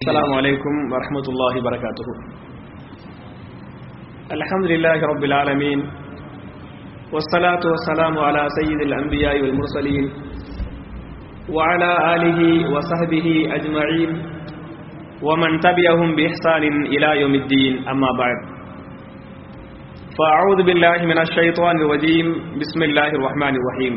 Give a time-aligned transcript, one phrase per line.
[0.00, 2.08] السلام عليكم ورحمة الله وبركاته.
[4.32, 5.80] الحمد لله رب العالمين
[7.12, 10.04] والصلاة والسلام على سيد الأنبياء والمرسلين
[11.52, 12.40] وعلى آله
[12.72, 14.10] وصحبه أجمعين
[15.20, 16.64] ومن تبعهم بإحسان
[16.96, 18.38] إلى يوم الدين أما بعد.
[20.16, 22.26] فأعوذ بالله من الشيطان الرجيم
[22.56, 23.94] بسم الله الرحمن الرحيم.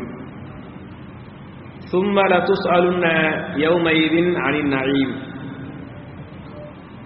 [1.88, 3.04] ثم لتسألن
[3.56, 5.23] يومئذ عن النعيم.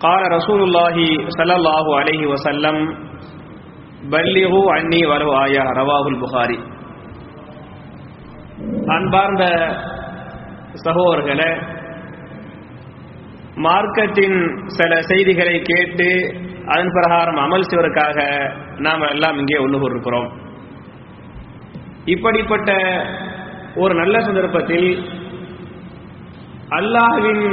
[0.01, 0.95] قال رسول الله
[1.29, 2.77] صلى الله عليه وسلم
[4.13, 6.57] பல்லிகு அன்னி வலு ஆயா ரவாகுல் புகாரி
[8.87, 9.43] அன்பார்ந்த
[10.83, 11.51] சகோதரர்களே
[13.57, 14.37] மார்க்கத்தின்
[14.77, 16.07] சில செய்திகளை கேட்டு
[16.65, 18.17] அதன் பிரகாரம் அமல் செய்வதற்காக
[18.77, 20.29] நாம் எல்லாம் இங்கே ஒன்று கூறிருக்கிறோம்
[22.05, 22.69] இப்படிப்பட்ட
[23.75, 24.89] ஒரு நல்ல சந்தர்ப்பத்தில்
[26.77, 27.45] அல்லாஹ்வின்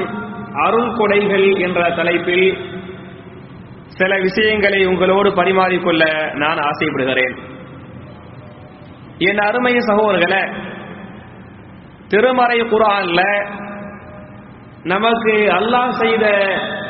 [0.64, 2.48] அருள் கொடைகள் என்ற தலைப்பில்
[3.88, 7.36] சில விஷயங்களை உங்களோடு பரிமாறிக்கொள்ள நான் ஆசைப்படுகிறேன்.
[9.18, 10.42] என் அருமை சகோதரர்களை
[12.08, 13.22] திருமறை குரான்ல
[14.84, 16.26] நமக்கு அல்லாஹ் செய்த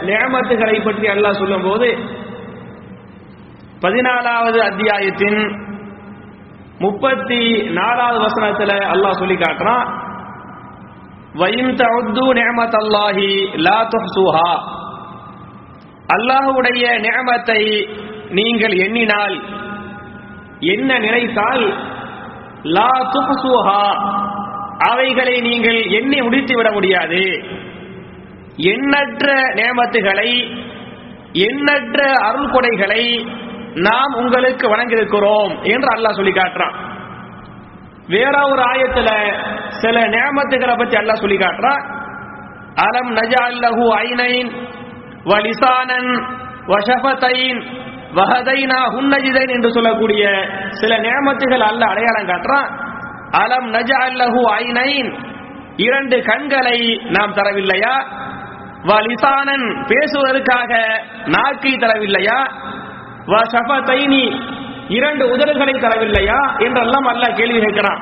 [0.02, 1.98] நியமத்துகளை பற்றி அல்லாஹ் சொல்லும்போது
[3.82, 5.40] பதினாலாவது அத்தியாயத்தின்
[6.80, 10.05] முப்பத்தி நாலாவது வசனத்தில் அல்லாஹ் சொல்லி காட்டுறான்
[16.08, 17.62] அல்லாஹுடைய அல்லாஹி நியமத்தை
[18.30, 19.36] நீங்கள் எண்ணினால்
[20.60, 21.74] என்ன நினைத்தால்
[22.64, 23.82] லா துஹ்சுஹா
[24.78, 27.22] அவைகளை நீங்கள் எண்ணி முடித்து விட முடியாது.
[28.58, 30.30] எண்ணற்ற நியமத்துகளை
[31.34, 33.04] எண்ணற்ற அருள் கொடைகளை
[33.74, 36.76] நாம் உங்களுக்கு வழங்கியிருக்கிறோம் என்று அல்லாஹ் சொல்லி காட்டுறான்
[38.10, 39.10] வேற ஒரு ஆயத்துல
[39.78, 41.84] சில நியமத்துகளை பத்தி அல்லாஹ் சொல்லி காட்டுறான்
[42.78, 44.50] அலம் நஜால்லஹு ஐனைன்
[45.26, 46.12] வலிசானன்
[46.68, 47.60] வஷபத்தைன்
[48.14, 50.24] வஹதைனா ஹுன்னஜிதைன் என்று சொல்லக்கூடிய
[50.72, 52.70] சில நியமத்துகள் அல்ல அடையாளம் காட்டுறான்
[53.42, 55.10] அலம் நஜால்லஹு ஐனைன்
[55.78, 56.78] இரண்டு கண்களை
[57.08, 57.96] நாம் தரவில்லையா?
[58.84, 60.72] வலிசானன் பேசுவதற்காக
[61.28, 62.38] நாக்கை தரவில்லையா?
[63.28, 64.24] வஷபத்தைனி
[64.90, 68.02] இரண்டு உதடுகளை தரவில்லையா என்றெல்லாம் அல்லாஹ் கேள்வி கேட்கிறான்.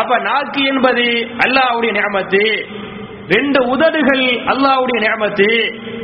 [0.00, 1.04] அப்ப நாக்கு என்பது
[1.44, 2.44] அல்லாஹ்வுடைய நியமத்து
[3.28, 5.48] ரெண்டு உதடுகள் அல்லாஹ்வுடைய நியமத்து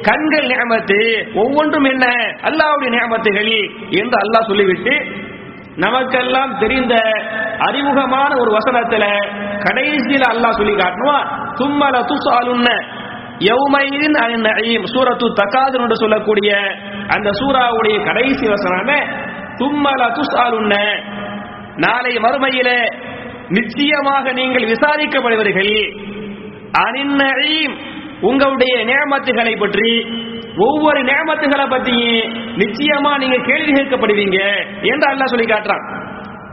[0.03, 0.99] கண்கள் நியமத்து
[1.35, 2.05] ஒவ்வொன்றும் என்ன?
[2.43, 3.53] அல்லாஹ்வுடைய நியமத்துகள்
[3.91, 4.95] என்று அல்லாஹ் சொல்லிவிட்டு
[5.77, 6.95] நமக்கெல்லாம் தெரிந்த
[7.59, 9.05] அறிமுகமான ஒரு வசனத்துல
[9.67, 11.19] கடைசியில அல்லாஹ் சொல்லி காட்டுவா
[11.55, 12.69] தும்மல துசாலுன்ன
[13.41, 14.87] யௌமையின் நயீம்.
[14.95, 16.53] சூரத்து தகாது என்று சொல்லக்கூடிய
[17.09, 18.99] அந்த சூராவுடைய கடைசி வசனமே
[19.61, 20.75] தும்மல துசாலுன்ன
[21.85, 22.71] நாளை மறுமையில
[23.57, 25.77] நிச்சயமாக நீங்கள் விசாரிக்கப்படுவீர்கள்.
[26.85, 27.77] அனின்
[28.29, 29.91] உங்களுடைய நேமத்துகளை பற்றி
[30.67, 32.33] ஒவ்வொரு நேமத்துகளை பத்தியும்
[32.63, 34.39] நிச்சயமா நீங்க கேள்வி கேட்கப்படுவீங்க
[34.91, 35.85] என்று அல்லாஹ் சொல்லி காட்டுறான்.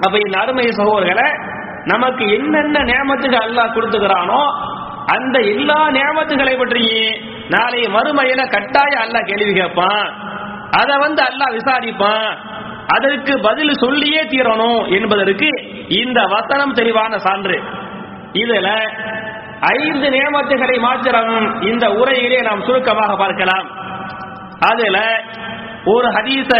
[0.05, 1.27] அப்ப இந்த அருமை சகோதரர்களை
[1.91, 4.41] நமக்கு என்னென்ன நேமத்துகள் அல்லாஹ் கொடுத்துக்கிறானோ
[5.15, 7.17] அந்த எல்லா நேமத்துகளை பற்றியும்
[7.55, 10.07] நாளை மறுமையில கட்டாய அல்லாஹ் கேள்வி கேட்பான்.
[10.79, 12.29] அதை வந்து அல்லாஹ் விசாரிப்பான்.
[12.93, 15.49] அதற்கு பதில் சொல்லியே தீரணும் என்பதற்கு
[16.01, 17.57] இந்த வசனம் தெளிவான சான்று.
[18.41, 18.69] இதுல
[19.75, 21.33] ஐந்து நியமத்துகளை மாத்திரம்
[21.71, 23.67] இந்த உரையிலே நாம் சுருக்கமாக பார்க்கலாம்.
[24.71, 24.97] அதுல
[25.93, 26.51] ஒரு ஹதீச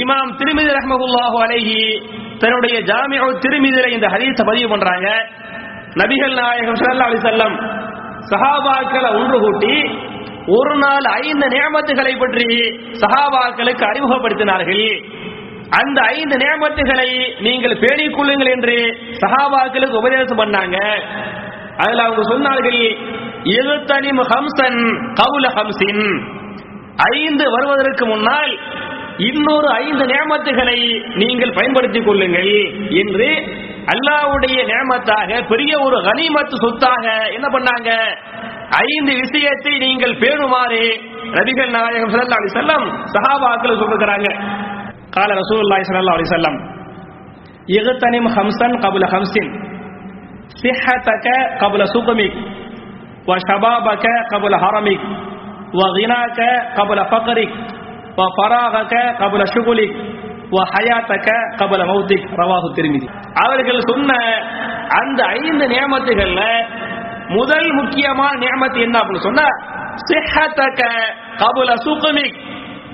[0.00, 1.78] இமாம் திருமிதி ரஹமகுல்லாஹு அலைஹி
[2.42, 5.08] தன்னுடைய ஜாமியோ திருமிதில இந்த ஹதீஸ பதிவு பண்றாங்க.
[6.00, 7.56] நபிகள் நாயகம் சல்லா அலி செல்லம்
[8.32, 9.74] சஹாபாக்களை ஒன்று கூட்டி
[10.56, 12.48] ஒரு நாள் ஐந்து நியமத்துகளை பற்றி
[13.02, 14.86] சஹாபாக்களுக்கு அறிமுகப்படுத்தினார்கள்.
[15.70, 17.08] அந்த ஐந்து நியமத்துகளை
[17.40, 18.76] நீங்கள் பேணிக் கொள்ளுங்கள் என்று
[19.22, 20.76] சஹாபாக்களுக்கு உபதேசம் பண்ணாங்க.
[21.76, 22.82] அதுல அவங்க சொன்னார்கள்
[23.42, 24.80] எழுத்தனிம் ஹம்சன்
[25.20, 26.04] கவுல ஹம்சின்.
[26.96, 28.58] ஐந்து வருவதற்கு முன்னால்
[29.16, 30.78] இன்னொரு ஐந்து நியமத்துகளை
[31.14, 32.52] நீங்கள் பயன்படுத்திக் கொள்ளுங்கள்
[33.02, 33.28] என்று
[33.92, 37.04] அல்லாவுடைய நியமத்தாக பெரிய ஒரு கனிமத்து சொத்தாக
[37.36, 37.90] என்ன பண்ணாங்க?
[38.88, 40.82] ஐந்து விஷயத்தை நீங்கள் பேணுமாறு
[41.36, 42.12] ரபிகள் நாயகம்
[42.54, 44.28] செல்லம் சஹாபாக்கள் சொல்லுகிறாங்க
[45.17, 46.57] கால ரசூல்லாய் சல்லா அலி செல்லம்
[47.77, 49.51] எகுத்தனிம் ஹம்சன் கபுல ஹம்சின்
[50.55, 51.27] صحتك
[51.61, 52.33] قبل سقمك
[53.27, 55.01] وشبابك قبل هرمك
[55.73, 56.39] وغناك
[56.77, 57.51] قبل فقرك
[58.19, 59.91] وفراغك قبل شغلك
[60.51, 61.27] وحياتك
[61.61, 63.07] قبل موتك رواه الترمذي
[63.43, 64.09] அவர்கள் சொன்ன
[64.99, 66.41] அந்த ஐந்து நியமத்துகள்ல
[67.37, 69.47] முதல் முக்கியமான நியமத்து என்ன அப்படின்னு சொன்னா
[70.07, 70.81] சிஹத்தக
[71.41, 72.37] கபுல சுகமிக்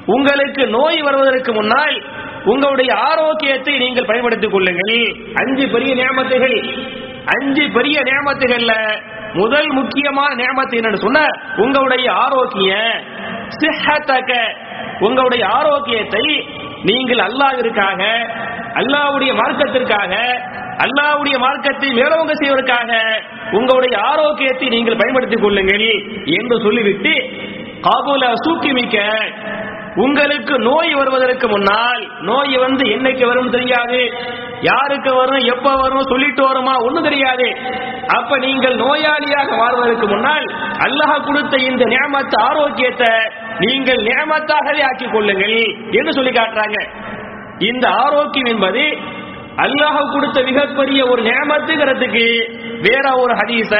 [0.07, 1.97] உங்களுக்கு நோய் வருவதற்கு முன்னால்
[2.44, 4.96] உங்களுடைய ஆரோக்கியத்தை நீங்கள் பயன்படுத்திக் கொள்ளுங்கள்.
[5.43, 6.58] அஞ்சு பெரிய நியமத்துகள்.
[7.35, 8.73] அஞ்சு பெரிய நியமத்துகள்ல
[9.35, 11.20] முதல் முக்கியமான நியமத்து என்னன்னு சொன்ன
[11.56, 12.99] உங்களுடைய ஆரோக்கியம்
[13.56, 14.32] சிஹத்தக
[15.00, 16.25] உங்களுடைய ஆரோக்கியத்தை
[16.82, 18.02] நீங்கள் அல்லாவிற்காக
[18.81, 20.12] அல்லாஹ்வுடைய மார்க்கத்திற்காக
[20.85, 22.93] அல்லாவுடைய மார்க்கத்தை மேலவங்க செய்வதற்காக
[23.50, 25.87] உங்களுடைய ஆரோக்கியத்தை நீங்கள் பயன்படுத்திக் கொள்ளுங்கள்
[26.38, 27.14] என்று சொல்லிவிட்டு
[27.81, 28.99] காபூல சூக்கிமிக்க
[30.02, 34.00] உங்களுக்கு நோய் வருவதற்கு முன்னால் நோய் வந்து என்னைக்கு வரும் தெரியாது.
[34.69, 37.46] யாருக்கு வரும் எப்ப வரும் சொல்லிட்டு வருமா ஒண்ணும் தெரியாது.
[38.17, 40.46] அப்ப நீங்கள் நோயாளியாக மாறுவதற்கு முன்னால்
[40.87, 43.12] அல்லாஹ் கொடுத்த இந்த நியமத்து ஆரோக்கியத்தை
[43.64, 45.58] நீங்கள் நியமத்தாகவே ஆக்கிக் கொள்ளுங்கள்
[45.99, 46.81] என்று சொல்லி காட்டுறாங்க.
[47.70, 48.85] இந்த ஆரோக்கியம் என்பது
[49.67, 52.26] அல்லாஹ் கொடுத்த மிகப்பெரிய ஒரு நியமத்துங்கிறதுக்கு
[52.88, 53.73] வேற ஒரு ஹதீஸ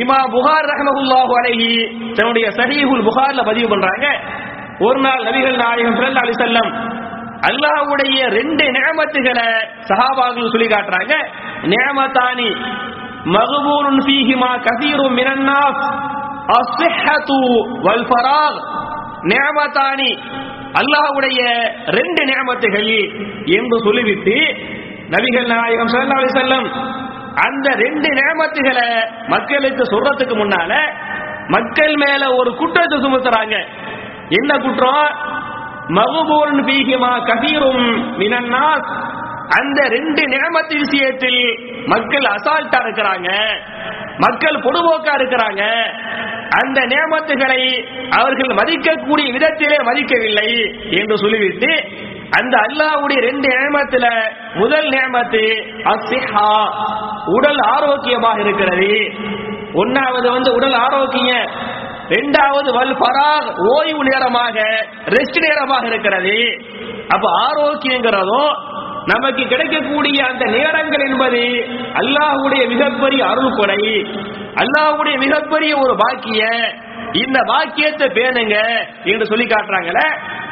[0.00, 1.70] இமா புகார் ரஹமகுல்லாஹு அலைஹி
[2.18, 4.06] தன்னுடைய சஹீஹுல் புகார்ல பதிவு பண்றாங்க.
[4.86, 6.70] ஒரு நாள் நபிகள் நாயகம் ஸல்லல்லாஹு அலி செல்லம்
[7.48, 9.46] அல்லாஹ்வுடைய ரெண்டு நியமத்துகளை
[9.90, 11.14] சஹாபாக்கள் சொல்லி காட்டுறாங்க
[11.72, 12.48] நியமத்தானி
[13.34, 15.82] மகபூருன் ஃபீஹிமா கஸீரும் மினன்னாஸ்
[16.50, 17.32] நாஸ்
[17.86, 18.58] வல் ஃபராக்
[19.32, 20.10] நியமத்தானி
[20.80, 21.40] அல்லாஹ்வுடைய
[21.98, 22.90] ரெண்டு நியமத்துகள்
[23.58, 24.36] என்று சொல்லிவிட்டு
[25.14, 26.68] நபிகள் நாயகம் சல்லா அலி செல்லம்
[27.46, 28.88] அந்த ரெண்டு நியமத்துகளை
[29.34, 30.72] மக்களுக்கு சொல்றதுக்கு முன்னால
[31.54, 33.54] மக்கள் மேல ஒரு குற்றத்தை சுமத்துறாங்க.
[34.30, 35.38] என்ன குற்றம்?
[35.88, 37.86] மகபூரன் பீகிமா கபீரும்
[38.18, 38.90] மினன்னாஸ்.
[39.48, 43.28] அந்த ரெண்டு நேமத்து விஷயத்தில் மக்கள் அசால்ட்டா இருக்கிறாங்க.
[44.18, 45.62] மக்கள் பொதுபோக்கா இருக்கிறாங்க.
[46.50, 50.48] அந்த நியமத்துகளை அவர்கள் மதிக்கக்கூடிய விதத்திலே மதிக்கவில்லை
[50.98, 51.88] என்று சொல்லிவிட்டு
[52.30, 56.70] அந்த அல்லாவுடைய ரெண்டு நியமத்துல முதல் நியமத்து அசிஹா
[57.24, 59.12] உடல் ஆரோக்கியமாக இருக்கிறது.
[59.74, 61.68] ஒன்னாவது வந்து உடல் ஆரோக்கியம்.
[62.14, 64.56] இரண்டாவது வல் பராக் ஓய்வு நேரமாக
[65.14, 66.36] ரெஸ்ட் நேரமாக இருக்கிறது.
[67.14, 68.52] அப்ப ஆரோக்கியங்கிறதும்
[69.12, 71.42] நமக்கு கிடைக்கக்கூடிய அந்த நேரங்கள் என்பது
[72.00, 73.82] அல்லாஹுடைய மிகப்பெரிய அருள் கொடை
[74.62, 76.42] அல்லாஹுடைய மிகப்பெரிய ஒரு பாக்கிய.
[77.22, 78.56] இந்த பாக்கியத்தை பேணுங்க
[79.12, 80.02] என்று சொல்லி காட்டுறாங்கல்ல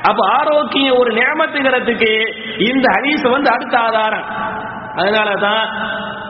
[0.09, 2.13] அப்ப ஆரோக்கியம் ஒரு நியமத்துங்கிறதுக்கு
[2.69, 4.27] இந்த ஹரீஸ் வந்து அடுத்த ஆதாரம்.
[5.01, 5.65] அதனால தான்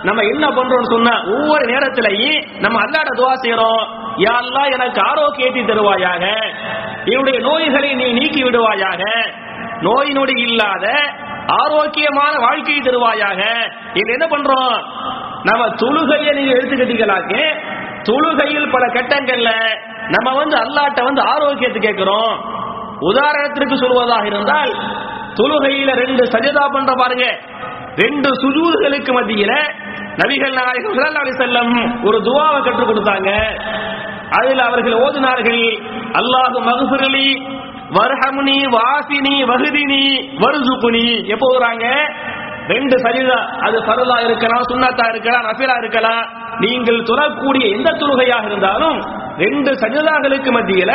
[0.02, 3.82] நம்ம என்ன பண்றோம்னு சொன்னா ஒவ்வொரு நேரத்திலையும் நம்ம அல்லாட துவா செய்யறோம்
[4.26, 6.24] யாரெல்லாம் எனக்கு ஆரோக்கியத்தை தருவாயாக.
[7.04, 9.02] என்னுடைய நோய்களை நீ நீக்கி விடுவாயாக.
[9.80, 10.86] நோய் நொடி இல்லாத
[11.60, 13.42] ஆரோக்கியமான வாழ்க்கையை தருவாயாக.
[13.92, 14.74] இது என்ன பண்றோம்?
[15.42, 17.34] நம்ம தொழுகையை நீங்க எடுத்துக்கிட்டீங்களாக்க
[18.02, 19.50] தொழுகையில் பல கட்டங்கள்ல
[20.14, 22.34] நம்ம வந்து அல்லாட்ட வந்து ஆரோக்கியத்தை கேட்கிறோம்.
[23.10, 24.72] உதாரணத்திற்கு சொல்வதாக இருந்தால்
[25.34, 27.26] தொழுகையில ரெண்டு சஜதா பண்ற பாருங்க.
[28.00, 29.52] ரெண்டு சுஜூதுகளுக்கு மத்தியில
[30.20, 31.72] நபிகள் நாயகம் ஸல்லல்லாஹு செல்லம்
[32.08, 33.30] ஒரு துவாவை கற்றுக் கொடுத்தாங்க.
[34.38, 35.62] அதில் அவர்கள் ஓதினார்கள்
[36.20, 37.28] அல்லாஹு மகசுரலி
[37.96, 40.04] வர்ஹமுனி வாசினி வகுதினி
[40.42, 41.86] வருசுகுனி எப்போ ஓதுறாங்க?
[42.72, 43.38] ரெண்டு சரிதா.
[43.66, 46.24] அது ஃபரலா இருக்கலாம் சுண்ணத்தா இருக்கலாம் நஃபிலா இருக்கலாம்.
[46.64, 48.98] நீங்கள் தொழக்கூடிய எந்த தொழுகையாக இருந்தாலும்
[49.44, 50.92] ரெண்டு சஜிதாக்களுக்கு மத்தியில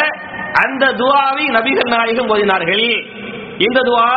[0.64, 2.88] அந்த துவாவை நபிகள் நாயகம் ஓதினார்கள்.
[3.68, 4.10] இந்த துவா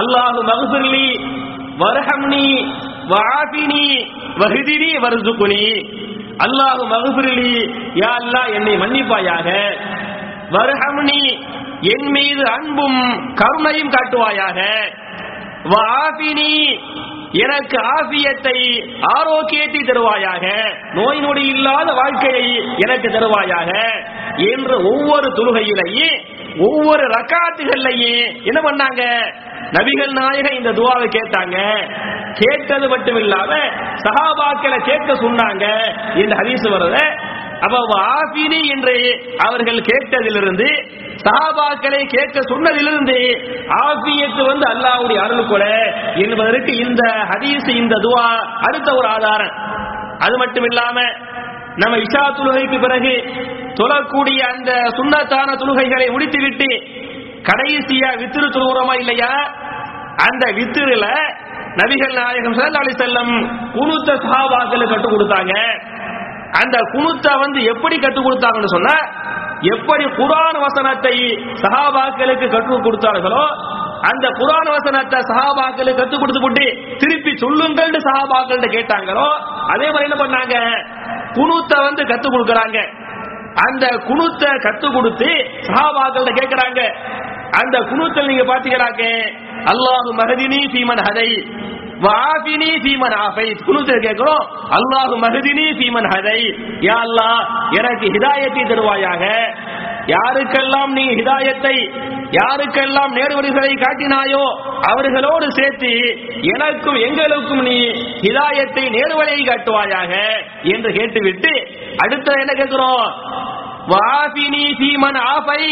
[0.00, 1.06] அல்லாஹு மகஃபிர்லி
[1.80, 2.48] வர்ஹம்னி
[3.12, 3.86] வாசினி
[4.38, 5.66] வஹ்தினி வருசுகுனி.
[6.44, 7.52] அல்லாஹு மகஃபிர்லி
[7.94, 9.48] யா அல்லாஹ் என்னை மன்னிப்பாயாக.
[10.50, 11.22] வர்ஹம்னி
[11.94, 13.00] என் மீது அன்பும்
[13.34, 14.60] கருணையும் காட்டுவாயாக.
[15.74, 16.52] வாசினி
[17.44, 18.58] எனக்கு ஆசியத்தை
[19.16, 20.44] ஆரோக்கியத்தை தருவாயாக.
[20.94, 22.44] நோய் நொடி இல்லாத வாழ்க்கையை
[22.76, 23.70] எனக்கு தருவாயாக.
[24.52, 26.10] என்று ஒவ்வொரு தொழுகையிலேயே
[26.58, 29.32] ஒவ்வொரு ரக்காத்துகள்லையும் என்ன பண்ணாங்க?
[29.70, 31.56] நபிகள் நாயக இந்த துவாவை கேட்டாங்க.
[32.32, 33.54] கேட்டது மட்டும் இல்லாம
[33.96, 35.64] சஹாபாக்களை கேட்க சொன்னாங்க.
[36.14, 36.98] இந்த ஹதீஸ் வர்றத.
[37.60, 40.88] அப்ப ஆபினி என்று அவர்கள் கேட்டதிலிருந்து
[41.24, 43.18] சஹாபாக்களை கேட்க சொன்னதிலிருந்து
[43.68, 49.54] ஆபியத்து வந்து அல்லாஹ்வுடைய அருள் கொலை என்பதற்கு இந்த ஹதீஸ் இந்த துவா அடுத்த ஒரு ஆதாரம்.
[50.18, 51.00] அது மட்டும் இல்லாம
[51.82, 53.12] நம்ம இஷா தொழுகைக்கு பிறகு
[53.80, 56.68] தொழக்கூடிய அந்த சுண்ணத்தான தொழுகைகளை முடித்துவிட்டு
[57.48, 59.32] கடைசியா வித்திரு தொழுகிறோமா இல்லையா?
[60.26, 61.06] அந்த வித்திருல
[61.80, 63.32] நபிகள் நாயகம் ஸல்லல்லாஹு அலி செல்லம்
[63.74, 65.54] குனுத்த சஹாபாக்களுக்கு கற்றுக் கொடுத்தாங்க.
[66.60, 68.96] அந்த குனுத்த வந்து எப்படி கற்றுக் கொடுத்தாங்கன்னு சொன்னா
[69.74, 71.14] எப்படி குரான் வசனத்தை
[71.62, 73.44] சஹாபாக்களுக்கு கற்றுக் கொடுத்தார்களோ
[74.00, 79.28] அந்த குரான் வசனத்தை சஹாபாக்களுக்கு கத்து கொடுத்து போட்டு திருப்பி சொல்லுங்கள் சஹாபாக்கள் கேட்டாங்களோ
[79.66, 80.56] அதே மாதிரி என்ன பண்ணாங்க?
[81.32, 82.78] குனுத்த வந்து கத்து கொடுக்கறாங்க.
[83.54, 85.28] அந்த குனுத்த கத்து கொடுத்து
[85.60, 86.80] சஹாபாக்கள் கேட்கறாங்க.
[87.60, 89.02] அந்த குனூத்தல் நீங்க பாத்தீங்களாக்க
[89.72, 91.30] அல்லாஹு மகதினி சீமன் ஹதை
[92.04, 94.42] வாபினி சீமன் ஆஃபை குனூத்தல் கேட்கிறோம்
[94.76, 96.40] அல்லாஹு மகதினி சீமன் ஹதை.
[96.86, 97.40] யா அல்லாஹ்
[97.78, 99.22] எனக்கு ஹிதாயத்தை தருவாயாக.
[100.12, 101.76] யாருக்கெல்லாம் நீ ஹிதாயத்தை
[102.36, 104.44] யாருக்கெல்லாம் நேர்வழிகளை காட்டினாயோ
[104.90, 105.92] அவர்களோடு சேர்த்து
[106.52, 107.78] எனக்கும் எங்களுக்கும் நீ
[108.26, 110.12] ஹிதாயத்தை நேர்வழியை காட்டுவாயாக
[110.74, 111.52] என்று கேட்டுவிட்டு
[112.04, 113.06] அடுத்த என்ன கேட்கிறோம்?
[113.92, 115.62] வாபினி சீமன் ஆஃபை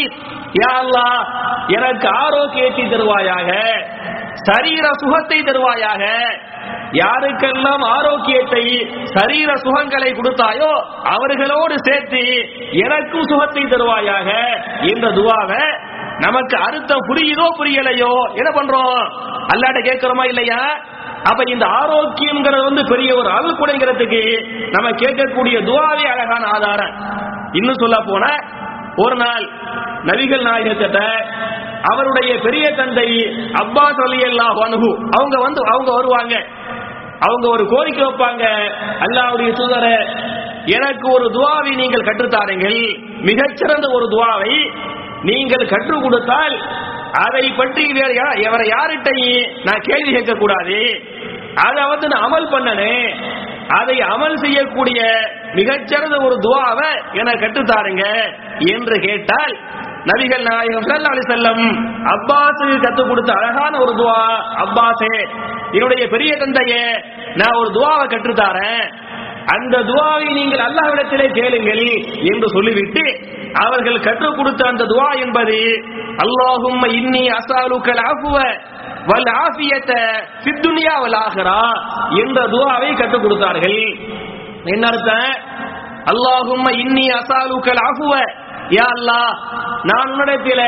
[0.55, 0.73] யா
[1.69, 3.49] எனக்கு ஆரோக்கியத்தை தருவாயாக
[4.49, 6.03] சரீர சுகத்தை தருவாயாக
[6.93, 8.63] யாருக்கெல்லாம் ஆரோக்கியத்தை
[9.15, 10.69] சரீர சுகங்களை கொடுத்தாயோ
[11.15, 12.21] அவர்களோடு சேர்த்து
[12.83, 14.29] எனக்கும் சுகத்தை தருவாயாக
[14.87, 15.61] என்ற துவாவை
[16.19, 18.99] நமக்கு அர்த்தம் புரியுதோ புரியலையோ என்ன பண்றோம்?
[19.53, 20.61] அல்லாட்ட கேட்கிறோமா இல்லையா?
[21.29, 24.21] அப்ப இந்த ஆரோக்கியம்ங்கிறது வந்து பெரிய ஒரு அருள்குடைங்கிறதுக்கு
[24.71, 26.93] நம்ம கேட்கக்கூடிய துவாவே அழகான ஆதாரம்.
[27.51, 28.23] இன்னும் சொல்ல போன
[28.95, 29.45] ஒரு நாள்
[30.05, 30.99] நபிகள் நாயகத்திட்ட
[31.91, 33.07] அவருடைய பெரிய தந்தை
[33.53, 36.35] அப்பாஸ் அலி அல்லாஹ் அனுகு அவங்க வந்து அவங்க வருவாங்க.
[37.19, 38.43] அவங்க ஒரு கோரிக்கை வைப்பாங்க.
[38.99, 39.85] அல்லாவுடைய தூதர
[40.69, 42.79] எனக்கு ஒரு துவாவை நீங்கள் கற்றுத்தாருங்கள்
[43.21, 44.55] மிகச்சிறந்த ஒரு துவாவை
[45.21, 46.55] நீங்கள் கற்றுக் கொடுத்தால்
[47.19, 50.79] அதை பற்றி வேற யா- வேற யார்கிட்டையும் நான் கேள்வி கேட்க கூடாது
[51.63, 53.07] அதை வந்து நான் அமல் பண்ணனேன்
[53.75, 54.99] அதை அமல் செய்யக்கூடிய
[55.53, 58.05] மிகச்சிறந்த ஒரு துவாவை எனக்கு கற்றுத்தாருங்க
[58.73, 59.53] என்று கேட்டால்
[60.09, 61.63] நபிகள் நாயகம் சல்லா அலைஹி வஸல்லம்
[62.13, 64.19] அப்பாஸுக்கு கற்றுக் கொடுத்த அழகான ஒரு துவா.
[64.63, 65.15] அப்பாஸே
[65.71, 66.83] என்னுடைய பெரிய தந்தையே
[67.39, 68.83] நான் ஒரு துவாவை கற்றுத்தாரேன்.
[69.55, 71.83] அந்த துவாவை நீங்கள் அல்லாஹ்விடத்திலே கேளுங்கள்
[72.31, 73.03] என்று சொல்லிவிட்டு
[73.63, 75.57] அவர்கள் கற்றுக் கொடுத்த அந்த துவா என்பது
[76.23, 78.37] அல்லாஹும் இன்னி அசாலுக்கல் அஃப்வ
[79.09, 79.91] வல் ஆஃபியத்த
[80.45, 81.59] சித்துனியா துன்யா வல் ஆஹிரா
[82.21, 83.79] என்ற துவாவை கற்றுக் கொடுத்தார்கள்.
[84.73, 85.29] என்ன அர்த்தம்?
[86.11, 88.13] அல்லாஹும் இன்னி அசாலுக்கல் ஆஃபுவ
[88.69, 88.87] யா
[89.89, 90.61] நான் உன்னிடத்தில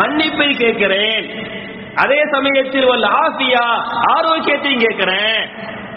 [0.00, 1.24] மன்னிப்பை கேட்கிறேன்.
[1.94, 3.64] அதே சமயத்தில் வல்ல ஆசியா
[4.14, 5.40] ஆரோக்கியத்தையும் கேட்கிறேன்.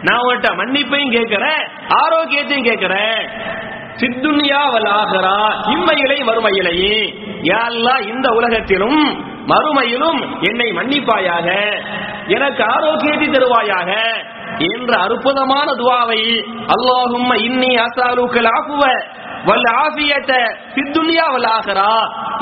[0.02, 1.64] நான் உன்கிட்ட மன்னிப்பையும் கேட்கிறேன்
[2.04, 3.22] ஆரோக்கியத்தையும் கேட்கிறேன்.
[4.00, 5.38] சித்துன்யா வலாகரா
[5.74, 6.98] இம்மையிலை வறுமையிலையே.
[7.52, 9.02] யா இந்த உலகத்திலும்
[9.52, 11.48] மறுமையிலும் என்னை மன்னிப்பாயாக
[12.28, 13.92] எனக்கு ஆரோக்கியத்தை தருவாயாக
[14.74, 16.22] என்ற அற்புதமான துவாவை
[16.76, 18.84] அல்லாஹும் இன்னி அசாலுக்கள் ஆகுவ
[19.46, 20.34] வல் ஆஃபியத்த
[20.76, 21.90] சித்துன்யா வல் ஆஹிரா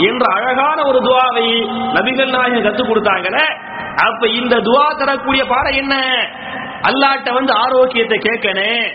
[0.10, 1.48] என்ற அழகான ஒரு துவாவை
[1.96, 3.46] நபிகள் நாயகம் கத்துக் கொடுத்தாங்களே.
[4.06, 5.96] அப்ப இந்த துவா தரக்கூடிய பாடம் என்ன?
[6.82, 8.86] அல்லாட்ட வந்து ஆரோக்கியத்தை கேட்கணும்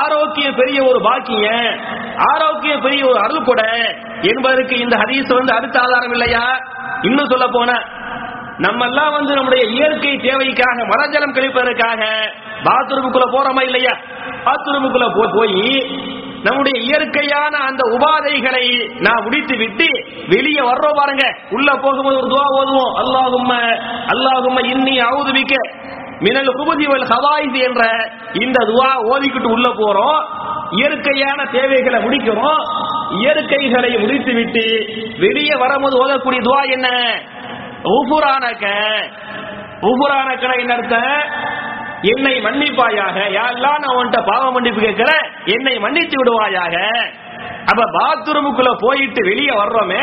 [0.00, 1.46] ஆரோக்கியம் பெரிய ஒரு பாக்கிய
[2.30, 3.68] ஆரோக்கியம் பெரிய ஒரு அருள் கொடை
[4.20, 6.44] என்பதற்கு இந்த ஹதீஸ் வந்து அடுத்த ஆதாரம் இல்லையா?
[7.02, 7.70] இன்னும் சொல்ல போன
[8.58, 12.02] நம்ம எல்லாம் வந்து நம்முடைய இயற்கை தேவைக்காக மரஜலம் கழிப்பதற்காக
[12.64, 13.94] பாத்ரூமுக்குள்ள போறோமா இல்லையா?
[14.44, 15.58] பாத்ரூமுக்குள்ள போய்
[16.44, 18.64] நம்முடைய இயற்கையான அந்த உபாதைகளை
[19.00, 19.86] நான் முடித்து விட்டு
[20.28, 21.24] வெளியே வர்றோம் பாருங்க.
[21.50, 22.94] உள்ள போகும்போது ஒரு துவா ஓதுவோம்.
[23.02, 23.52] அல்லாஹும்
[24.12, 25.54] அல்லாஹும் இன்னி அவுதுவிக்க
[26.20, 27.82] மினல் குபதி வல் ஹவாயிஸ் என்ற
[28.32, 30.20] இந்த துவா ஓதிக்கிட்டு உள்ள போறோம்.
[30.70, 32.60] இயற்கையான தேவைகளை முடிக்கிறோம்.
[33.10, 34.64] இயற்கைகளை முடித்து விட்டு
[35.18, 36.88] வெளியே வரும்போது ஓதக்கூடிய துவா என்ன?
[37.96, 38.66] உபுரானக்க
[39.90, 41.18] உபுரானக்கன என்ன அர்த்தம்?
[42.12, 46.76] என்னை மன்னிப்பாயாக யாரெல்லாம் நான் உன்கிட்ட பாவ மன்னிப்பு கேட்கிறேன் என்னை மன்னித்து விடுவாயாக.
[47.70, 50.02] அப்ப பாத்ரூமுக்குள்ள போயிட்டு வெளியே வர்றோமே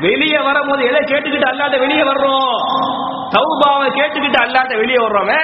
[0.00, 2.56] வெளியே வரும்போது எதை கேட்டுக்கிட்டு அல்லாத வெளியே வர்றோம்?
[3.34, 5.40] சௌபாவை கேட்டுக்கிட்டு அல்லாட்ட வெளியே வர்றோமே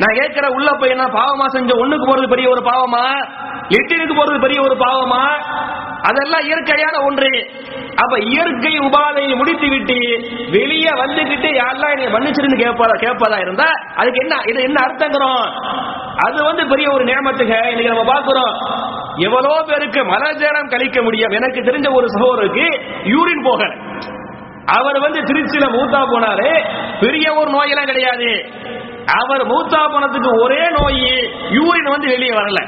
[0.00, 3.04] நான் கேட்கிற உள்ள போய் என்ன பாவமா செஞ்ச ஒண்ணுக்கு போறது பெரிய ஒரு பாவமா?
[3.74, 5.22] லிட்டினுக்கு போறது பெரிய ஒரு பாவமா?
[6.08, 7.30] அதெல்லாம் இயற்கையான ஒன்று.
[8.02, 9.98] அப்ப இயற்கை உபாதையை முடித்து விட்டு
[10.50, 15.44] வெளியே வந்துகிட்டு யாரெல்லாம் என்னை மன்னிச்சிருந்து கேட்பதா கேட்பதா இருந்தா அதுக்கு என்ன இது என்ன அர்த்தங்கிறோம்?
[16.26, 18.52] அது வந்து பெரிய ஒரு நியமத்துக இன்னைக்கு நம்ம பாக்குறோம்
[19.26, 21.30] எவ்வளோ பேருக்கு மலஜலம் கழிக்க முடியும்?
[21.30, 22.66] எனக்கு தெரிஞ்ச ஒரு சகோதரருக்கு
[23.04, 23.62] யூரின் போக
[24.78, 26.48] அவர் வந்து திருச்சியில மூத்தா போனாரு.
[27.00, 28.30] பெரிய ஒரு நோயெல்லாம் கிடையாது.
[29.20, 31.04] அவர் மூத்தா போனதுக்கு ஒரே நோய்
[31.58, 32.60] யூரின் வந்து வெளியே வரல.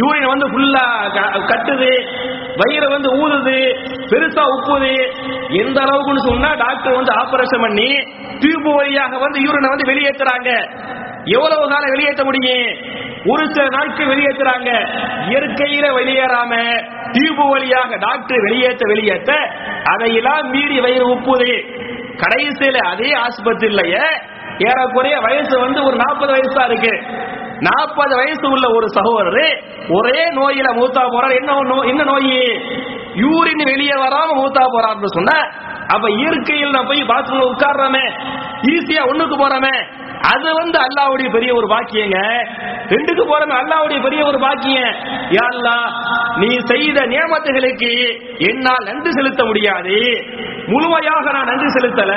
[0.00, 0.84] யூரின் வந்து ஃபுல்லா
[1.50, 1.90] கட்டுது
[2.60, 3.56] வயிறு வந்து ஊதுது
[4.10, 4.92] பெருசா உப்புது.
[5.62, 7.88] எந்த அளவுக்குன்னு சொன்னா டாக்டர் வந்து ஆபரேஷன் பண்ணி
[8.42, 10.50] டியூப் வழியாக வந்து யூரினை வந்து வெளியேற்றுறாங்க
[11.36, 12.68] எவ்வளவு காலம் வெளியேற்ற முடியும்?
[13.32, 14.70] ஒரு சில நாட்கள் வெளியேற்றுறாங்க
[15.30, 16.52] இயற்கையில வெளியேறாம
[17.14, 19.32] டியூப் வழியாக டாக்டர் வெளியேற்ற வெளியேற்ற
[19.92, 21.52] அதையெல்லாம் மீறி வயிறு உப்புது.
[22.22, 24.04] கடைசியில அதே ஆஸ்பத்திரியிலேயே
[24.68, 26.92] ஏறக்குறைய வயசு வந்து ஒரு நாற்பது வயசா இருக்கு.
[27.66, 29.50] நாற்பது வயசு உள்ள ஒரு சகோதரர்
[29.96, 31.34] ஒரே நோயில மூத்தா போறார்.
[31.40, 32.30] என்ன நோய் என்ன நோய்?
[33.22, 35.32] யூரின் வெளியே வராம மூத்தா போறாருன்னு சொன்ன
[35.94, 38.04] அப்ப இயற்கையில் நான் போய் பாத்ரூம்ல உட்கார்றமே
[38.72, 39.74] ஈஸியா ஒண்ணுக்கு போறமே
[40.32, 42.18] அது வந்து அல்லாவுடைய பெரிய ஒரு பாக்கியங்க.
[42.92, 44.92] ரெண்டுக்கு போறோமே அல்லாவுடைய பெரிய ஒரு பாக்கியம்
[45.36, 45.46] யா
[46.42, 47.90] நீ செய்த நியமத்துகளுக்கு
[48.48, 49.96] என்னால் நன்றி செலுத்த முடியாது.
[50.66, 52.12] முழுமையாக நான் நன்றி செலுத்தல.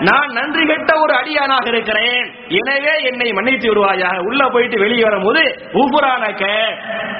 [0.00, 2.34] நான் நன்றி கெட்ட ஒரு அடியானாக இருக்கிறேன்.
[2.48, 4.18] எனவே என்னை மன்னித்து விடுவாயாக.
[4.18, 5.42] உள்ள போயிட்டு வெளியே வரும்போது
[5.72, 6.44] உபுரானக்க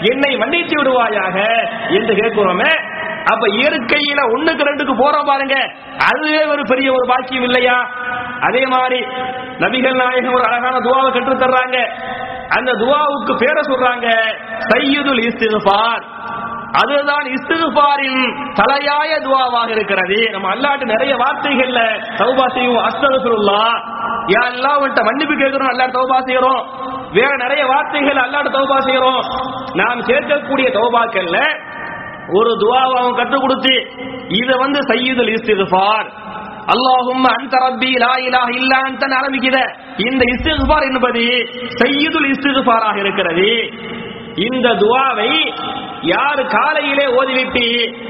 [0.00, 1.36] என்னை மன்னித்து விடுவாயாக
[1.88, 2.72] என்று கேட்கிறோமே.
[3.32, 5.56] அப்ப இயற்கையில ஒண்ணுக்கு ரெண்டுக்கு போறோம் பாருங்க.
[6.12, 7.88] அதுவே ஒரு பெரிய ஒரு பாக்கியம் இல்லையா?
[8.40, 9.06] அதே மாதிரி
[9.58, 11.78] நபிகள் நாயகம் ஒரு அழகான துவாவை கற்று தர்றாங்க.
[12.48, 14.08] அந்த துவாவுக்கு பேரை சொல்றாங்க
[14.58, 16.04] சையதுல் இஸ்திஃபார்
[16.80, 18.24] அதுதான் இஸ்திகுபாரின்
[18.60, 20.18] தலையாய துவாவாக இருக்கிறது.
[20.34, 21.80] நம்ம அல்லாட்டு நிறைய வார்த்தைகள்ல
[22.20, 22.82] தௌபா செய்வோம்.
[22.88, 23.62] அஸ்தகுல்லா
[24.34, 26.62] யா எல்லாம் உன்கிட்ட மன்னிப்பு கேட்கிறோம் அல்லாஹ் தௌபா செய்யறோம்
[27.18, 29.20] வேற நிறைய வார்த்தைகள் அல்லாட்டு தௌபா செய்யறோம்
[29.80, 31.38] நாம் கேட்கக்கூடிய தௌபாக்கள்ல
[32.38, 33.74] ஒரு துவாவை அவன் கற்றுக் கொடுத்து
[34.40, 36.08] இத வந்து சையீதுல் இஸ்திகுபார்
[36.74, 39.58] அல்லாஹும் அந்த ரப்பி லா இலாஹ இல்லா அந்த ஆரம்பிக்கிற
[40.06, 41.22] இந்த இஸ்திகுபார் என்பது
[41.82, 43.50] சையீதுல் இஸ்திகுபாராக இருக்கிறது.
[44.36, 45.30] இந்த துவாவை
[46.00, 47.64] யார் காலையிலே ஓதிவிட்டு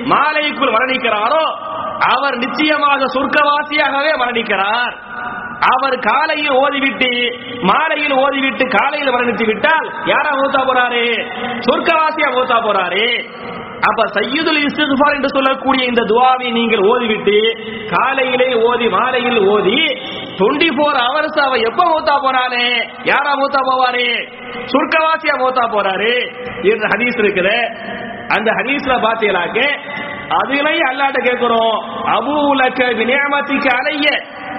[0.04, 1.44] மாலைக்குள் மரணிக்கிறாரோ
[2.14, 4.94] அவர் நிச்சயமாக சொர்க்கவாசியாகவே மரணிக்கிறார்.
[5.74, 7.10] அவர் காலையில் ஓதிவிட்டு
[7.62, 11.04] மாலையில் ஓதிவிட்டு காலையில் மரணித்து விட்டால் யாரா மூத்தா போறாரு?
[11.58, 13.06] சொர்க்கவாசியா மூத்தா போறாரு?
[13.82, 17.38] அப்ப சையதுல் இஸ்திஃபார் என்று சொல்லக்கூடிய இந்த துவாவை நீங்கள் ஓதிவிட்டு
[17.90, 19.78] காலையிலே ஓதி மாலையில் ஓதி
[20.38, 22.66] டுவெண்ட்டி போர் ஹவர்ஸ் அவ எப்ப மூத்தா போறானே?
[23.04, 24.06] யாரா மூத்தா போவாரு?
[24.66, 26.14] சுர்க்கவாசியா மூத்தா போறாரு?
[26.62, 27.56] என்று ஹதீஸ் இருக்குது.
[28.28, 29.58] அந்த ஹதீஸ்ல பாத்தீங்களாக்க
[30.30, 34.06] அதுலயும் அல்லாட்ட கேட்கிறோம் அபூலக்க விநியாமத்திக்கு அலைய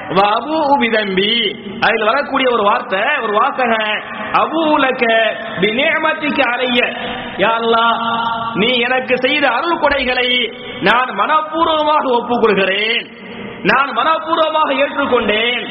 [0.10, 1.32] அபு உபிதம்பி
[1.80, 3.74] அதில் வரக்கூடிய ஒரு வார்த்தை ஒரு வாசக
[4.74, 5.04] உலக
[5.60, 6.80] விநியாமத்திக்கு அலைய.
[7.38, 8.00] யாரெல்லாம்
[8.62, 10.28] நீ எனக்கு செய்த அருள் கொடைகளை
[10.88, 13.08] நான் மனப்பூர்வமாக ஒப்புக்கொள்கிறேன்.
[13.70, 15.64] நான் மனப்பூர்வமாக ஏற்றுக்கொண்டேன்.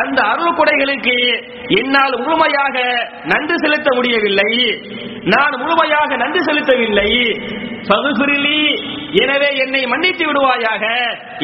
[0.00, 1.16] அந்த அருள் கொடைகளுக்கு
[1.78, 2.76] என்னால் முழுமையாக
[3.32, 4.52] நன்றி செலுத்த முடியவில்லை.
[5.34, 7.10] நான் முழுமையாக நன்றி செலுத்தவில்லை.
[7.88, 8.60] பகுசுரிலி
[9.22, 10.84] எனவே என்னை மன்னித்து விடுவாயாக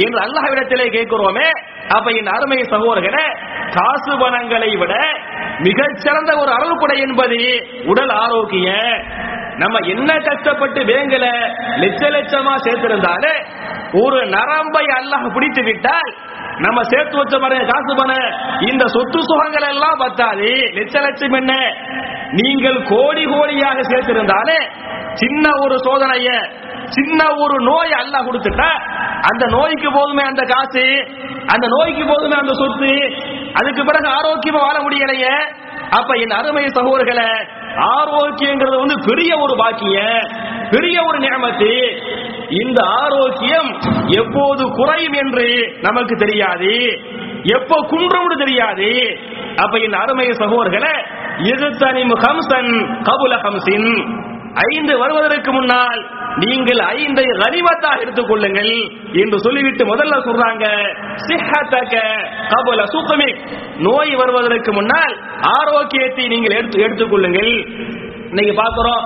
[0.04, 1.48] என்று அல்லாஹ்விடத்திலே கேட்கிறோமே.
[1.96, 3.26] அப்ப என் அருமை சகோதரர்களே
[3.76, 4.94] காசு பணங்களை விட
[5.66, 7.38] மிகச்சிறந்த ஒரு அருள் கொடை என்பது
[7.92, 8.68] உடல் ஆரோக்கிய
[9.60, 11.26] நம்ம என்ன கஷ்டப்பட்டு பேங்கல
[11.82, 13.32] லட்ச லட்சமா சேர்த்திருந்தாலே
[14.02, 16.10] ஒரு நரம்பை அல்லாஹ் பிடித்து விட்டால்
[16.58, 18.14] நம்ம சேர்த்து வச்ச பாருங்க காசு பண்ண
[18.68, 20.48] இந்த சொத்து சுகங்கள் எல்லாம் பத்தாது.
[20.76, 21.52] லட்ச லட்சம் என்ன?
[22.32, 24.58] நீங்கள் கோடி கோடியாக சேர்த்திருந்தாலே
[25.14, 26.28] சின்ன ஒரு சோதனைய
[26.88, 28.70] சின்ன ஒரு நோய் அல்லாஹ் கொடுத்துட்டா
[29.30, 30.84] அந்த நோய்க்கு போதுமே அந்த காசு
[31.46, 32.92] அந்த நோய்க்கு போதுமே அந்த சொத்து
[33.60, 35.34] அதுக்கு பிறகு ஆரோக்கியமா வாழ முடியலையே.
[35.98, 37.28] அப்ப என் அருமை சகோதரர்களை
[37.94, 40.22] ஆரோக்கியங்கிறது வந்து பெரிய ஒரு பாக்கியம்
[40.70, 41.72] பெரிய ஒரு நியமத்து.
[42.62, 43.70] இந்த ஆரோக்கியம்
[44.06, 45.46] எப்போது குறையும் என்று
[45.80, 46.72] நமக்கு தெரியாது.
[47.42, 48.90] எப்போ குன்றும்னு தெரியாது.
[49.56, 50.94] அப்ப என் அருமை சகோதரர்களை
[51.52, 52.72] எதிர்த்தனிம் ஹம்சன்
[53.08, 53.90] கபுல ஹம்சின்.
[54.54, 60.88] ஐந்து வருவதற்கு முன்னால் நீங்கள் ஐந்தை கனிமத்தாக எடுத்துக் கொள்ளுங்கள் என்று சொல்லிவிட்டு முதல்ல சொல்றாங்க
[63.78, 67.66] நோய் வருவதற்கு முன்னால் ஆரோக்கியத்தை நீங்கள் எடுத்து எடுத்துக் கொள்ளுங்கள்.
[68.28, 69.04] இன்னைக்கு பாக்குறோம்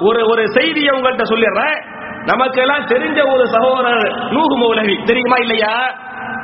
[0.00, 1.82] ஒரு ஒரு செய்தியை உங்கள்கிட்ட சொல்லிடுறேன்.
[2.24, 5.04] நமக்கு எல்லாம் தெரிஞ்ச ஒரு சகோதரர் நூகு மௌலவி.
[5.04, 5.94] தெரியுமா இல்லையா?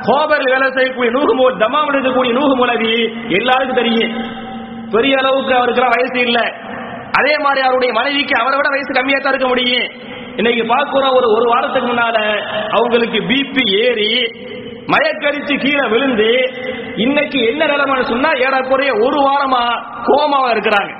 [0.01, 4.41] கோபரில் வேலை செய்யக்கூடிய நூகு மௌ தமாம் இருக்கக்கூடிய நூகு மௌலவி எல்லாருக்கும் தெரியும்.
[4.91, 6.62] பெரிய அளவுக்கு அவருக்கு வயசு இல்லை.
[7.19, 9.89] அதே மாதிரி அவருடைய மனைவிக்கு அவரை விட வயசு கம்மியா தான் இருக்க முடியும்.
[10.39, 12.17] இன்னைக்கு பார்க்கிறோம் ஒரு ஒரு வாரத்துக்கு முன்னால
[12.77, 14.11] அவங்களுக்கு பிபி ஏறி
[14.93, 16.29] மயக்கடிச்சு கீழே விழுந்து
[17.05, 19.61] இன்னைக்கு என்ன நிலைமைன்னு சொன்னா ஏறக்குறைய ஒரு வாரமா
[20.07, 20.91] கோமாவா இருக்கிறாங்க.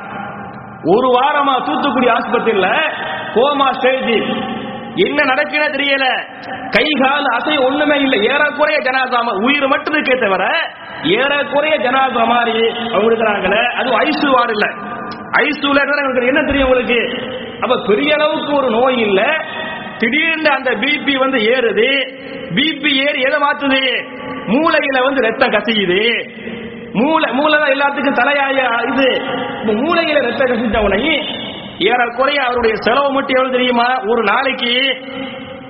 [0.94, 2.70] ஒரு வாரமா தூத்துக்குடி ஆஸ்பத்திரியில
[3.36, 4.14] கோமா ஸ்டேஜ்
[5.06, 6.08] என்ன நடக்குன்னு தெரியல.
[6.76, 8.18] கை கால் அசை ஒண்ணுமே இல்லை.
[8.32, 10.44] ஏறக்குறைய ஜனாசா உயிர் மட்டும் இருக்கே தவிர
[11.18, 12.58] ஏறக்குறைய ஜனாசா மாதிரி
[12.94, 13.64] அவங்க இருக்கிறாங்களே.
[13.80, 14.70] அது ஐசு வார்டு இல்லை
[15.34, 17.02] ஐசுல என்ன தெரியும் உங்களுக்கு?
[17.60, 19.46] அப்ப பெரிய அளவுக்கு ஒரு நோய் இல்ல.
[19.98, 21.90] திடீர்னு அந்த பிபி வந்து ஏறுது.
[22.56, 23.82] பிபி ஏறி எதை மாத்துது
[24.48, 26.30] மூளையில வந்து ரத்தம் கசியுது.
[26.94, 29.10] மூளை மூளை தான் எல்லாத்துக்கும் தலையாய இது.
[29.66, 31.26] மூளையில ரத்தம் கசிஞ்ச உடனே
[31.80, 34.02] ஏறக்குறைய அவருடைய செலவு மட்டும் எவ்வளவு தெரியுமா?
[34.08, 34.74] ஒரு நாளைக்கு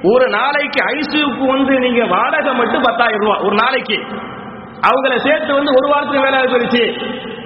[0.01, 3.97] ஒரு நாளைக்கு ஐசியூக்கு வந்து நீங்க வாடகை மட்டும் பத்தாயிரம் ரூபாய் ஒரு நாளைக்கு.
[4.87, 6.83] அவங்கள சேர்த்து வந்து ஒரு வாரத்துக்கு மேல போயிடுச்சு.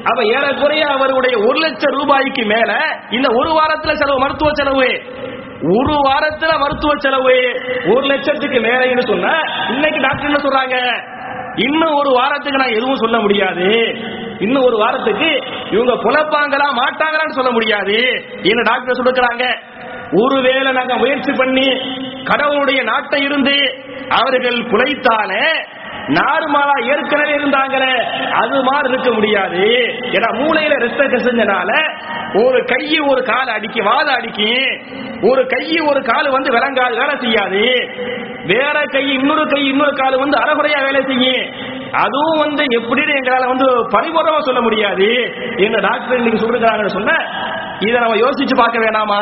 [0.03, 2.77] அப்ப ஏறக்குறைய அவருடைய ஒரு லட்சம் ரூபாய்க்கு மேல
[3.10, 5.01] இந்த ஒரு வாரத்துல செலவு மருத்துவ செலவு.
[5.77, 7.38] ஒரு வாரத்துல மருத்துவ செலவு.
[7.95, 9.33] ஒரு லட்சத்துக்கு மேலேன்னு சொன்னா
[9.69, 10.77] இன்னைக்கு டாக்டர் என்ன சொல்றாங்க?
[11.55, 13.95] இன்னும் ஒரு வாரத்துக்கு நான் எதுவும் சொல்ல முடியாது.
[14.39, 15.29] இன்னும் ஒரு வாரத்துக்கு
[15.71, 17.97] இவங்க குழப்பாங்களா மாட்டாங்களான்னு சொல்ல முடியாது.
[18.41, 19.45] என்ன டாக்டர் சொல்லுக்கிறாங்க
[20.12, 21.81] ஒருவேளை நாங்க முயற்சி பண்ணி
[22.23, 25.45] கடவுளுடைய நாட்டை இருந்து அவர்கள் குலைத்தாலே
[26.08, 27.93] நார்மலா ஏற்கனவே இருந்தாங்களே
[28.32, 29.63] அது மாதிரி இருக்க முடியாது.
[30.15, 31.72] ஏன்னா மூளையில ரத்த கசஞ்சனால
[32.43, 34.52] ஒரு கை ஒரு கால் அடிக்கி வாத அடிக்கி
[35.22, 37.63] ஒரு கை ஒரு கால் வந்து விளங்காது வேலை செய்யாது.
[38.46, 41.43] வேற கை இன்னொரு கை இன்னொரு கால் வந்து அறகுறையா வேலை செய்யும்
[41.91, 45.08] அதுவும் வந்து எப்படின்னு எங்களால வந்து பரிபூர்ணமா சொல்ல முடியாது.
[45.58, 47.13] என்ன டாக்டர் இன்னைக்கு சொல்லிருக்காங்கன்னு சொன்ன
[47.80, 49.22] இதை நம்ம யோசிச்சு பார்க்க வேணாமா?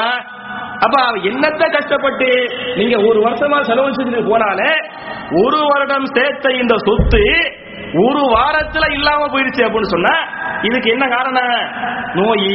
[0.79, 0.95] அப்ப
[1.29, 2.29] என்னத்த கஷ்டப்பட்டு
[2.75, 4.71] நீங்க ஒரு வருஷமா செலவு செஞ்சு போனாலே
[5.43, 7.23] ஒரு வருடம் சேர்த்த இந்த சொத்து
[8.05, 10.13] ஒரு வாரத்துல இல்லாம போயிடுச்சு அப்படின்னு சொன்னா
[10.61, 11.53] இதுக்கு என்ன காரணம்?
[12.13, 12.49] நோய்.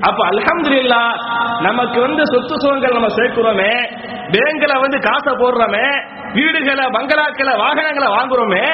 [0.00, 1.14] அப்ப அல்ஹம்துலில்லாஹ்
[1.60, 3.72] நமக்கு வந்து சொத்து சுகங்கள் நம்ம சேர்க்கிறோமே
[4.30, 5.86] பேங்க்ல வந்து காசை போடுறோமே
[6.32, 8.64] வீடுகளை பங்களாக்களை வாகனங்களை வாங்குறோமே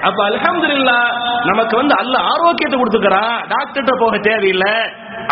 [0.00, 1.08] அப்ப அல்ஹம்துலில்லாஹ்
[1.44, 3.36] நமக்கு வந்து அல்ல ஆரோக்கியத்தை கொடுத்துக்கிறான்.
[3.48, 4.74] டாக்டர்கிட்ட போக தேவையில்லை.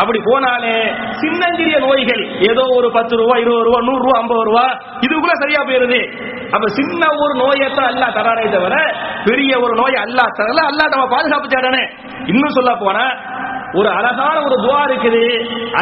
[0.00, 0.74] அப்படி போனாலே
[1.20, 4.64] சின்னஞ்சிறிய நோய்கள் ஏதோ ஒரு பத்து ரூபா இருபது ரூபா நூறு ரூபா ஐம்பது ரூபா
[5.04, 6.00] இதுக்குள்ள சரியா போயிருது.
[6.54, 8.74] அப்ப சின்ன ஒரு நோயத்தான் அல்லா தரானே தவிர
[9.28, 11.84] பெரிய ஒரு நோய் அல்லா தரல அல்லா நம்ம பாதுகாப்பு தேடனே.
[12.32, 13.06] இன்னும் சொல்ல போனா
[13.78, 15.24] ஒரு அழகான ஒரு துவா இருக்குது.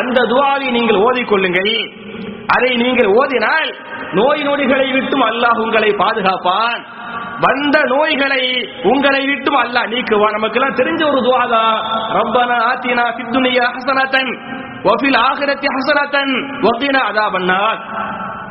[0.01, 1.75] அந்த துவாவை நீங்கள் ஓதிக்கொள்ளுங்கள்
[2.55, 3.69] அதை நீங்கள் ஓதினால்
[4.19, 6.81] நோய் நொடிகளை விட்டும் அல்லாஹ் உங்களை பாதுகாப்பான்.
[7.43, 8.43] வந்த நோய்களை
[8.91, 11.63] உங்களை விட்டும் அல்லாஹ் நீக்குவான் நமக்கு எல்லாம் தெரிஞ்ச ஒரு துவாதா.
[12.17, 14.31] ரப்பனா ஆத்தினா சித்துனிய ஹசனத்தன்
[14.87, 16.35] வஃபில் ஆகிரத்தி ஹஸனத்தன்
[17.11, 17.81] அதா பண்ணார்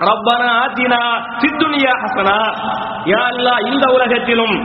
[0.09, 1.01] ரப்பனா ஆத்தினா
[1.41, 2.37] சித்துனியா ஹசனா.
[3.11, 4.55] யா அல்லா இந்த உலகத்திலும்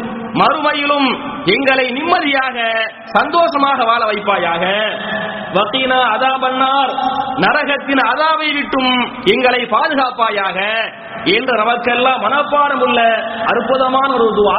[0.41, 1.09] மறுமையிலும்
[1.55, 2.57] எங்களை நிம்மதியாக
[3.17, 4.65] சந்தோஷமாக வாழ வைப்பாயாக.
[5.57, 6.93] வக்கீனா அதாபன்னார்
[7.45, 8.95] நரகத்தின் அதாவை விட்டும்
[9.35, 10.59] எங்களை பாதுகாப்பாயாக.
[11.25, 13.01] என்ற நமக்கெல்லாம் மனப்பாடம் உள்ள
[13.53, 14.59] அற்புதமான ஒரு துவா.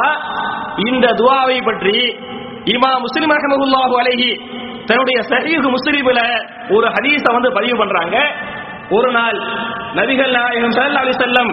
[0.88, 1.96] இந்த துவாவை பற்றி
[2.74, 4.30] இமா முஸ்லிம் அகமதுல்லாஹு அலைஹி
[4.88, 6.24] தன்னுடைய சஹீஹ் முஸ்லிமில்
[6.76, 8.16] ஒரு ஹதீஸ வந்து பதிவு பண்றாங்க.
[8.96, 9.38] ஒரு நாள்
[9.98, 11.50] நபிகள் நாயகம் சல்லா அலி செல்லம்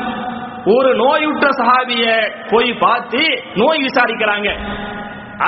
[0.75, 2.05] ஒரு நோயுற்ற சஹாபிய
[2.51, 3.21] போய் பார்த்து
[3.61, 4.49] நோய் விசாரிக்கிறாங்க.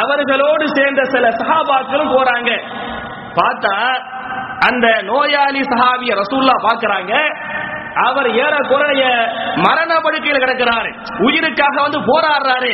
[0.02, 2.52] அவர்களோடு சேர்ந்த சில சஹாபாக்களும் போறாங்க.
[3.40, 3.76] பார்த்தா
[4.70, 7.14] அந்த நோயாளி சஹாபிய ரசூல்லா பாக்குறாங்க
[8.08, 9.04] அவர் ஏறக்குறைய
[9.56, 10.90] மரண படுக்கையில் கிடக்கிறாரு.
[11.20, 12.72] உயிருக்காக வந்து போராடுறாரு.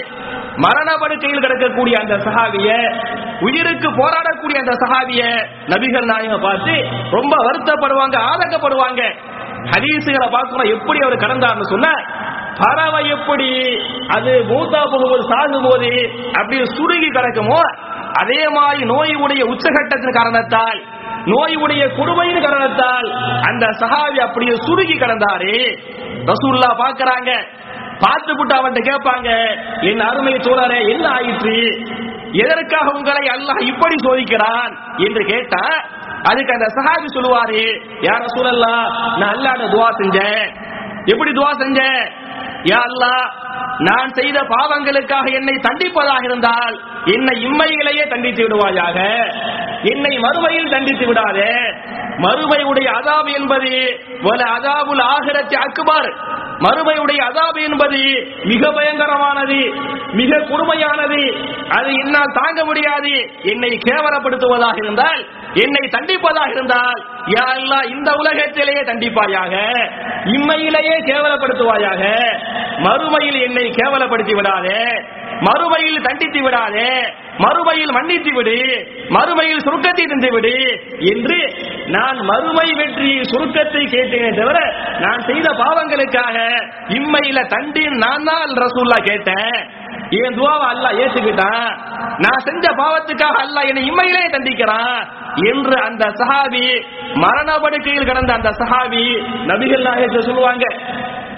[0.56, 2.70] மரண படுக்கையில் கிடக்கக்கூடிய அந்த சஹாபிய
[3.40, 5.22] உயிருக்கு போராடக்கூடிய அந்த சஹாபிய
[5.68, 6.76] நபிகள் நாயகம் பார்த்து
[7.12, 9.02] ரொம்ப வருத்தப்படுவாங்க ஆதங்கப்படுவாங்க.
[9.72, 11.88] ஹதீசுகளை பார்க்கணும் எப்படி அவர் கடந்தார்னு சொன்ன
[12.60, 13.50] பறவை எப்படி
[14.08, 15.90] அது மூத்தா போகும்போது சாகும் போது
[16.34, 17.62] அப்படி சுருகி கிடக்குமோ
[18.22, 20.80] அதே மாதிரி நோய் உடைய உச்சகட்டத்தின் காரணத்தால்
[21.26, 23.08] நோய் உடைய கொடுமையின் காரணத்தால்
[23.50, 25.54] அந்த சஹாவி அப்படியே சுருகி கிடந்தாரு.
[26.26, 27.32] ரசூல்லா பாக்குறாங்க
[28.00, 29.30] பார்த்து விட்டு அவன்கிட்ட கேட்பாங்க
[29.82, 31.58] என் அருமை சோழரே என்ன ஆயிற்று?
[32.44, 34.74] எதற்காக உங்களை அல்லாஹ் இப்படி சோதிக்கிறான்?
[34.98, 35.64] என்று கேட்டா
[36.30, 37.64] அதுக்கு அந்த சஹாபி சொல்லுவாரு
[38.08, 38.76] யார சூழல்லா
[39.20, 40.46] நான் அல்லாட துவா செஞ்சேன்.
[41.06, 42.04] எப்படி துவா செஞ்சேன்?
[42.70, 43.14] யா அல்லா
[43.78, 48.98] நான் செய்த பாவங்களுக்காக என்னை தண்டிப்பதாக இருந்தால் என்னை இம்மையிலேயே தண்டித்து விடுவாயாக.
[49.92, 51.52] என்னை மறுமையில் தண்டித்து விடாதே.
[52.24, 53.72] மறுமையுடைய அதாபு என்பது
[54.22, 56.10] வல அதாபுல் ஆகிரத்தி அக்குபார்
[56.66, 58.02] மறுமையுடைய அதாபு என்பது
[58.44, 59.60] மிக பயங்கரமானது
[60.20, 61.22] மிக கொடுமையானது.
[61.78, 63.14] அது என்னால் தாங்க முடியாது.
[63.44, 65.22] என்னை கேவலப்படுத்துவதாக இருந்தால்
[65.64, 67.02] என்னை தண்டிப்பதாக இருந்தால்
[67.34, 67.46] யா
[67.94, 69.54] இந்த உலகத்திலேயே தண்டிப்பாயாக
[70.34, 72.02] இம்மையிலேயே கேவலப்படுத்துவாயாக
[72.86, 74.82] மறுமையில் என்னை கேவலப்படுத்தி விடாதே
[75.48, 76.90] மறுமையில் தண்டித்து விடாதே
[77.40, 78.58] மறுமையில் மன்னித்து விடு
[79.10, 80.54] மறுமையில் சுருக்கத்தை தந்து விடு
[81.12, 81.40] என்று
[81.88, 84.60] நான் மறுமை வெற்றி சுருக்கத்தை கேட்டேனே தவிர
[85.00, 86.38] நான் செய்த பாவங்களுக்காக
[86.98, 89.58] இம்மையில தண்டின் நான் தான் ரசூல்லா கேட்டேன்.
[90.12, 91.70] என் துவாவை அல்லாஹ் ஏத்துக்கிட்டான்.
[92.24, 95.00] நான் செஞ்ச பாவத்துக்காக அல்லாஹ் என்னை இம்மையிலே தண்டிக்கிறான்
[95.52, 96.66] என்று அந்த சஹாபி
[97.24, 99.04] மரண படுக்கையில் கிடந்த அந்த சஹாபி
[99.52, 100.66] நபிகள் நாயகத்தை சொல்லுவாங்க.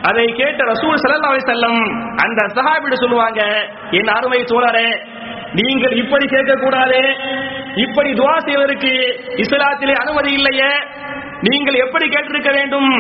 [0.09, 1.85] அதை கேட்ட ரசூல் ஸல்லல்லாஹு அலைஹி
[2.25, 3.41] அந்த சஹாபிட சொல்லுவாங்க
[3.91, 4.89] என் அருமை சோழரே
[5.53, 7.01] நீங்கள் இப்படி கேட்க கூடாது
[7.85, 8.91] இப்படி துவா செய்வதற்கு
[9.43, 10.71] இஸ்லாத்திலே அனுமதி இல்லையே.
[11.45, 12.91] நீங்கள் எப்படி கேட்டிருக்க வேண்டும்?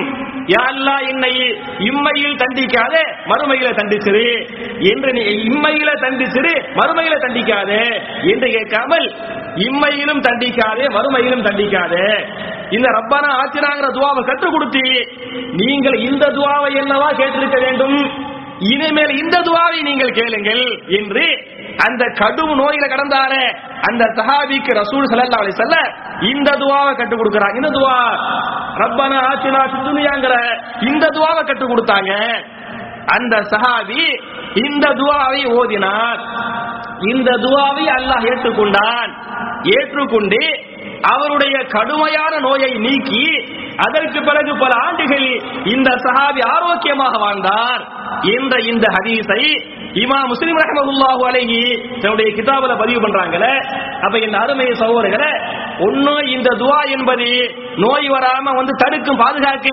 [0.53, 0.65] யா
[1.11, 1.31] என்னை
[1.89, 4.27] இம்மையில் தண்டிக்காதே மறுமையில தண்டிச்சிரு.
[4.91, 7.79] என்று நீ இம்மையில தண்டிச்சிரு மறுமையில தண்டிக்காது
[8.31, 9.07] என்று கேட்காமல்
[9.67, 12.05] இம்மையிலும் தண்டிக்காதே மறுமையிலும் தண்டிக்காதே.
[12.69, 14.85] இந்த ரப்பானா ஆச்சிராங்கிற துவாவை கற்றுக் கொடுத்து
[15.63, 17.97] நீங்கள் இந்த துவாவை என்னவா கேட்டிருக்க வேண்டும்?
[18.59, 21.25] இனிமேல் இந்த துவாவை நீங்கள் கேளுங்கள் என்று
[21.85, 23.45] அந்த கடும் நோயில கடந்தாரே.
[23.81, 25.75] அந்த சஹாபிக்கு ரசூல் சல்லா அலி செல்ல
[26.21, 27.55] இந்த துவாவை கற்றுக் கொடுக்கறாங்க.
[27.55, 27.99] இந்த துவா?
[28.77, 30.35] ரப்பனா ஆத்தினா துனியாங்கிற
[30.87, 32.43] இந்த துவாவை கற்றுக் கொடுத்தாங்க.
[33.05, 34.21] அந்த சஹாபி
[34.53, 36.19] இந்த துவாவை ஓதினார்.
[36.99, 39.11] இந்த துவாவை அல்லாஹ் ஏற்றுக்கொண்டான்.
[39.61, 40.59] ஏற்றுக்கொண்டு
[41.01, 43.47] அவருடைய கடுமையான நோயை நீக்கி
[43.85, 45.41] அதற்கு பிறகு பல ஆண்டுகளில்
[45.75, 47.81] இந்த சஹாபி ஆரோக்கியமாக வாழ்ந்தார்.
[48.35, 49.43] என்ற இந்த ஹதீஸை
[50.03, 51.61] இமா முஸ்லிம் ரஹமதுல்லாஹு அலைஹி
[52.01, 53.53] தன்னுடைய கிதாபுல பதிவு பண்றாங்களே.
[54.05, 55.31] அப்ப இந்த அருமை சகோதரர்களே
[55.87, 57.29] ஒண்ணு இந்த துவா என்பது
[57.85, 59.69] நோய் வராம வந்து தடுக்கும் பாதுகாக்க.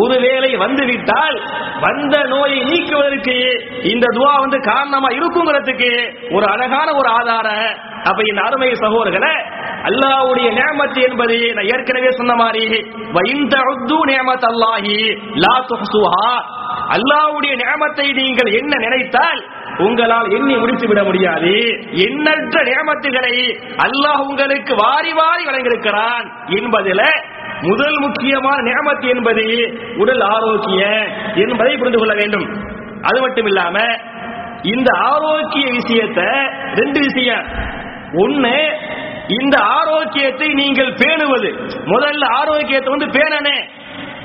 [0.00, 1.36] ஒருவேளை வந்துவிட்டால்
[1.80, 3.36] வந்த நோயை நீக்குவதற்கு
[3.92, 5.90] இந்த துவா வந்து காரணமா இருக்குங்கிறதுக்கு
[6.36, 7.66] ஒரு அழகான ஒரு ஆதாரம்.
[8.08, 9.34] அப்ப இந்த அருமை சகோதரர்களை
[9.88, 12.78] அல்லாஹ்வுடைய நேமத்து என்பது நான் ஏற்கனவே சொன்ன மாதிரி
[13.12, 14.96] வைந்த உத்து நேமத் அல்லாஹி
[15.34, 16.28] லா துஹ்சுஹா.
[16.96, 19.40] அல்லாஹ்வுடைய நேமத்தை நீங்கள் என்ன நினைத்தால்
[19.78, 21.52] உங்களால் எண்ணி முடித்து விட முடியாது.
[22.06, 23.34] எண்ணற்ற நேமத்துகளை
[23.86, 26.26] அல்லாஹ் உங்களுக்கு வாரி வாரி வழங்கியிருக்கிறான்
[26.58, 27.06] என்பதில்
[27.62, 29.44] முதல் முக்கியமான நேமத்து என்பது
[29.96, 32.46] உடல் ஆரோக்கியம் என்பதை புரிந்து கொள்ள வேண்டும்.
[33.02, 33.78] அது மட்டும் இல்லாம
[34.62, 36.28] இந்த ஆரோக்கிய விஷயத்தை
[36.74, 37.46] ரெண்டு விஷயம்.
[38.14, 38.56] ஒன்னு
[39.28, 41.70] இந்த ஆரோக்கியத்தை நீங்கள் பேணுவது.
[41.86, 43.68] முதல்ல ஆரோக்கியத்தை வந்து பேணனே.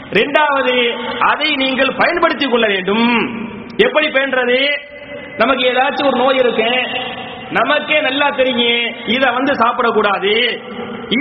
[0.10, 3.40] ரெண்டாவது அதை நீங்கள் பயன்படுத்திக் கொள்ள வேண்டும்.
[3.78, 4.68] எப்படி பேணுறது?
[5.38, 6.88] நமக்கு ஏதாச்சும் ஒரு நோய் இருக்கு.
[7.52, 8.96] நமக்கே நல்லா தெரியும்.
[9.06, 10.62] இத வந்து சாப்பிடக்கூடாது.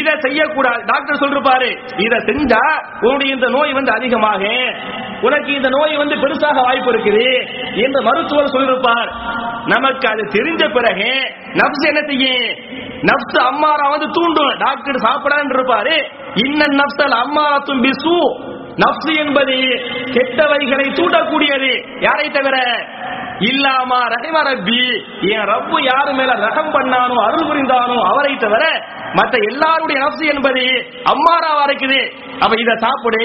[0.01, 0.85] இத செய்யக்கூடாது.
[0.87, 4.47] டாக்டர் சொல்றாரு இத செஞ்சா உன்னுடைய இந்த நோய் வந்து அதிகமாக.
[5.21, 7.47] உனக்கு இந்த நோய் வந்து பெருசாக வாய்ப்பு இருக்குது.
[7.75, 9.13] என்று மருத்துவர் சொல்லிருப்பார்.
[9.67, 12.57] நமக்கு அது தெரிஞ்ச பிறகு நப்ஸ் என்ன செய்யும்?
[13.03, 14.57] நப்ஸ் அம்மாரா வந்து தூண்டும்.
[14.59, 16.05] டாக்டர் சாப்பிடான்னு இருப்பாரு.
[16.35, 18.55] இன்ன நப்சல் அம்மாரத்தும் பிசு.
[18.77, 19.53] நப்சு என்பது
[20.13, 22.03] கெட்டவைகளை தூண்டக்கூடியது.
[22.03, 22.87] யாரை தவிர?
[23.41, 24.83] இல்லாமா ரஹிம ரப்பி?
[25.21, 28.65] என் ரப்பு யாரு மேல ரகம் பண்ணானோ அருள் புரிந்தானோ அவரை தவிர
[29.15, 30.63] மற்ற எல்லாருடைய நப்சு என்பது
[31.05, 32.01] அம்மாராவா இருக்குது
[32.41, 33.23] அப்ப இத சாப்பிடு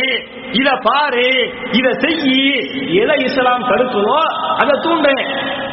[0.52, 1.28] இத பாரு
[1.72, 2.44] இத செய்யி
[3.02, 4.20] எதை இஸ்லாம் தடுக்குதோ
[4.56, 5.14] அதை தூண்டு.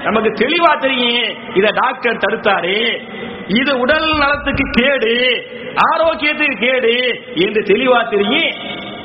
[0.05, 3.03] நமக்கு தெளிவா தெரியும் இத டாக்டர் தடுத்தாரு.
[3.47, 5.45] இது உடல் நலத்துக்கு கேடு
[5.93, 6.95] ஆரோக்கியத்துக்கு கேடு
[7.35, 8.53] என்று தெளிவா தெரியும்.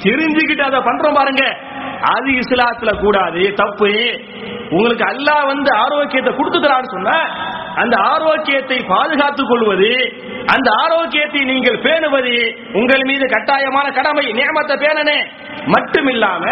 [0.03, 1.43] தெரிஞ்சுக்கிட்டு அதை பண்றோம் பாருங்க.
[2.01, 4.19] அது இஸ்லாத்துல கூடாது தப்பு.
[4.75, 7.15] உங்களுக்கு அல்லாஹ் வந்து ஆரோக்கியத்தை கொடுத்துக்கிறான்னு சொன்ன
[7.81, 9.91] அந்த ஆரோக்கியத்தை பாதுகாத்துக் கொள்வது
[10.53, 12.35] அந்த ஆரோக்கியத்தை நீங்கள் பேணுவது
[12.79, 15.19] உங்கள் மீது கட்டாயமான கடமை நியமத்தை பேணனே
[15.73, 16.45] மட்டுமில்லாம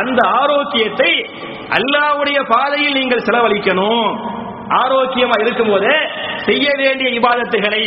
[0.00, 1.10] அந்த ஆரோக்கியத்தை
[1.78, 4.12] அல்லாவுடைய பாதையில் நீங்கள் செலவழிக்கணும்.
[4.68, 5.96] ஆரோக்கியமா இருக்கும் போதே
[6.36, 7.82] செய்ய வேண்டிய இபாதத்துகளை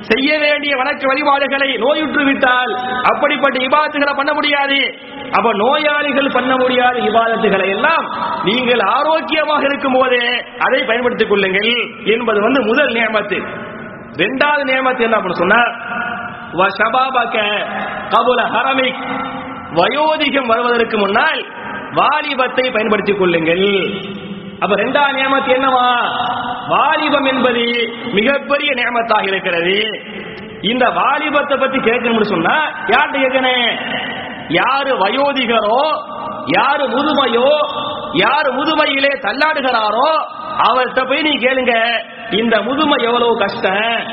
[0.00, 4.98] செய்ய வேண்டிய வணக்க வழிபாடுகளை நோயுற்று விட்டால் அப்படிப்பட்ட இபாதத்துகளை பண்ண முடியாது.
[5.30, 8.06] அப்ப நோயாளிகள் பண்ண முடியாத இபாதத்துகளை எல்லாம்
[8.44, 11.72] நீங்கள் ஆரோக்கியமாக இருக்கும் போதே அதை பயன்படுத்திக் கொள்ளுங்கள்
[12.04, 13.38] என்பது வந்து முதல் நியமத்து.
[14.16, 15.72] இரண்டாவது நியமத்து என்ன சொன்னார்
[16.52, 17.32] சொன்னா
[18.10, 19.02] கபுல ஹரமிக்.
[19.74, 21.44] வயோதிகம் வருவதற்கு முன்னால்
[21.92, 23.66] வாலிபத்தை பயன்படுத்திக் கொள்ளுங்கள்.
[24.60, 25.88] அப்ப ரெண்டாம் நியமத்து என்னவா?
[26.68, 27.64] வாலிபம் என்பது
[28.12, 29.76] மிகப்பெரிய நியமத்தாக இருக்கிறது.
[30.60, 33.78] இந்த வாலிபத்தை பத்தி கேட்கணும்னு சொன்னா யார்கிட்ட கேட்கணும்?
[34.48, 35.80] யாரு வயோதிகரோ
[36.46, 37.48] யாரு முதுமையோ
[38.12, 40.10] யாரு முதுமையிலே தள்ளாடுகிறாரோ
[40.68, 41.74] அவர்கிட்ட போய் நீ கேளுங்க.
[42.30, 44.06] இந்த முதுமை எவ்வளவு கஷ்டம்?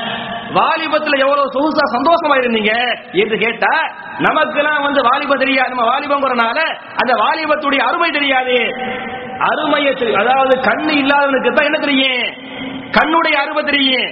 [0.54, 2.74] வாலிபத்துல எவ்வளவு சொகுசா சந்தோஷமா இருந்தீங்க?
[3.12, 3.74] என்று கேட்டா
[4.18, 5.70] நமக்கெல்லாம் வந்து வாலிபம் தெரியாது.
[5.70, 6.58] நம்ம வாலிபங்கிறனால
[6.96, 8.58] அந்த வாலிபத்துடைய அருமை தெரியாது.
[9.44, 12.24] அருமையை தெரி- அதாவது கண்ணு இல்லாதவனுக்கு தான் என்ன தெரியும்
[12.92, 14.10] கண்ணுடைய அருமை தெரியும்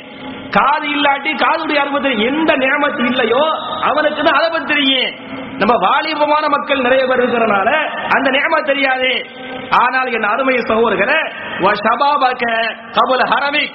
[0.49, 3.43] காது இல்லாட்டி காதுடைய அருமை தெரியும் எந்த நியமத்து இல்லையோ
[3.81, 5.11] அவனுக்கு தான் அதை பத்தி தெரியும்
[5.57, 7.69] நம்ம வாலிபமான மக்கள் நிறைய பேர் இருக்கிறனால
[8.15, 9.09] அந்த நியம தெரியாது.
[9.77, 11.19] ஆனால் என் அருமைய சகோதரர்களே
[11.83, 12.45] ஷபாபாக்க
[12.91, 13.65] கபுல ஹரமி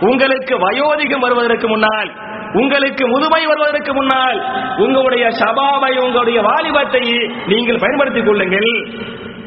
[0.00, 2.10] உங்களுக்கு வயோதிகம் வருவதற்கு முன்னால்
[2.52, 4.38] உங்களுக்கு முதுமை வருவதற்கு முன்னால்
[4.76, 7.02] உங்களுடைய சபாவை உங்களுடைய வாலிபத்தை
[7.46, 8.70] நீங்கள் பயன்படுத்திக் கொள்ளுங்கள்.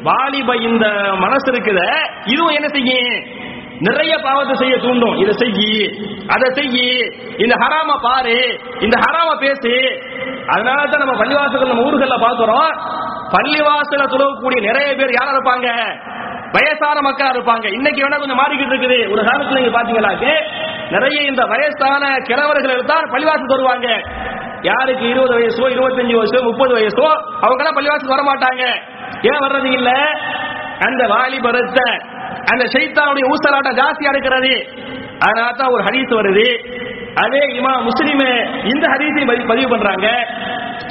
[0.06, 0.86] வாலிப இந்த
[1.24, 1.80] மனசு இருக்குத
[2.32, 3.12] இதுவும் என்ன செய்யும்
[3.86, 5.16] நிறைய பாவத்தை செய்ய தூண்டும்.
[5.22, 5.72] இதை செய்யி
[6.34, 6.86] அதை செய்யி
[7.44, 8.36] இந்த ஹராம பாரு
[8.86, 9.72] இந்த ஹராம பேசு.
[10.52, 12.70] அதனால தான் நம்ம பள்ளிவாசல் நம்ம ஊர்கள்ல பாக்குறோம்
[13.34, 15.68] பள்ளிவாசல துளவக்கூடிய நிறைய பேர் யாரா இருப்பாங்க?
[16.56, 17.66] வயசான மக்களா இருப்பாங்க.
[17.78, 18.98] இன்னைக்கு வேணா கொஞ்சம் மாறிக்கிட்டு இருக்குது.
[19.12, 20.32] ஒரு காலத்துல நீங்க பாத்தீங்களாக்கு
[20.94, 23.88] நிறைய இந்த வயசான கிழவர்கள் தான் பள்ளிவாசல் வருவாங்க.
[24.68, 27.06] யாருக்கு இருபது வயசோ இருபத்தஞ்சு வயசோ முப்பது வயசோ
[27.44, 28.64] அவங்க எல்லாம் பள்ளிவாசல் வர மாட்டாங்க
[29.22, 29.90] ஏன் வர்றது இல்ல?
[30.78, 31.98] அந்த வாலிபரத்த
[32.52, 34.66] அந்த சைத்தானுடைய ஊசலாட்டம் ஜாஸ்தியா இருக்கிறது
[35.18, 36.74] அதனால தான் ஒரு ஹரிசு வருது.
[37.14, 38.18] அதே இமா முஸ்லிம்
[38.64, 40.26] இந்த ஹதீஸை பதிவு- பதிவு பண்றாங்க.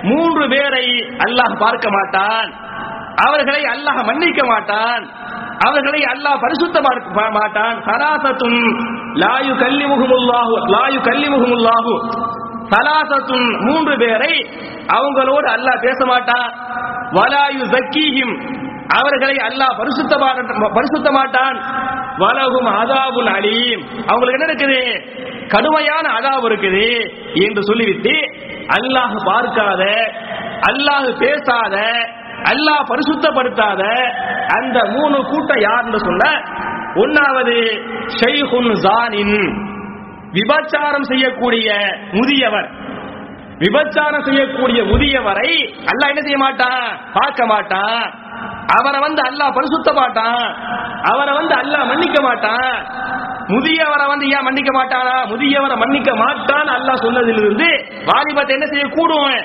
[0.01, 0.85] மூன்று பேரை
[1.17, 2.53] அல்லாஹ் பார்க்க மாட்டான்.
[3.15, 5.09] அவர்களை அல்லாஹ் மன்னிக்க மாட்டான்.
[5.57, 6.81] அவர்களை அல்லாஹ் பரிசுத்த
[7.31, 7.83] மாட்டான்.
[7.83, 8.77] சராசத்தும்
[9.13, 12.09] லாயு கல்லி முகமுல்லாஹு லாயு கல்லி முகமுல்லாஹு
[12.71, 14.33] சலாசத்தும் மூன்று பேரை
[14.97, 16.51] அவங்களோடு அல்லாஹ் பேச மாட்டான்
[17.17, 18.33] வலாயு ஜக்கீஹிம்
[18.97, 20.13] அவர்களை அல்லாஹ் பரிசுத்த
[20.77, 21.57] பரிசுத்த மாட்டான்
[22.17, 23.81] வலகும் அதாபுல் அலீம்.
[24.07, 24.81] அவங்களுக்கு என்ன இருக்குது?
[25.47, 26.85] கடுமையான அதாபு இருக்குது
[27.45, 28.13] என்று சொல்லிவிட்டு
[28.77, 29.83] அல்லாஹ் பார்க்காத
[30.69, 31.75] அல்லாஹ் பேசாத
[32.51, 33.81] அல்லாஹ் பரிசுத்தப்படுத்தாத
[34.57, 36.23] அந்த மூணு கூட்டம் யாருன்னு சொன்ன?
[37.03, 37.55] ஒன்னாவது
[38.19, 39.37] ஷைஹுன் ஜானின்.
[40.37, 41.67] விபச்சாரம் செய்யக்கூடிய
[42.17, 42.69] முதியவர்.
[43.63, 45.49] விபச்சாரம் செய்யக்கூடிய முதியவரை
[45.91, 46.85] அல்லாஹ் என்ன செய்ய மாட்டான்?
[47.17, 48.01] பார்க்க மாட்டான்.
[48.77, 50.45] அவரை வந்து அல்லாஹ் பரிசுத்த மாட்டான்.
[51.11, 52.73] அவரை வந்து அல்லாஹ் மன்னிக்க மாட்டான்.
[53.53, 55.15] முதியவரை வந்து ஏன் மன்னிக்க மாட்டானா?
[55.31, 57.69] முதியவரை மன்னிக்க மாட்டான் அல்லாஹ் சொன்னதிலிருந்து
[58.09, 59.35] வாலிபத்தை என்ன செய்ய கூடும்?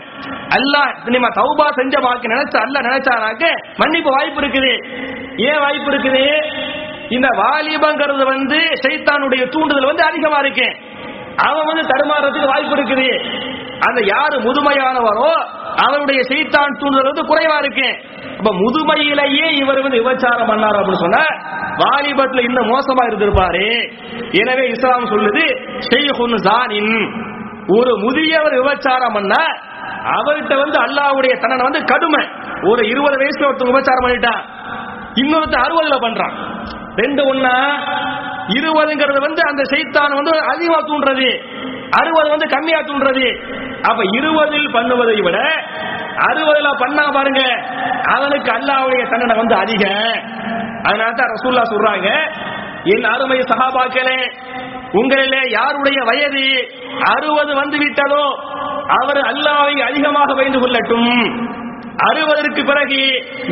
[0.56, 3.44] அல்லாஹ் நம்ம தௌபா செஞ்ச வாக்கு நினைச்ச அல்ல நினைச்சானாக்க
[3.82, 4.72] மன்னிப்பு வாய்ப்பு இருக்குது.
[5.48, 6.24] ஏன் வாய்ப்பு இருக்குது?
[7.16, 10.68] இந்த வாலிபங்கிறது வந்து சைத்தானுடைய தூண்டுதல் வந்து அதிகமா இருக்கு.
[11.48, 13.08] அவன் வந்து தடுமாறதுக்கு வாய்ப்பு இருக்குது.
[13.86, 15.30] அந்த யாரு முதுமையானவரோ
[15.84, 17.88] அவருடைய செய்தான் தூண்டுதல் வந்து குறைவா இருக்கு.
[18.38, 21.24] அப்ப முதுமையிலேயே இவர் வந்து விபச்சாரம் பண்ணார் அப்படின்னு சொன்னா
[21.82, 23.66] வாலிபத்துல இன்னும் மோசமா இருந்திருப்பாரு.
[24.42, 25.44] எனவே இஸ்லாம் சொல்லுது
[25.88, 26.94] ஷெய்ஹுன் ஜானின்.
[27.78, 29.34] ஒரு முதியவர் விபச்சாரம் பண்ண
[30.16, 32.22] அவர்கிட்ட வந்து அல்லாஹ்வுடைய தண்டனை வந்து கடுமை.
[32.70, 34.42] ஒரு இருபது வயசுல ஒருத்தர் விபச்சாரம் பண்ணிட்டான்.
[35.22, 36.34] இன்னொருத்த அறுபதுல பண்றான்.
[37.00, 37.54] ரெண்டு ஒன்னா
[38.56, 41.28] இருபதுங்கிறது வந்து அந்த செய்தான் வந்து அதிகமா தூண்டுறது.
[41.98, 43.26] அறுபது வந்து கம்மியா தூண்டுறது.
[43.88, 45.38] அப்ப இருபதில் பண்ணுவதை விட
[46.28, 47.42] அறுபதுல பண்ணா பாருங்க
[48.14, 50.16] அவனுக்கு அல்லாவுடைய தண்டனை வந்து அதிகம்
[50.86, 52.08] அதனால தான் ரசூல்லா சொல்றாங்க
[52.94, 54.18] என் அருமை சகாபாக்களே
[55.00, 56.44] உங்களிலே யாருடைய வயது
[57.12, 58.24] அறுபது வந்து விட்டதோ
[58.98, 61.10] அவர் அல்லாவை அதிகமாக பயந்து கொள்ளட்டும்.
[62.08, 63.02] அறுபதற்கு பிறகு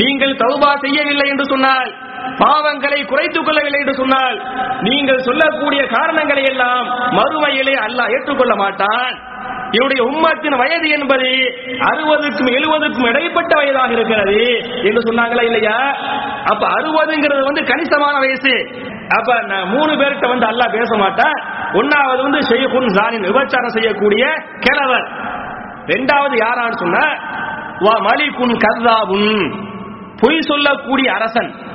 [0.01, 1.91] நீங்கள் தௌபா செய்யவில்லை என்று சொன்னால்
[2.39, 4.47] பாவங்களை குறைத்துக் கொள்ளவில்லை என்று சொன்னால்
[4.81, 9.37] நீங்கள் சொல்லக்கூடிய காரணங்களை எல்லாம் மறுமையிலே அல்லாஹ் ஏற்றுக்கொள்ள மாட்டான்.
[9.71, 11.29] இவருடைய உம்மத்தின் வயது என்பது
[11.79, 14.39] அறுபதுக்கும் எழுபதுக்கும் இடைப்பட்ட வயதாக இருக்கிறது.
[14.83, 15.97] என்று சொன்னாங்களா இல்லையா?
[16.45, 18.81] அப்ப அறுபதுங்கிறது வந்து கணிசமான வயசு.
[19.09, 21.37] அப்ப நான் மூணு பேர்கிட்ட வந்து அல்லாஹ் பேச மாட்டான்.
[21.73, 24.25] ஒன்னாவது வந்து ஷெய்குன் ஜானின் விபச்சாரம் செய்யக்கூடிய
[24.61, 25.09] கிழவர்
[25.87, 26.99] ரெண்டாவது யாரான்னு சொன்ன
[27.79, 29.61] வா மலிகுன் கர்தாபுன்
[30.21, 31.68] பொய் சொல்லக்கூடிய அரசன்.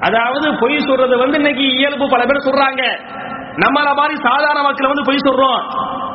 [0.00, 2.82] அதாவது பொய் சொல்றது வந்து இன்னைக்கு இயல்பு பல பேர் சொல்றாங்க.
[3.56, 5.60] நம்மள மாதிரி சாதாரண மக்கள் வந்து பொய் சொல்றோம்.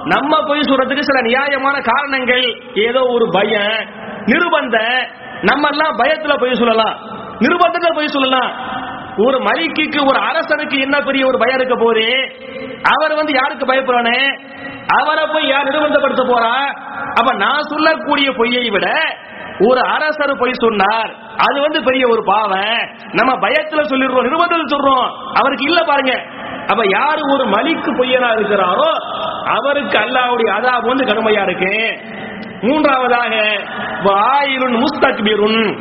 [0.03, 3.89] நம்ம பொய் சொல்றதுக்கு சில நியாயமான காரணங்கள் ஏதோ ஒரு பயம்
[4.25, 5.07] நிர்பந்த
[5.41, 6.95] நம்ம எல்லாம் பயத்துல பொய் சொல்லலாம்.
[7.39, 8.51] நிர்பந்தத்துல பொய் சொல்லலாம்.
[9.17, 12.05] ஒரு மலிக்கு ஒரு அரசனுக்கு என்ன பெரிய ஒரு பயம் இருக்க போது
[12.97, 14.19] அவர் வந்து யாருக்கு பயப்படுறானே
[15.01, 16.75] அவரை போய் யார் நிர்பந்தப்படுத்த போறா?
[17.19, 19.15] அப்ப நான் சொல்லக்கூடிய பொய்யை விட
[19.60, 21.15] ஒரு அரசர் போய் சொன்னார்.
[21.38, 22.89] அது வந்து பெரிய ஒரு பாவம்.
[23.12, 25.12] நம்ம பயத்துல சொல்லிடுறோம் நிர்பந்தத்தில் சொல்றோம்.
[25.34, 26.24] அவருக்கு இல்ல பாருங்க.
[26.67, 28.89] அப்ப யாரு ஒரு மலிக்கு பொய்யனா இருக்கிறாரோ
[29.45, 32.00] அவருக்கு அல்லாவுடைய அதாபு வந்து கடுமையா இருக்கு.
[32.62, 33.63] மூன்றாவதாக
[34.04, 35.80] வாயிலுன் முஸ்தக்பிருன்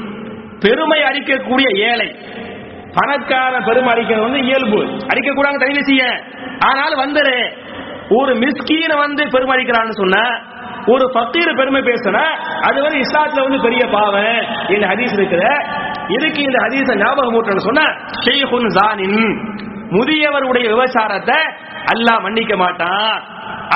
[0.61, 2.19] பெருமை அடிக்கக்கூடிய ஏழை.
[2.95, 4.83] பணக்கார பெருமை அடிக்கிறது வந்து இயல்பு.
[5.09, 6.23] அடிக்க கூடாங்க தயவு செய்ய.
[6.59, 7.53] ஆனால் வந்துரு
[8.09, 10.43] ஒரு மிஸ்கீன வந்து பெருமை அடிக்கிறான்னு சொன்ன
[10.93, 12.25] ஒரு பக்கீர் பெருமை பேசினா
[12.69, 14.39] அது வந்து இஸ்லாத்துல வந்து பெரிய பாவம்.
[14.75, 15.43] இந்த ஹதீஸ் இருக்கிற
[16.17, 17.83] இதுக்கு இந்த ஹதீஸ ஞாபகம் சொன்னா சொன்ன
[18.27, 19.19] ஷெய்ஹுன் ஜானின்
[19.97, 21.39] முதியவருடைய விபச்சாரத்தை
[21.93, 23.13] அல்லாஹ் மன்னிக்க மாட்டான்.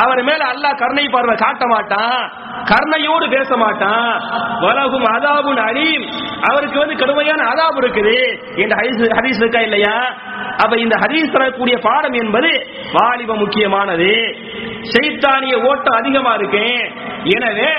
[0.00, 2.32] அவர் மேல அல்லாஹ் கருணை பார்வை காட்ட மாட்டான்.
[2.64, 4.22] கருணையோடு பேச மாட்டான்.
[4.60, 6.04] வலகும் அதாபுன் அலீம்.
[6.50, 8.16] அவருக்கு வந்து கடுமையான அதாபு இருக்குது.
[8.56, 10.14] இந்த ஹரிஸ் ஹரிஸ் இருக்கா இல்லையா?
[10.56, 14.38] அப்ப இந்த ஹரிஸ் தரக்கூடிய பாடம் என்பது வாலிப முக்கியமானது.
[14.82, 16.92] செய்தானிய ஓட்டம் அதிகமா இருக்கு.
[17.24, 17.70] எனவே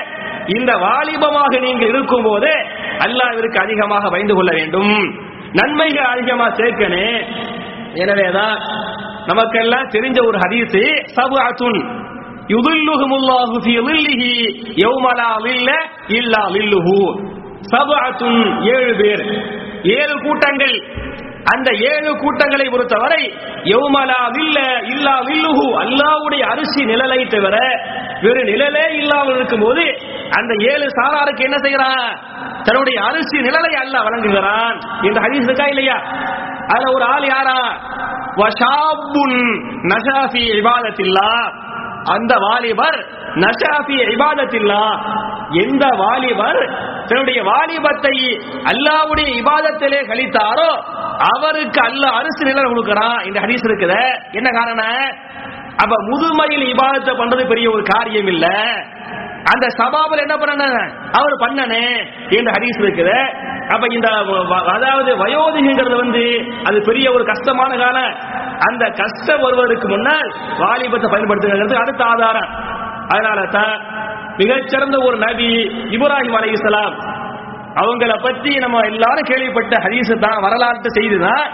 [0.48, 2.66] இந்த வாலிபமாக நீங்கள் இருக்கும் போது
[2.98, 5.16] அல்லாவிற்கு அதிகமாக பயந்து கொள்ள வேண்டும்.
[5.52, 7.26] நன்மைகள் அதிகமா சேர்க்கணும்.
[7.94, 8.60] எனவேதான்
[9.28, 10.78] நமக்கெல்லாம் தெரிஞ்ச ஒரு ஹதீஸ்
[11.18, 11.80] சபுஅத்துன்
[12.54, 14.32] யுதுல்லுஹுமுல்லாஹு ஃபீ லில்லிஹி
[14.82, 15.70] யௌமலா லில்ல
[16.18, 16.98] இல்லா லில்லுஹு
[17.74, 18.42] சபுஅத்துன்
[18.74, 19.24] ஏழு பேர்
[19.94, 20.76] ஏழு கூட்டங்கள்
[21.52, 23.24] அந்த ஏழு கூட்டங்களை பொறுத்தவரை
[23.64, 27.56] யௌமலா வில்ல இல்லா வில்லுஹு அல்லாவுடைய அரிசி நிழலை தவிர
[28.22, 29.84] வேறு நிழலே இல்லாமல் இருக்கும்போது
[30.40, 32.06] அந்த ஏழு சாராருக்கு என்ன செய்யறான்
[32.64, 34.78] தன்னுடைய அரிசி நிழலை அல்ல வழங்குகிறான்.
[35.02, 35.98] இந்த ஹதீஸ் இருக்கா இல்லையா?
[36.68, 37.58] அதுல ஒரு ஆள் யாரா?
[38.36, 39.40] வஷாபுன்
[39.84, 41.30] நஷாஃபி இபாதத்தில்லா.
[42.04, 42.98] அந்த வாலிபர்
[43.36, 44.84] நஷாஃபி இபாதத்தில்லா.
[45.50, 46.62] எந்த வாலிபர்
[47.06, 48.16] தன்னுடைய வாலிபத்தை
[48.72, 50.70] அல்லாவுடைய இபாதத்திலே கழித்தாரோ
[51.34, 54.02] அவருக்கு அல்ல அரிசி நிலம் கொடுக்கிறான் இந்த ஹரிசு இருக்குது.
[54.32, 55.12] என்ன காரணம்?
[55.76, 58.56] அப்ப முதுமையில் இபாதத்தை பண்றது பெரிய ஒரு காரியம் இல்லை
[59.44, 60.92] அந்த சபாபில் என்ன பண்ணன?
[61.12, 62.06] அவர் பண்ணனே
[62.38, 63.18] இந்த ஹரிஸ் இருக்குது.
[63.74, 68.18] அப்ப இந்த வ- அதாவது வயோதிகங்கிறது வந்து அது பெரிய ஒரு கஷ்டமான காலம்.
[68.58, 72.50] அந்த கஷ்டம் வருவதற்கு முன்னால் வாலிபத்தை பயன்படுத்துகிறது அடுத்த ஆதாரம்.
[73.08, 73.82] அதனால தான்
[74.38, 77.22] மிகச்சிறந்த ஒரு நபி இப்ராஹிம் இஸ்லாம்
[77.76, 81.54] அவங்கள பத்தி நம்ம எல்லாரும் கேள்விப்பட்ட ஹதீஸ் தான் வரலாற்று செய்தி தான்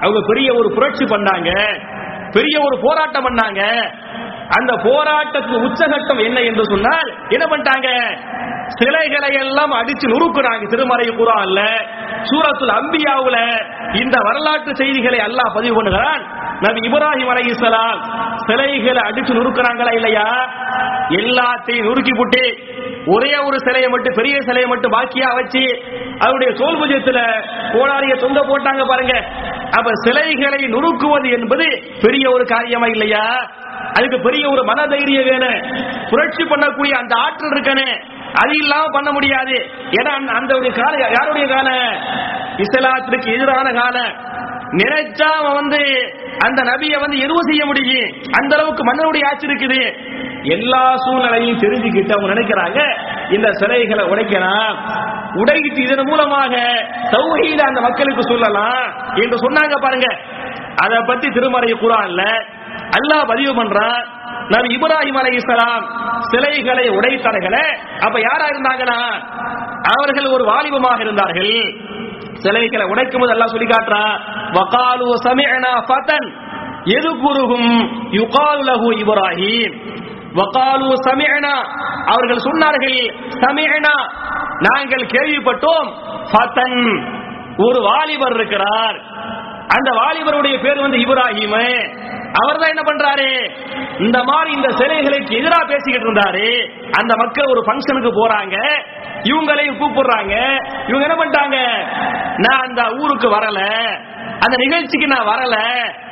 [0.00, 1.78] அவங்க பெரிய ஒரு புரட்சி பண்ணாங்க.
[2.30, 3.90] பெரிய ஒரு போராட்டம் பண்ணாங்க.
[4.56, 7.88] அந்த போராட்டத்துக்கு உச்சகட்டம் என்ன என்று சொன்னால் என்ன பண்ணிட்டாங்க?
[8.78, 11.60] சிலைகளை எல்லாம் அடிச்சு நுறுக்குறாங்க திருமறை குரான்ல.
[12.30, 13.36] சூரத்துல அம்பியாவுல
[13.92, 16.22] இந்த வரலாற்று செய்திகளை அல்லாஹ் பதிவு பண்ணுகிறான்.
[16.60, 17.98] நபி இப்ராஹிம் அலைஹிஸ்ஸலாம்
[18.46, 20.26] சிலைகளை அடிச்சு நுறுக்குறாங்களா இல்லையா?
[21.10, 22.46] எல்லாத்தையும் நுறுக்கி புட்டி
[23.06, 25.62] ஒரே ஒரு சிலையை மட்டும் பெரிய சிலையை மட்டும் பாக்கியா வச்சு
[26.18, 27.20] அவருடைய தோல் பூஜ்யத்துல
[27.72, 29.14] கோடாரிய தொங்க போட்டாங்க பாருங்க.
[29.70, 33.50] அவர் சிலைகளை நுறுக்குவது என்பது பெரிய ஒரு காரியமா இல்லையா?
[33.92, 35.84] அதுக்கு பெரிய ஒரு மனதைரியம் வேணும்.
[36.10, 38.04] புரட்சி பண்ணக்கூடிய அந்த ஆற்றல் இருக்கனே.
[38.32, 39.70] அது இல்லாம பண்ண முடியாது.
[39.90, 41.70] ஏன்னா அந்த- ஒரு கால யாருடைய கால
[42.56, 44.27] இஸ்லாத்திற்கு எதிரான காலம்.
[44.70, 45.80] நினைச்சா அவன் வந்து
[46.46, 48.10] அந்த நபியை வந்து எதுவும் செய்ய முடியும்
[48.40, 49.80] அந்த அளவுக்கு மன்னனுடைய ஆட்சி இருக்குது.
[50.42, 52.80] எல்லா சூழ்நிலையும் தெரிஞ்சுக்கிட்டு அவங்க நினைக்கிறாங்க.
[53.30, 54.76] இந்த சிலைகளை உடைக்கலாம்.
[55.34, 56.56] உடைக்கிட்டு இதன் மூலமாக
[57.10, 60.18] தௌஹீத அந்த மக்களுக்கு சொல்லலாம் என்று சொன்னாங்க பாருங்க.
[60.84, 62.22] அதை பத்தி திருமறை குரான்ல
[62.98, 64.06] அல்லாஹ் பதிவு பண்றான்.
[64.52, 65.84] நபி இப்ராஹிம் அலைஹிஸ்ஸலாம்
[66.30, 67.66] சிலைகளை உடைத்தார்களே
[68.06, 69.00] அப்ப யாரா இருந்தாங்களா
[69.92, 71.56] அவர்கள் ஒரு வாலிபமாக இருந்தார்கள்.
[72.44, 74.14] சிலைகளை உடைக்கும் போது எல்லாம் சொல்லி காட்டுறான்
[74.56, 76.28] வகாலு சமிஅனா ஃபதன்
[76.96, 77.70] எதுகுருகும்
[78.20, 79.74] யுகாலு லஹு இப்ராஹிம்.
[80.40, 81.54] வகாலு சமிஅனா
[82.12, 82.98] அவர்கள் சொன்னார்கள்
[83.44, 83.94] சமிஅனா
[84.66, 85.88] நாங்கள் கேள்விப்பட்டோம்
[86.32, 86.80] ஃபதன்.
[87.66, 88.98] ஒரு வாலிபர் இருக்கிறார்.
[89.68, 91.88] அந்த வாலிபருடைய பேர் வந்து இப்ராஹிம்.
[92.32, 93.50] அவர் தான் என்ன பண்றாரு?
[93.98, 96.70] இந்த மாதிரி இந்த சிலைகளுக்கு எதிராக பேசிக்கிட்டு இருந்தாரு.
[96.90, 98.56] அந்த மக்கள் ஒரு ஃபங்க்ஷனுக்கு போறாங்க.
[99.22, 100.56] இவங்களையும் கூப்பிடுறாங்க.
[100.88, 101.56] இவங்க என்ன பண்ணிட்டாங்க?
[102.36, 103.60] நான் அந்த ஊருக்கு வரல.
[104.40, 105.56] அந்த நிகழ்ச்சிக்கு நான் வரல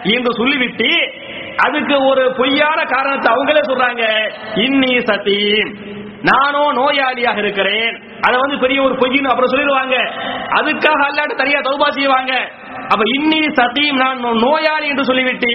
[0.03, 1.15] என்று சொல்லிவிட்டு
[1.57, 4.33] அதுக்கு ஒரு பொய்யான காரணத்தை அவங்களே சொல்றாங்க.
[4.55, 5.75] இன்னி சத்தியம்
[6.23, 8.03] நானும் நோயாளியாக இருக்கிறேன்.
[8.21, 9.97] அதை வந்து பெரிய ஒரு பொய்ன்னு அப்புறம் சொல்லிடுவாங்க.
[10.51, 12.51] அதுக்காக அல்லாட்டு தனியா தௌபா செய்வாங்க.
[12.93, 15.51] அப்ப இன்னி சத்தியம் நான் நோயாளி என்று சொல்லிவிட்டு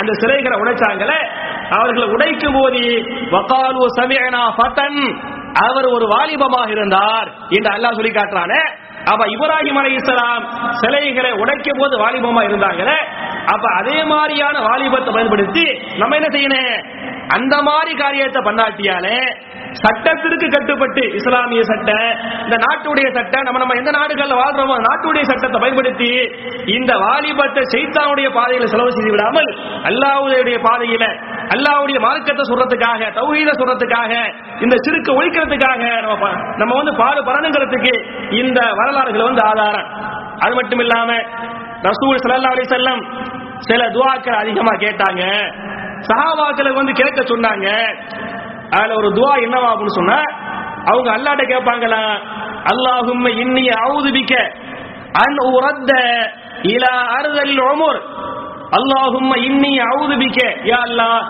[0.00, 1.18] அந்த சிலைகளை உடைச்சாங்களே
[1.70, 2.82] அவர்களை உடைக்கும் போது
[3.30, 5.00] வக்காலு சமியனா ஃபதன்
[5.64, 8.62] அவர் ஒரு வாலிபமாக இருந்தார் என்று அல்லாஹ் சொல்லி காட்டுறானே.
[9.12, 10.44] அப்ப இப்ராஹிம் அலைஹிஸ்ஸலாம்
[10.80, 12.98] சிலைகளை உடைக்கும் போது வாலிபமா இருந்தாங்களே
[13.54, 15.64] அப்ப அதே மாதிரியான வாலிபத்தை பயன்படுத்தி
[15.98, 16.70] நம்ம என்ன செய்யணும்?
[17.36, 19.18] அந்த மாதிரி காரியத்தை பண்ணாட்டியாலே
[19.80, 22.08] சட்டத்திற்கு கட்டுப்பட்டு இஸ்லாமிய சட்டம்
[22.44, 26.10] இந்த நாட்டுடைய சட்டம் நம்ம நம்ம எந்த நாடுகள்ல வாழ்றோமோ நாட்டுடைய சட்டத்தை பயன்படுத்தி
[26.76, 29.48] இந்த வாலிபத்தை சைத்தானுடைய பாதையில செலவு செய்து விடாமல்
[29.90, 31.06] அல்லாவுடைய பாதையில
[31.54, 34.12] அல்லாவுடைய மார்க்கத்தை சொல்றதுக்காக தௌஹீத சொல்றதுக்காக
[34.64, 37.94] இந்த சிறுக்கு ஒழிக்கிறதுக்காக நம்ம நம்ம வந்து பாடு பரணுங்கிறதுக்கு
[38.42, 39.88] இந்த வரலாறுகள் வந்து ஆதாரம்.
[40.44, 41.10] அது மட்டும் இல்லாம
[41.88, 43.02] ரசூல் சல்லா அலி செல்லம்
[43.68, 45.22] சில துவாக்கள் அதிகமா கேட்டாங்க.
[46.08, 47.68] சஹாபாக்களுக்கு வந்து கேட்க சொன்னாங்க.
[48.76, 50.18] அதுல ஒரு துவா என்னவா அப்படின்னு சொன்னா
[50.90, 52.02] அவங்க அல்லாட்ட கேட்பாங்களா
[52.72, 54.34] அல்லாஹும் இன்னிய அவுதுபிக்க
[55.24, 55.92] அன் உரத்த
[56.74, 58.00] இலா அறுதல் உமர்.
[58.78, 60.40] அல்லாஹும் இன்னி அவுதுபிக்க
[60.70, 61.20] யா அல்லாஹ்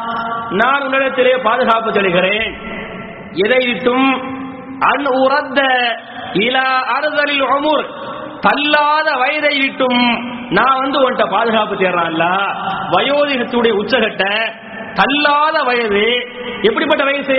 [0.61, 2.49] நான் உன்னிடத்திலே பாதுகாப்பு தருகிறேன்.
[3.45, 4.09] எதை விட்டும்
[4.91, 5.61] அன் உரத்த
[6.47, 7.85] இலா அறுதலில் உமர்.
[8.47, 10.03] தள்ளாத வயதை விட்டும்
[10.51, 12.25] நான் வந்து உன்கிட்ட பாதுகாப்பு தேடுறான்ல
[12.95, 14.25] வயோதிகத்துடைய உச்சகட்ட
[14.95, 16.07] தள்ளாத வயது.
[16.63, 17.39] எப்படிப்பட்ட வயசு?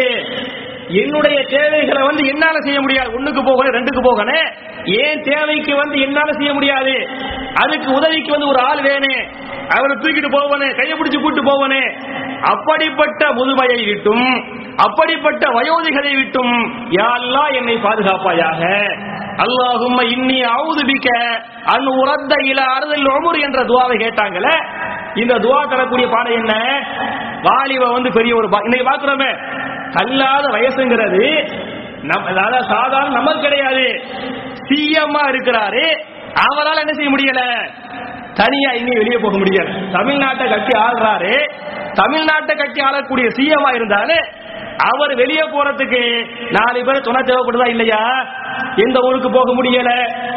[0.88, 3.10] என்னுடைய தேவைகளை வந்து என்னால செய்ய முடியாது.
[3.20, 4.48] ஒண்ணுக்கு போகணும் ரெண்டுக்கு போகணும்.
[4.84, 7.10] ஏன் தேவைக்கு வந்து என்னால செய்ய முடியாது?
[7.54, 9.44] அதுக்கு உதவிக்கு வந்து ஒரு ஆள் வேணும்.
[9.70, 11.84] அவரை தூக்கிட்டு போவனே கையை பிடிச்சு கூட்டு போவனே
[12.42, 14.28] அப்படிப்பட்ட முதுமையை விட்டும்
[14.76, 16.54] அப்படிப்பட்ட வயோதிகளை விட்டும்
[16.90, 18.62] யாரெல்லாம் என்னை பாதுகாப்பாயாக.
[19.44, 21.08] அல்லாஹும்ம இன்னி ஆவுது பிக்க
[21.64, 24.56] அன் உரத்த இல அறுதல் உமர் என்ற துவாவை கேட்டாங்களே
[25.16, 26.54] இந்த துவா தரக்கூடிய பாடம் என்ன?
[27.42, 29.30] வாலிப வந்து பெரிய ஒரு பா- இன்னைக்கு பாக்குறோமே
[29.92, 31.24] கல்லாத வயசுங்கிறது
[32.02, 33.86] நம்ம அதாவது சாதாரண நமக்கு கிடையாது.
[34.70, 35.84] சிஎம்மா இருக்கிறாரு
[36.52, 37.42] அவரால் என்ன செய்ய முடியல?
[38.34, 39.70] தனியா இங்கே வெளியே போக முடியல.
[39.94, 41.34] தமிழ்நாட்டை கட்டி ஆள்றாரு
[41.94, 44.18] தமிழ்நாட்டை கட்டி ஆளக்கூடிய சிஎம்மா இருந்தாலே
[44.78, 46.02] அவர் வெளியே போறதுக்கு
[46.52, 48.02] நாலு பேர் துணை தேவைப்படுதா இல்லையா?
[48.76, 49.92] எந்த ஊருக்கு போக முடியல?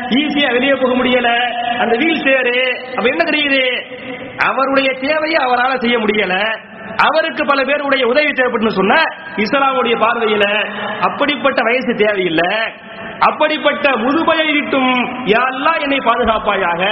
[0.08, 1.30] ஈஸியா வெளியே போக முடியல.
[1.78, 3.84] அந்த வீல் சேரு அப்ப என்ன தெரியுது?
[4.36, 6.58] அவருடைய தேவையை அவரால் செய்ய முடியல.
[6.96, 8.94] அவருக்கு பல பேருடைய உதவி தேவைப்பட்டு சொன்ன
[9.36, 10.44] இஸ்லாமுடைய பார்வையில
[11.00, 12.72] அப்படிப்பட்ட வயசு தேவையில்லை.
[13.18, 14.92] அப்படிப்பட்ட முதுமையை விட்டும்
[15.24, 16.82] யாரெல்லாம் என்னை பாதுகாப்பாயாக.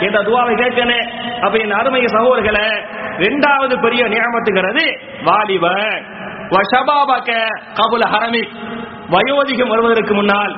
[0.00, 1.00] என்ற துவாவை கேட்கனே.
[1.40, 2.82] அப்ப என் அருமை சகோதர்களை
[3.18, 5.68] இரண்டாவது பெரிய நியமத்துங்கிறது வாலிப
[6.54, 7.28] வஷபாபக
[7.78, 8.42] கபுல ஹரமி.
[9.14, 10.52] வயோதிகம் வருவதற்கு முன்னால்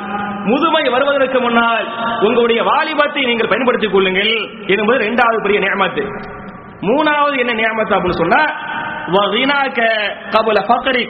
[0.44, 1.86] முதுமை வருவதற்கு முன்னால்
[2.20, 4.32] உங்களுடைய வாலிபத்தை நீங்கள் பயன்படுத்திக் கொள்ளுங்கள்
[4.66, 6.04] என்பது இரண்டாவது பெரிய நியமத்து.
[6.80, 8.42] மூணாவது என்ன நியமத்து அப்படின்னு சொன்னா
[9.16, 9.80] வகினாக்க
[10.34, 11.04] கபுல ஃபக்ரி.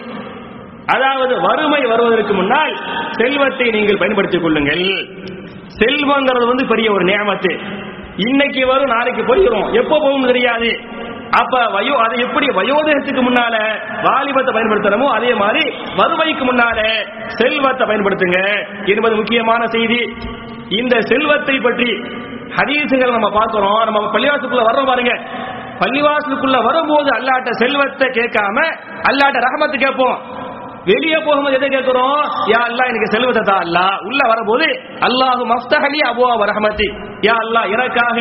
[0.94, 2.72] அதாவது வறுமை வருவதற்கு முன்னால்
[3.10, 4.84] செல்வத்தை நீங்கள் பயன்படுத்திக் கொள்ளுங்கள்.
[5.80, 7.52] செல்வங்கிறது வந்து பெரிய ஒரு நியமத்து.
[8.16, 10.70] இன்னைக்கு வரும் நாளைக்கு போயிடும் எப்போ போகும் தெரியாது.
[11.30, 13.54] அப்ப வயோ அது எப்படி வயோதகத்துக்கு முன்னால
[14.02, 16.78] வாலிபத்தை பயன்படுத்தணுமோ அதே மாதிரி வறுமைக்கு முன்னால
[17.26, 18.66] செல்வத்தை பயன்படுத்துங்க.
[18.84, 20.16] என்பது முக்கியமான செய்தி.
[20.68, 21.90] இந்த செல்வத்தை பற்றி
[22.56, 23.84] ஹதீசுகள் நம்ம பார்க்கிறோம்.
[23.84, 25.12] நம்ம பள்ளிவாசத்துக்குள்ள வர்றோம் பாருங்க.
[25.78, 28.56] பள்ளிவாசலுக்குள்ள வரும்போது அல்லாட்ட செல்வத்தை கேட்காம
[29.02, 30.46] அல்லாட்ட ரகமத்து கேட்போம்.
[30.90, 32.20] வெளியே போகும்போது எதை கேட்கிறோம்?
[32.52, 34.66] யா அல்லாஹ் எனக்கு செல்வத்தை தா அல்லாஹ் உள்ள வரும்போது
[35.08, 36.88] அல்லாஹு மஃப்தஹலி அபுவா ரஹமத்தி.
[37.28, 38.18] யா அல்லாஹ் எனக்காக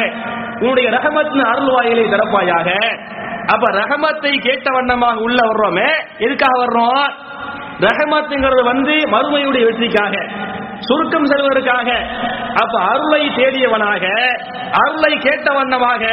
[0.62, 2.70] உன்னுடைய ரஹமத்னு அருள்வாயிலை திறப்பாயாக.
[3.54, 5.90] அப்ப ரஹமத்தை கேட்ட வண்ணமாக உள்ள வர்றோமே
[6.26, 7.06] எதுக்காக வர்றோம்?
[7.86, 10.16] ரஹமத்துங்கிறது வந்து மறுமையுடைய வெற்றிக்காக
[10.88, 11.90] சுருக்கம் செல்வதற்காக.
[12.64, 14.04] அப்ப அருளை தேடியவனாக
[14.82, 16.04] அருளை கேட்ட வண்ணமாக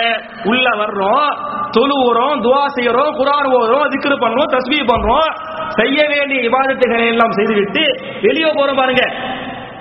[0.53, 1.31] உள்ள வர்றோம்.
[1.77, 5.31] தொழுவுறோம் துவா செய்யறோம் குரான் ஓதுறோம் திக்ரு பண்றோம் தஸ்பீ பண்றோம்
[5.79, 7.83] செய்ய வேண்டிய விவாதத்துகளை எல்லாம் செய்துவிட்டு
[8.23, 9.05] வெளியே போறோம் பாருங்க.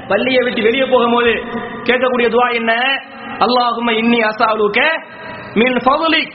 [0.07, 1.33] பள்ளியை விட்டு வெளியே போகும்போது
[1.83, 2.71] கேட்கக்கூடிய துவா என்ன?
[3.45, 4.81] அல்லாஹும இன்னி அசாலுக்க
[5.55, 6.33] மின் ஃபதுலிக்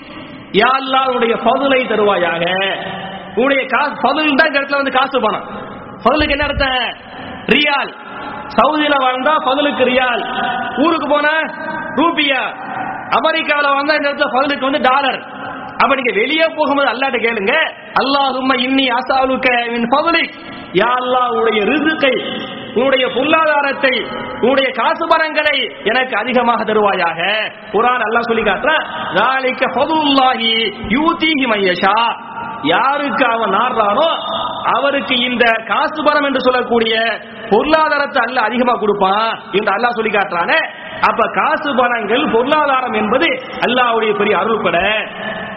[0.52, 2.44] யா அல்லாஹ் உன்னுடைய ஃபதுலை தருவாயாக.
[3.36, 5.46] உடைய காசு ஃபதுல் தான் இந்த இடத்துல வந்து காசு பணம்.
[6.02, 6.86] ஃபதுலுக்கு என்ன அர்த்தம்?
[7.54, 7.92] ரியால்.
[8.56, 10.22] சவுதியில வாழ்ந்தா ஃபதுலுக்கு ரியால்.
[10.78, 11.34] ஊருக்கு போனா
[12.00, 12.42] ரூபியா.
[13.18, 15.20] அமெரிக்காவில் வந்தா இந்த இடத்துல ஃபதுலுக்கு வந்து டாலர்.
[15.82, 17.54] அப்ப நீங்க வெளியே போகும்போது அல்லாட்ட கேளுங்க.
[18.02, 19.48] அல்லாஹும் இன்னி அசாலுக்க
[19.94, 20.36] பவுலிக்
[20.80, 22.14] யா அல்லா உடைய ரிசுக்கை
[22.78, 23.92] உன்னுடைய பொருளாதாரத்தை
[24.42, 25.56] உன்னுடைய காசு பரங்களை
[25.90, 27.20] எனக்கு அதிகமாக தருவாயாக.
[27.74, 28.84] குரான் அல்லாஹ் சொல்லி காட்டுறான்
[32.72, 34.06] யாருக்கு அவன் நாடுறானோ
[34.74, 36.94] அவருக்கு இந்த காசு பரம் என்று சொல்லக்கூடிய
[37.52, 39.30] பொருளாதாரத்தை அல்ல அதிகமா கொடுப்பான்.
[39.58, 40.58] என்று அல்லாஹ் சொல்லி காட்டுறானே
[41.00, 43.26] அப்ப காசு பணங்கள் பொருளாதாரம் என்பது
[43.60, 45.06] அல்லாவுடைய பெரிய அருள்கொடை.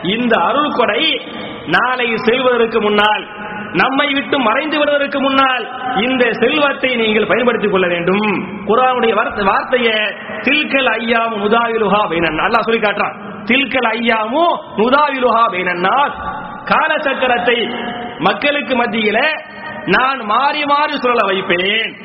[0.02, 1.22] இந்த அருள்கொடை
[1.66, 3.28] நாளை செல்வதற்கு முன்னால்
[3.74, 8.58] நம்மை விட்டு மறைந்து விடுவதற்கு முன்னால் இந்த செல்வத்தை நீங்கள் பயன்படுத்திக் கொள்ள வேண்டும்.
[8.68, 9.94] குரானுடைய வார்த்தை- வார்த்தையை
[10.42, 12.40] தில்கல் ஐயாம் முதாவிலுஹா பைனன்.
[12.40, 13.16] அல்லாஹ் சொல்லி காட்டுறான்.
[13.44, 14.44] தில்கல் ஐயாமு
[14.78, 17.90] முதாவிலுஹா பைனன்னாஸ் காலச்சக்கரத்தை
[18.20, 19.26] மக்களுக்கு மத்தியில
[19.86, 21.96] நான் மாறி மாறி சொல்ல வைப்பேன்.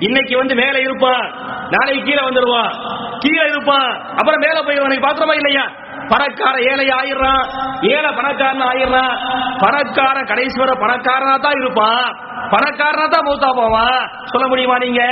[0.00, 1.24] இன்னைக்கு வந்து மேல இருப்பான்
[1.70, 2.70] நாளைக்கு கீழே வந்துடுவான்
[3.18, 5.64] கீழே இருப்பான் அப்புறம் மேல போய் பாத்திரமா இல்லையா?
[6.08, 7.42] பணக்கார ஏழை ஆயிடுறான்.
[7.82, 9.12] ஏழை பணக்காரன் ஆயிடுறான்.
[9.58, 12.06] பணக்கார கடைசி வரை பணக்காரனா தான் இருப்பான்
[12.50, 15.02] பணக்காரனா தான் மூத்தா போவான் சொல்ல முடியுமா நீங்க?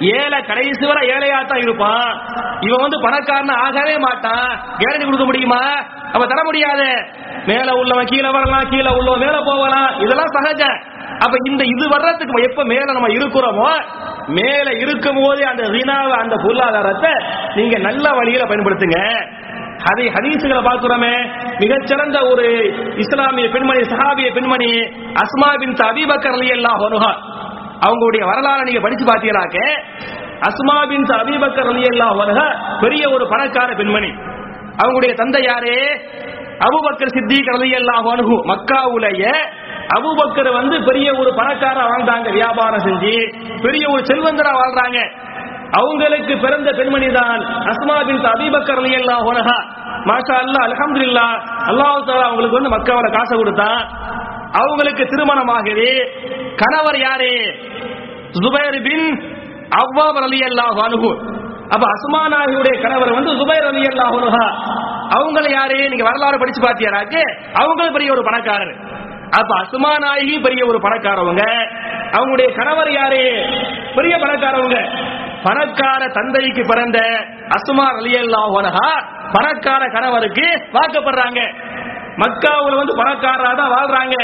[0.00, 2.08] ஏழை கடைசி வரை ஏழையா தான் இருப்பான்
[2.60, 4.48] இவன் வந்து பணக்காரன் ஆகவே மாட்டான்.
[4.78, 5.62] கேரண்டி கொடுக்க முடியுமா?
[6.12, 6.88] அவன் தர முடியாது.
[7.46, 9.90] மேல உள்ளவன் கீழே வரலாம் கீழே உள்ளவன் மேல போகலாம்.
[9.98, 10.78] இதெல்லாம் சகஜம்.
[11.24, 13.68] அப்ப இந்த இது வர்றதுக்கு எப்ப மேல நம்ம இருக்கிறோமோ
[14.28, 17.12] மேல இருக்கும் போதே அந்த ரினாவை அந்த பொருளாதாரத்தை
[17.54, 18.98] நீங்க நல்ல வழியில பயன்படுத்துங்க.
[19.90, 21.14] அதை ஹதீசுகளை பார்க்கிறோமே.
[21.58, 22.44] மிகச்சிறந்த ஒரு
[22.96, 24.70] இஸ்லாமிய பெண்மணி சஹாபிய பெண்மணி
[25.22, 27.10] அஸ்மா பின் அபிபக்கர் ரலியல்லாஹு
[27.86, 29.58] அவங்களுடைய வரலாறு நீங்க படிச்சு பார்த்தீங்களாக்க
[30.48, 32.44] அஸ்மா பின் அபிபக்கர் ரலியல்லாஹு
[32.80, 34.10] பெரிய ஒரு பணக்கார பெண்மணி.
[34.82, 35.78] அவங்களுடைய தந்தை யாரே?
[36.66, 38.36] அபுபக்கர் சித்திக் ரலியல்லாஹு அன்ஹு.
[38.50, 39.22] மக்காவுடைய
[39.94, 43.14] அபூபக்கர் வந்து பெரிய ஒரு பணக்கார வாழ்ந்தாங்க வியாபாரம் செஞ்சு.
[43.64, 44.98] பெரிய ஒரு செல்வந்தரா வாழ்றாங்க.
[45.80, 49.58] அவங்களுக்கு பிறந்த பெண்மணி தான் அஸ்மா பின் அபிபக்கர் ரலியல்லாஹு அன்ஹா.
[50.10, 51.36] மாஷா அல்லாஹ் அல்ஹம்துலில்லாஹ்
[51.70, 51.92] அல்லாஹ்
[52.28, 53.80] அவங்களுக்கு வந்து மக்காவோட காசை கொடுத்தான்
[54.60, 55.88] அவங்களுக்கு திருமணமாகுது
[56.62, 57.32] கணவர் யாரு?
[58.36, 59.06] ஜுபைர் பின்
[59.82, 61.12] அவ்வாபர் அலி அல்லாஹ் அனுகு
[61.74, 64.16] அப்ப அஸ்மா நாயுடைய கணவர் வந்து ஜுபைர் அலி அல்லாஹ்
[65.16, 65.78] அவங்கள யாரு?
[65.90, 67.22] நீங்க வரலாறு படிச்சு பாத்தியாராக்கு
[67.62, 68.74] அவங்களும் பெரிய ஒரு பணக்காரர்.
[69.38, 71.42] அப்ப அசுமா நாயகி பெரிய ஒரு பணக்காரவங்க.
[72.12, 73.22] அவங்களுடைய கணவர் யாரு?
[73.94, 74.78] பெரிய பணக்காரவங்க.
[75.42, 76.98] பணக்கார தந்தைக்கு பிறந்த
[77.48, 78.42] அசுமா அலியல்லா
[79.32, 81.40] பணக்கார கணவருக்கு வாக்கப்படுறாங்க.
[82.16, 84.16] மக்காவுல வந்து பணக்காரரா தான் வாழ்றாங்க.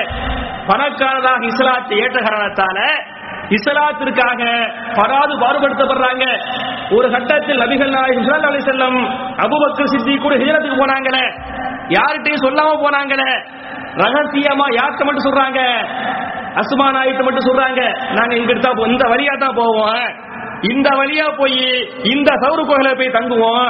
[0.66, 2.78] பணக்காரராக இஸ்லாத்தை ஏற்ற காரணத்தால
[3.56, 4.42] இஸ்லாத்திற்காக
[4.94, 6.24] பராது பாடுபடுத்தப்படுறாங்க.
[6.90, 8.98] ஒரு கட்டத்தில் நபிகள் நாயகம் ஸல்லல்லாஹு அலி செல்லம்
[9.44, 11.24] அபுபக்கர் சித்தி கூட ஹிஜ்ரத்துக்கு போனாங்களே.
[11.96, 13.30] யார்கிட்டையும் சொல்லாம போனாங்களே.
[14.02, 15.60] ரகசியமா யார்கிட்ட மட்டும் சொல்றாங்க?
[16.60, 17.82] அஸ்மா ஆயிட்டு மட்டும் சொல்றாங்க.
[18.18, 20.02] நாங்க இங்க தான் இந்த வழியா தான் போவோம்.
[20.72, 21.58] இந்த வழியா போய்
[22.12, 23.68] இந்த சௌர கோயில போய் தங்குவோம்.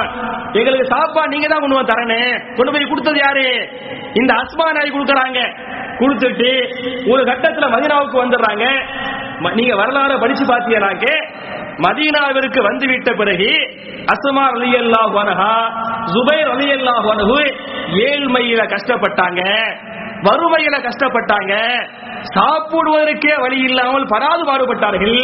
[0.59, 2.33] எங்களுக்கு சாப்பாடு நீங்க தான் கொண்டு வந்து தரணும்.
[2.57, 3.47] கொண்டு போய் கொடுத்தது யாரு?
[4.21, 5.39] இந்த அஸ்மா நாய் கொடுக்கறாங்க.
[5.99, 6.49] கொடுத்துட்டு
[7.11, 8.65] ஒரு கட்டத்துல மதினாவுக்கு வந்துடுறாங்க.
[9.59, 11.07] நீங்க வரலாறு படிச்சு பாத்தீங்கன்னாக்க
[11.85, 13.51] மதீனாவிற்கு வந்து விட்ட பிறகு
[14.13, 15.53] அஸ்மா அலி அன்ஹா
[16.13, 17.39] ஜுபைர் அலி அன்ஹு
[18.07, 19.43] ஏழ்மையில கஷ்டப்பட்டாங்க.
[20.25, 21.53] வறுமையில கஷ்டப்பட்டாங்க.
[22.35, 25.19] சாப்பிடுவதற்கே வழி இல்லாமல் பராது பாடுபட்டார்கள்.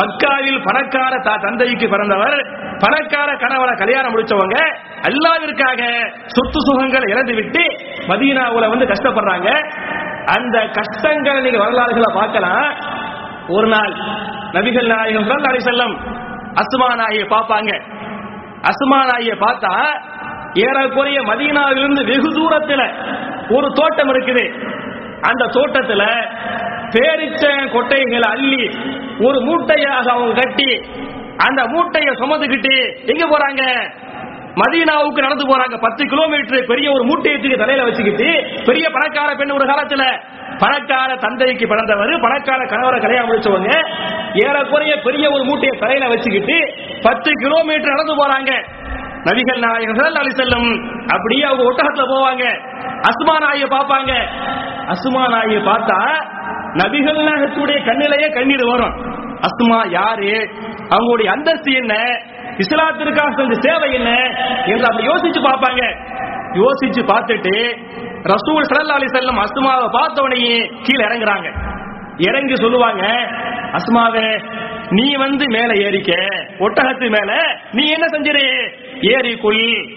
[0.00, 1.12] மக்காவில் பணக்கார
[1.44, 2.36] தந்தைக்கு பிறந்தவர்
[2.84, 4.58] பணக்கார கணவரை கல்யாணம் முடிச்சவங்க
[5.08, 5.80] அல்லாவிற்காக
[6.34, 7.62] சொத்து சுகங்களை இழந்து விட்டு
[8.10, 9.48] மதீனாவுல வந்து கஷ்டப்படுறாங்க.
[10.36, 12.68] அந்த கஷ்டங்களை நீங்க வரலாறுகளை பார்க்கலாம்.
[13.56, 13.92] ஒரு நாள்
[14.56, 15.94] நபிகள் நாயகம் ஸல்லல்லாஹு அலைஹி வஸல்லம்
[17.02, 17.70] நாயை பார்ப்பாங்க.
[18.70, 19.74] அசுமா நாயை பார்த்தா
[20.64, 22.82] ஏறக்குறைய மதீனாவிலிருந்து வெகு தூரத்துல
[23.56, 24.44] ஒரு தோட்டம் இருக்குது.
[25.30, 26.04] அந்த தோட்டத்துல
[26.94, 27.42] பேரிச்ச
[27.74, 28.64] கொட்டைகளை அள்ளி
[29.26, 30.70] ஒரு மூட்டையாக அவங்க கட்டி
[31.46, 32.74] அந்த மூட்டையை சுமந்துக்கிட்டு
[33.12, 33.62] எங்க போறாங்க?
[34.60, 35.76] மதீனாவுக்கு நடந்து போறாங்க.
[35.80, 38.28] பத்து கிலோமீட்டர் பெரிய ஒரு மூட்டையை தூக்கி தலையில வச்சுக்கிட்டு
[38.64, 40.04] பெரிய பணக்கார பெண் ஒரு காலத்துல.
[40.58, 43.70] பணக்கார தந்தைக்கு பிறந்தவர் பணக்கார கணவரை கல்யாணம் முடிச்சவங்க
[44.44, 46.56] ஏறக்குறைய பெரிய ஒரு மூட்டையை தலையில வச்சுக்கிட்டு
[47.02, 48.52] பத்து கிலோமீட்டர் நடந்து போறாங்க.
[49.24, 50.68] நபிகள் நாயகம் அலி செல்லும்
[51.08, 52.44] அப்படியே அவங்க ஒட்டகத்துல போவாங்க.
[53.08, 54.12] அசுமா நாயை பார்ப்பாங்க.
[54.86, 55.98] அசுமா நாயை பார்த்தா
[56.74, 58.94] நபிகள் நாயகத்துடைய கண்ணிலேயே கண்ணீர் வரும்.
[59.40, 60.48] அசுமா யாரு?
[60.90, 61.94] அவங்களுடைய அந்தஸ்து என்ன?
[62.58, 64.10] இஸ்லாத்திற்காக செஞ்ச சேவை என்ன?
[64.66, 65.82] என்று அப்படி யோசிச்சு பார்ப்பாங்க.
[66.52, 67.54] யோசிச்சு பார்த்துட்டு
[68.22, 71.48] ரசூல் ஸல்லல்லாஹு அலி செல்லம் அஸ்மாவை பார்த்த உடனே கீழே இறங்குறாங்க.
[72.16, 73.04] இறங்கி சொல்லுவாங்க
[73.72, 74.40] அஸ்மாவே
[74.90, 76.12] நீ வந்து மேல ஏறிக்க.
[76.58, 78.46] ஒட்டகத்து மேல நீ என்ன செஞ்சிரு?
[79.00, 79.88] ஏறிக்குள்.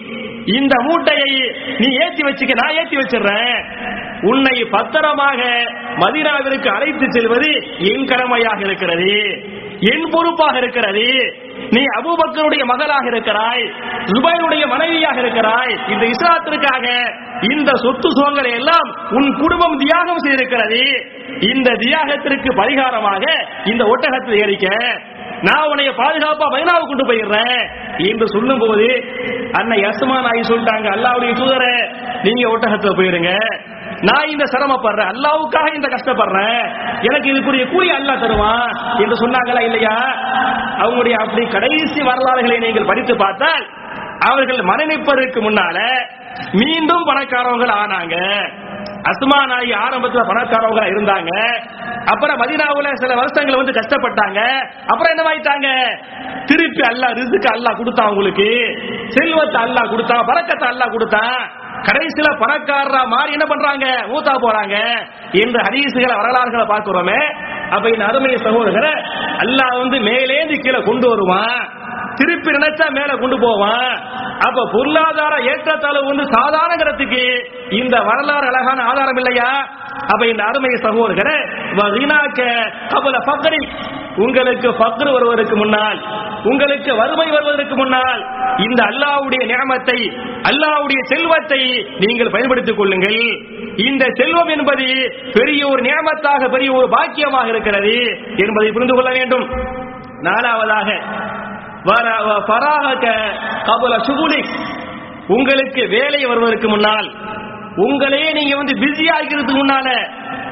[0.44, 3.64] இந்த மூட்டையை நீ ஏத்தி வச்சுக்க நான் ஏத்தி வச்சிடுறேன்.
[4.20, 5.40] உன்னை பத்திரமாக
[5.96, 9.42] மதினாவிற்கு அழைத்து செல்வது என் கடமையாக இருக்கிறது
[9.80, 11.36] என் பொறுப்பாக இருக்கிறது.
[11.70, 13.72] நீ அபூபக்கருடைய மகளாக இருக்கிறாய்
[14.04, 15.78] ஜுபைருடைய மனைவியாக இருக்கிறாய்.
[15.88, 16.86] இந்த இஸ்லாத்திற்காக
[17.52, 20.82] இந்த சொத்து சுகங்களை எல்லாம் உன் குடும்பம் தியாகம் செய்திருக்கிறது.
[21.52, 23.24] இந்த தியாகத்திற்கு பரிகாரமாக
[23.64, 24.68] இந்த ஒட்டகத்தில் ஏறிக்க.
[25.40, 27.68] நான் உன்னைய பாதுகாப்பா மைனாவை கொண்டு போயிடுறேன்.
[28.08, 29.04] என்று சொல்லும் போது
[29.52, 33.36] அண்ணன் யசமான் ஆகி சொல்லிட்டாங்க அல்லாவுடைய தூதர நீங்க ஒட்டகத்துல போயிருங்க.
[34.00, 35.12] நான் இந்த சிரமப்படுறேன்.
[35.14, 36.72] அல்லாவுக்காக இந்த கஷ்டப்படுறேன்.
[37.00, 38.96] எனக்கு இதுக்குரிய கூலி அல்லாஹ் தருவான்.
[38.98, 40.16] என்று சொன்னாங்களா இல்லையா?
[40.78, 43.68] அவங்களுடைய அப்படி கடைசி வரலாறுகளை நீங்கள் படித்து பார்த்தால்
[44.18, 46.06] அவர்கள் மரணிப்பதற்கு முன்னால
[46.52, 48.16] மீண்டும் பணக்காரவங்க ஆனாங்க.
[49.10, 51.30] அஸ்மா நாயி ஆரம்பத்துல பணக்காரவங்க இருந்தாங்க.
[52.12, 54.40] அப்புறம் மதினாவுல சில வருஷங்கள் வந்து கஷ்டப்பட்டாங்க.
[54.86, 55.68] அப்புறம் என்னவாயிட்டாங்க
[56.46, 58.48] திருப்பி அல்லாஹ் ரிசுக்கு அல்லாஹ் கொடுத்தான் உங்களுக்கு
[59.16, 61.38] செல்வத்தை அல்லாஹ் கொடுத்தான் பறக்கத்தை அல்லாஹ் கொடுத்தான்
[61.88, 63.86] கடைசியில பணக்காரரா மாறி என்ன பண்றாங்க?
[64.10, 64.76] மூத்தா போறாங்க.
[65.32, 67.18] என்று ஹரிசுகளை வரலாறுகளை பார்க்கிறோமே.
[67.70, 69.00] அப்ப இந்த அருமைய சகோதரர்
[69.44, 71.58] அல்லாஹ் வந்து மேலேந்து கீழே கொண்டு வருவான்.
[72.18, 73.94] திருப்பி நினைச்சா மேல கொண்டு போவான்.
[74.46, 77.22] அப்ப பொருளாதார ஏற்றத்தாழ்வு வந்து சாதாரணங்கிறதுக்கு
[77.80, 79.50] இந்த வரலாறு அழகான ஆதாரம் இல்லையா?
[80.12, 81.44] அப்ப இந்த அருமை சகோதரர்
[82.92, 83.62] கபல பக்கரி
[84.24, 86.00] உங்களுக்கு பக்ரு வருவதற்கு முன்னால்
[86.50, 88.20] உங்களுக்கு வறுமை வருவதற்கு முன்னால்
[88.66, 89.98] இந்த அல்லாவுடைய நியமத்தை
[90.50, 91.60] அல்லாவுடைய செல்வத்தை
[92.02, 93.22] நீங்கள் பயன்படுத்திக் கொள்ளுங்கள்.
[93.88, 94.86] இந்த செல்வம் என்பது
[95.38, 97.96] பெரிய ஒரு நியமத்தாக பெரிய ஒரு பாக்கியமாக இருக்கிறது
[98.44, 99.46] என்பதை புரிந்து கொள்ள வேண்டும்.
[100.28, 100.88] நாலாவதாக
[103.68, 104.52] கபல சுகுலிக்
[105.26, 107.08] உங்களுக்கு வேலை வருவதற்கு முன்னால்
[107.76, 109.88] உங்களையே நீங்க வந்து பிஸி ஆகிறதுக்கு முன்னால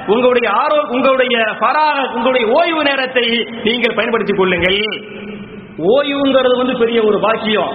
[0.07, 3.27] உங்களுடைய ஆரோ உங்களுடைய பராக உங்களுடைய ஓய்வு நேரத்தை
[3.65, 4.81] நீங்கள் பயன்படுத்திக் கொள்ளுங்கள்.
[5.93, 7.73] ஓய்வுங்கிறது வந்து பெரிய ஒரு பாக்கியம்.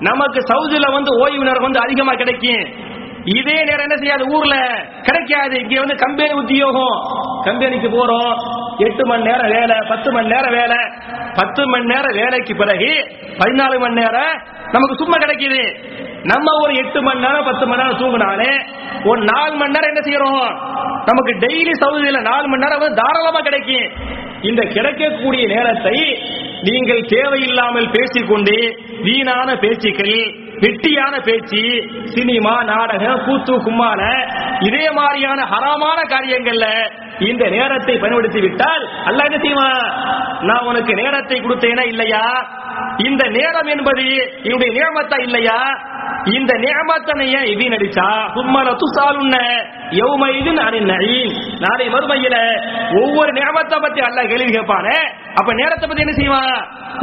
[0.00, 2.62] நமக்கு சவுதியில வந்து ஓய்வு நேரம் வந்து அதிகமா கிடைக்கும்.
[3.24, 4.24] இதே நேரம் என்ன செய்யாது?
[4.26, 5.60] ஊர்ல கிடைக்காது.
[5.60, 6.96] இங்க வந்து கம்பெனி உத்தியோகம்.
[7.42, 8.34] கம்பெனிக்கு போறோம்.
[8.76, 10.76] எட்டு மணி நேரம் வேலை பத்து மணி நேரம் வேலை.
[11.34, 13.08] பத்து மணி நேரம் வேலைக்கு பிறகு
[13.38, 14.42] பதினாலு மணி நேரம்
[14.72, 15.76] நமக்கு சும்மா கிடைக்குது.
[16.22, 18.52] நம்ம ஒரு எட்டு மணி நேரம் பத்து மணி நேரம் தூங்கினாலே
[19.04, 20.58] ஒரு நாலு மணி நேரம் என்ன செய்யறோம்?
[21.04, 24.18] நமக்கு டெய்லி சவுதியில நாலு மணி நேரம் வந்து தாராளமா கிடைக்கும்.
[24.42, 26.22] இந்த கிடைக்கக்கூடிய நேரத்தை
[26.62, 31.60] நீங்கள் தேவையில்லாமல் பேசிக்கொண்டு வீணான பேச்சுக்கள் வெட்டியான பேச்சு
[32.14, 34.00] சினிமா நாடகம் கூத்து கும்மான
[34.60, 36.66] இதே மாதிரியான ஹராமான காரியங்கள்ல
[37.28, 39.80] இந்த நேரத்தை பயன்படுத்தி விட்டால் அல்ல என்ன செய்வான்
[40.48, 42.22] நான் உனக்கு நேரத்தை கொடுத்தேனா இல்லையா?
[43.06, 44.04] இந்த நேரம் என்பது
[44.44, 45.58] என்னுடைய நியமத்தா இல்லையா?
[46.32, 49.36] இந்த நியமத்தனைய ஏன் நடிச்சா சும்மல துசாலுன்ன
[49.92, 50.52] யௌம இது
[51.64, 52.36] நாளை மறுமையில
[53.00, 54.96] ஒவ்வொரு நியமத்தை பத்தி அல்லாஹ் கேள்வி கேட்பானே?
[55.34, 56.52] அப்ப நேரத்தை பத்தி என்ன செய்வாங்க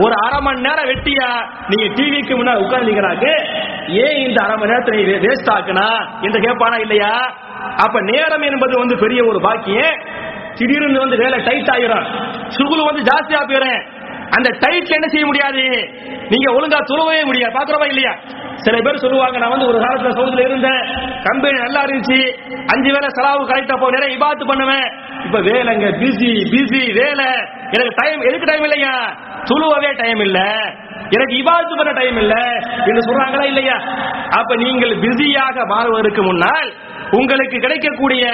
[0.03, 1.45] ஒரு அரை மணி நேரம் வெட்டியா?
[1.67, 3.32] நீங்க டிவிக்கு முன்னாடி உட்கார்ந்தீங்கனாக்கு
[3.88, 6.05] ஏன் இந்த அரை மணி நேரத்தை நீ வேஸ்ட் ஆக்குனா?
[6.21, 7.36] என்று கேட்பானா இல்லையா?
[7.78, 9.97] அப்ப நேரம் என்பது வந்து பெரிய ஒரு பாக்கியம்.
[10.55, 12.05] திடீர்னு வந்து வேலை டைட் ஆயிரும்.
[12.47, 13.82] சுகுல் வந்து ஜாஸ்தியா போயிடும்
[14.30, 15.63] அந்த டைட்ல என்ன செய்ய முடியாது?
[16.30, 17.53] நீங்க ஒழுங்கா துருவவே முடியாது.
[17.59, 18.15] பாக்குறவா இல்லையா?
[18.55, 20.82] சில பேர் சொல்லுவாங்க நான் வந்து ஒரு காலத்துல சவுதியில இருந்தேன்.
[21.23, 22.38] கம்பெனி நல்லா இருந்துச்சு.
[22.67, 24.91] அஞ்சு வேலை செலவு கரெக்டா நிறைய இபாத்து பண்ணுவேன்.
[25.25, 27.25] இப்ப வேலைங்க பிஸி பிஸி வேலை.
[27.71, 29.17] எனக்கு டைம் எதுக்கு டைம் இல்லையா?
[29.43, 30.39] துழுவவே டைம் இல்ல.
[31.09, 32.36] எனக்கு இபாத்து பண்ண டைம் இல்ல.
[32.86, 33.75] என்று சொல்றாங்களா இல்லையா?
[34.30, 36.73] அப்ப நீங்கள் பிஸியாக மாறுவதற்கு முன்னால்
[37.12, 38.26] உங்களுக்கு கிடைக்கக்கூடிய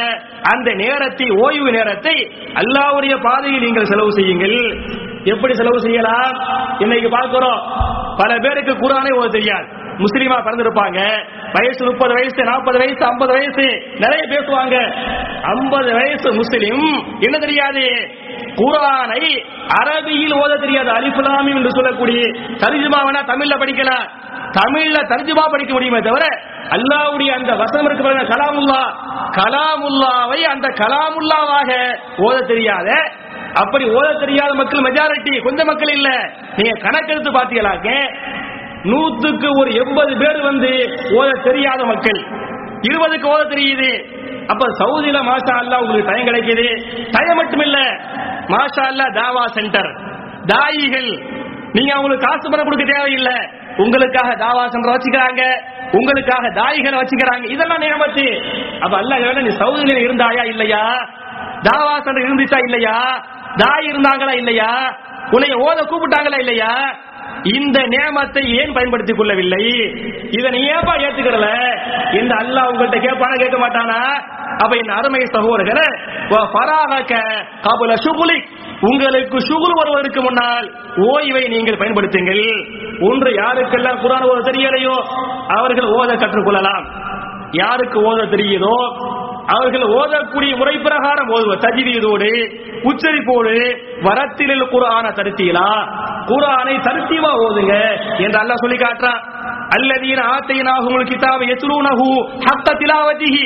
[0.41, 4.81] அந்த நேரத்தை ஓய்வு நேரத்தை அல்லாவுடைய பாதையில் நீங்கள் செலவு செய்யுங்கள்.
[5.23, 6.41] எப்படி செலவு செய்யலாம்?
[6.79, 7.61] இன்னைக்கு பார்க்கிறோம்.
[8.17, 9.82] பல பேருக்கு குரானே ஓத தெரியாது.
[9.97, 11.23] முஸ்லீமா பிறந்திருப்பாங்க.
[11.53, 13.65] வயசு முப்பது வயசு நாற்பது வயசு ஐம்பது வயசு
[13.99, 14.75] நிறைய பேசுவாங்க.
[15.41, 17.19] ஐம்பது வயசு முஸ்லிம்.
[17.19, 18.09] என்ன தெரியாது?
[18.55, 19.45] குரானை
[19.79, 20.91] அரபியில் ஓத தெரியாது.
[20.91, 22.21] அலிஃபுலாமி என்று சொல்லக்கூடிய
[23.03, 24.05] வேணா தமிழ்ல படிக்கலாம்.
[24.51, 26.25] தமிழ்ல தரிஜுமா படிக்க முடியுமே தவிர
[26.69, 28.83] அல்லாவுடைய அந்த வசனம் இருக்கு பாருங்க கலாமுல்லா.
[29.37, 33.11] கலாமுல்லாவை அந்த கலாமுல்லாவாக ஓத தெரியாத
[33.53, 36.09] அப்படி ஓத தெரியாத மக்கள் மெஜாரிட்டி கொஞ்சம் மக்கள் இல்ல.
[36.55, 37.89] நீங்க கணக்கெடுத்து பாத்தீங்களாக்க
[38.83, 40.71] நூத்துக்கு ஒரு எண்பது பேர் வந்து
[41.19, 42.19] ஓத தெரியாத மக்கள்.
[42.81, 43.91] இருபதுக்கு ஓத தெரியுது.
[44.47, 46.67] அப்ப சவுதியில மாஷா அல்லா உங்களுக்கு டைம் கிடைக்குது.
[47.11, 47.77] டைம் மட்டும் இல்ல
[48.47, 49.91] மாஷா அல்லா தாவா சென்டர்
[50.45, 51.11] தாயிகள்
[51.71, 53.37] நீங்க அவங்களுக்கு காசு பணம் கொடுக்க தேவையில்லை.
[53.77, 55.43] உங்களுக்காக தாவா சென்டர் வச்சுக்கிறாங்க.
[55.91, 57.45] உங்களுக்காக தாயிகளை வச்சுக்கிறாங்க.
[57.49, 58.27] இதெல்லாம் நியமத்து.
[58.79, 60.83] அப்ப அல்ல நீ சவுதியில இருந்தாயா இல்லையா?
[61.61, 63.23] தாவா சென்டர் இருந்துச்சா இல்லையா?
[63.55, 64.97] தாய் இருந்தாங்களா இல்லையா?
[65.31, 66.71] உன்னை ஓத கூப்பிட்டாங்களா இல்லையா?
[67.51, 69.63] இந்த நியமத்தை ஏன் பயன்படுத்திக் கொள்ளவில்லை?
[70.37, 71.47] இதை நீ ஏப்பா ஏத்துக்கிறல
[72.19, 73.99] இந்த அல்லாஹ் உங்கள்கிட்ட கேட்பானா கேட்க மாட்டானா?
[74.63, 75.87] அப்ப என் அருமை சகோதரர்களே
[76.55, 76.91] பராக
[78.05, 78.37] சுகுலி
[78.89, 80.67] உங்களுக்கு சுகுல் வருவதற்கு முன்னால்
[81.09, 82.45] ஓய்வை நீங்கள் பயன்படுத்துங்கள்.
[83.09, 84.95] ஒன்று யாருக்கெல்லாம் குரான் ஓத தெரியலையோ
[85.57, 86.85] அவர்கள் ஓத கற்றுக்கொள்ளலாம்.
[87.61, 88.75] யாருக்கு ஓத தெரியுதோ
[89.47, 92.29] அவர்கள் ஓதக்கூடிய முறை பிரகாரம் ஓதுவர் தஜிவீதோடு
[92.83, 93.55] உச்சரிப்போடு
[94.01, 95.67] வரத்திலில் குரான தருத்தீலா
[96.25, 97.73] குரானை தருத்தியமா ஓதுங்க
[98.17, 99.21] என்று அல்லாஹ் சொல்லி காட்டுறான்.
[99.75, 102.07] அல்லதீன ஆத்தையினாகும் கிதாபை எத்லூனஹு
[102.47, 103.45] ஹத்த திலாவதிஹி.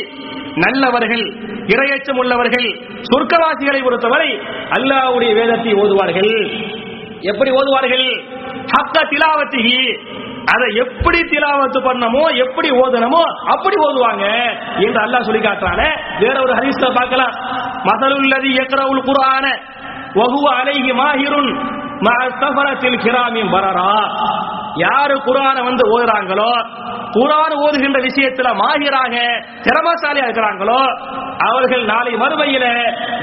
[0.56, 1.26] நல்லவர்கள்
[1.74, 2.68] இரையச்சம் உள்ளவர்கள்
[3.02, 4.40] சொர்க்கவாசிகளை பொறுத்தவரை
[4.70, 6.34] அல்லாஹ்வுடைய வேதத்தை ஓதுவார்கள்.
[7.22, 8.08] எப்படி ஓதுவார்கள்?
[8.72, 9.80] ஹக்க திலாவத்திகி
[10.54, 14.26] அதை எப்படி திலாவத்து பண்ணமோ எப்படி ஓதனமோ அப்படி ஓதுவாங்க
[14.86, 15.90] என்று அல்லாஹ் சொல்லி காட்டுறானே.
[16.20, 17.34] வேற ஒரு ஹரிஸ்ல பார்க்கலாம்.
[17.84, 19.46] மதலுள்ளதி எக்ரவுல் குரான
[20.14, 21.52] வகுவ அலைகி மாஹிருன்
[22.06, 22.22] மஅ
[23.06, 23.92] கிராமின் பரரா.
[24.86, 26.52] யாரு குரான வந்து ஓதுறாங்களோ
[27.16, 29.16] குரான் ஓதுகின்ற விஷயத்துல மாகிராக
[29.66, 30.80] திறமசாலியா இருக்கிறாங்களோ
[31.48, 32.66] அவர்கள் நாளை மறுமையில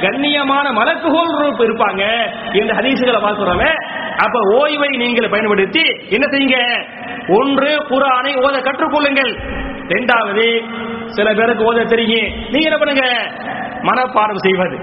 [0.05, 2.03] கண்ணியமான மலக்குகோல் இருப்பாங்க
[2.61, 3.71] இந்த ஹதீசுகளை பார்க்கிறோமே.
[4.17, 6.59] அப்ப ஓய்வை நீங்கள் பயன்படுத்தி என்ன செய்யுங்க?
[7.29, 9.33] ஒன்று குரானை ஓத கற்றுக்கொள்ளுங்கள்.
[9.89, 10.47] இரண்டாவது
[11.07, 12.29] சில பேருக்கு ஓத தெரியும்.
[12.51, 13.07] நீங்க என்ன பண்ணுங்க?
[13.89, 14.79] மனப்பாடம் செய்வது.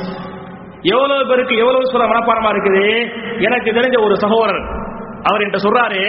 [0.82, 2.86] எவ்வளவு பேருக்கு எவ்வளவு சொல்ல மனப்பாடமா இருக்குது?
[3.40, 4.64] எனக்கு தெரிஞ்ச ஒரு சகோதரர்
[5.30, 6.04] அவர் என்கிட்ட சொல்றாரு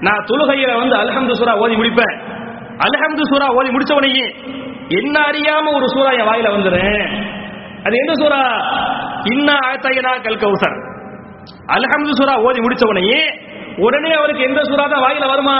[0.00, 2.14] நான் தொழுகையில வந்து அல்ஹம்து சூரா ஓதி முடிப்பேன்.
[2.86, 4.26] அல்ஹம்து சூரா ஓதி முடிச்ச உடனே
[4.88, 7.04] என்ன அறியாம ஒரு சூறா என் வாயில வந்துடுறேன்
[7.86, 8.40] அது எந்த சூறா
[9.24, 10.76] இன்னா ஆத்தையனா கல் கௌசர்.
[11.76, 13.20] அல்ஹம்து சூரா ஓதி முடிச்ச உடனே
[13.78, 15.56] உடனே அவருக்கு எந்த சூறா தான் வாயில வருமா?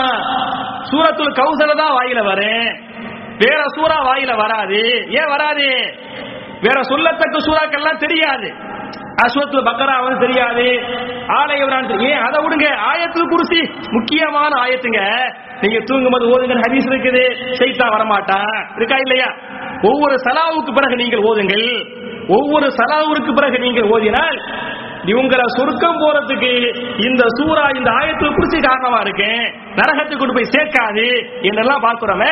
[0.91, 2.69] சூரத்துல் கௌசர தான் வாயில வரேன்
[3.41, 4.79] வேற சூறா வாயில வராது.
[5.19, 5.67] ஏன் வராது?
[6.61, 8.47] வேற சொல்லத்தக்க சூறாக்கெல்லாம் தெரியாது.
[9.23, 10.65] அஸ்வத்து பக்கரா வந்து தெரியாது.
[11.27, 12.67] ஆலயவரான் ஏன் அதை விடுங்க.
[12.75, 13.61] ஆயத்தில் குருசி.
[13.91, 15.01] முக்கியமான ஆயத்துங்க.
[15.61, 17.23] நீங்க தூங்கும்போது ஓதுங்க ஹதீஸ் இருக்குது.
[17.59, 18.65] சைத்தா வரமாட்டான்.
[18.75, 19.29] இருக்கா இல்லையா?
[19.81, 21.69] ஒவ்வொரு சலாவுக்கு பிறகு நீங்கள் ஓதுங்கள்.
[22.27, 24.39] ஒவ்வொரு சலாவுக்கு பிறகு நீங்கள் ஓதினால்
[25.05, 26.51] இவங்களை சொர்க்கம் போறதுக்கு
[27.07, 29.29] இந்த சூறா இந்த ஆயத்தில் குறிச்சி காரணமா இருக்கு
[29.75, 31.05] நரகத்துக்கு கொண்டு போய் சேர்க்காது.
[31.41, 32.31] என்னெல்லாம் பார்க்கிறோமே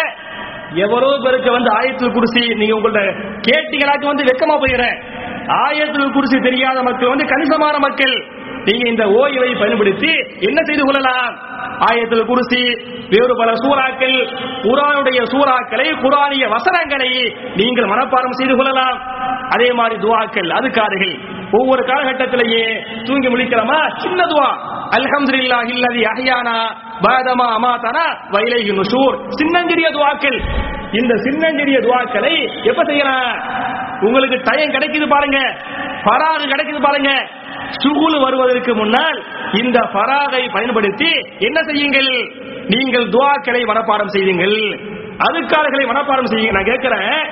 [0.74, 4.98] எவரோ பேருக்கு வந்து ஆயத்தில் குடிசி நீங்க உங்கள்ட்ட கேட்டீங்களாக்கு வந்து வெக்கமா போயிடுறேன்.
[5.48, 8.26] ஆயத்தில் குடிசி தெரியாத மக்கள் வந்து கணிசமான மக்கள்.
[8.66, 11.54] நீங்க இந்த ஓய்வை பயன்படுத்தி என்ன செய்து கொள்ளலாம்?
[11.80, 12.62] ஆயத்தில் குருசி
[13.10, 14.18] வேறு பல சூறாக்கள்
[14.64, 18.98] குரானுடைய சூறாக்களை குரானிய வசனங்களை நீங்கள் மனப்பாடம் செய்து கொள்ளலாம்.
[19.50, 21.16] அதே மாதிரி துவாக்கள் அதுக்கார்கள்
[21.52, 22.64] ஒவ்வொரு காலகட்டத்திலேயே
[23.04, 24.50] தூங்கி முடிக்கிறோமா சின்ன துவா.
[24.98, 26.58] அல்ஹம்துலில்லாஹி இல்லதி அஹியானா
[27.02, 29.16] பாதமா அமாதனா வைலகி நுஷூர்.
[29.30, 30.40] சின்னஞ்சிறிய துவாக்கள்.
[30.92, 33.32] இந்த சின்னஞ்சிறிய துவாக்களை எப்ப செய்யலாம்?
[34.02, 35.40] உங்களுக்கு டைம் கிடைக்குது பாருங்க.
[36.04, 37.12] பராறு கிடைக்குது பாருங்க.
[37.70, 42.34] சுகுல் வருவதற்கு முன்னால் இந்த பராகை பயன்படுத்தி என்ன செய்யுங்கள்?
[42.68, 44.80] நீங்கள் துவாக்களை மனப்பாடம் செய்யுங்கள்.
[45.18, 46.52] அதுக்காரர்களை மனப்பாடம் செய்யுங்க.
[46.52, 47.30] நான் கேட்கிறேன்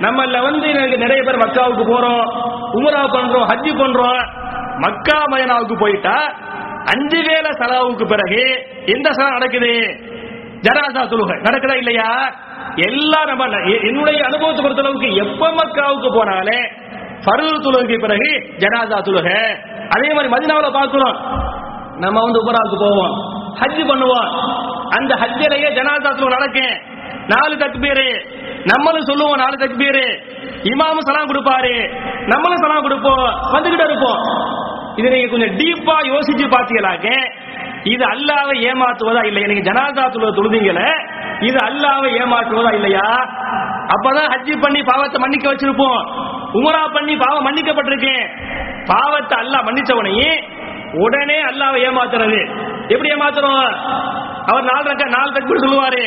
[0.00, 2.26] நம்மள வந்து எனக்கு நிறைய பேர் மக்காவுக்கு போறோம்
[2.72, 4.28] உமரா பண்றோம் ஹஜ்ஜி பண்றோம்.
[4.78, 6.34] மக்கா மயனாவுக்கு போயிட்டா
[6.84, 10.00] அஞ்சு வேலை செலவுக்கு பிறகு எந்த செலவு நடக்குது?
[10.60, 11.42] ஜனாசா தொழுகை.
[11.42, 12.34] நடக்குதா இல்லையா?
[12.74, 16.72] எல்லாம் நம்ம எ- என்னுடைய அனுபவத்தை பொறுத்த அளவுக்கு எப்ப மக்காவுக்கு போனாலே
[17.24, 19.56] பருவ தொழுகைக்கு பிறகு ஜனாதா தொழுகை
[19.88, 21.16] அதே மாதிரி மதினாவில் பார்க்கிறோம்
[21.96, 23.12] நம்ம வந்து உபராவுக்கு போவோம்.
[23.60, 24.28] ஹஜ் பண்ணுவோம்.
[24.88, 26.92] அந்த ஹஜ்ஜிலேயே ஜனாதா தொழுகை நடக்கும்.
[27.26, 28.24] நாலு தக்பீரு.
[28.64, 30.22] நம்மளும் சொல்லுவோம் நாலு தக்பீரு.
[30.62, 32.00] இமாமும் சலாம் கொடுப்பாரு.
[32.26, 33.26] நம்மளும் சலாம் கொடுப்போம்.
[33.52, 34.22] வந்துகிட்டு இருப்போம்.
[34.96, 37.32] இதை நீங்க கொஞ்சம் டீப்பா யோசிச்சு பாத்தீங்களாக்க
[37.84, 39.46] இது அல்லாவை ஏமாத்துவதா இல்லையா?
[39.46, 40.82] நீங்க ஜனாதா தொழுவ தொழுதீங்கள
[41.40, 43.06] இது அல்லாவை ஏமாற்றுவதா இல்லையா?
[43.94, 46.00] அப்பதான் ஹஜ்ஜி பண்ணி பாவத்தை மன்னிக்க வச்சிருப்போம்.
[46.58, 48.24] உமரா பண்ணி பாவம் மன்னிக்கப்பட்டிருக்கேன்
[48.86, 50.30] பாவத்தை அல்லாஹ் மன்னிச்சவனையே
[51.04, 52.40] உடனே அல்லாவை ஏமாத்துறது.
[52.88, 53.68] எப்படி ஏமாத்துறோம்?
[54.50, 56.04] அவர் நாலு ரக்க நாலு தக்பீர் சொல்லுவாரு.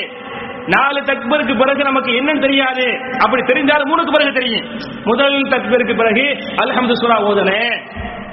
[0.67, 2.85] நாலு தக்பருக்கு பிறகு நமக்கு என்னன்னு தெரியாது.
[3.23, 4.65] அப்படி தெரிஞ்சாலும் மூணுக்கு பிறகு தெரியும்.
[5.03, 6.25] முதல் தக்பருக்கு பிறகு
[6.63, 7.61] அல்ஹம்து சுரா ஓதனே.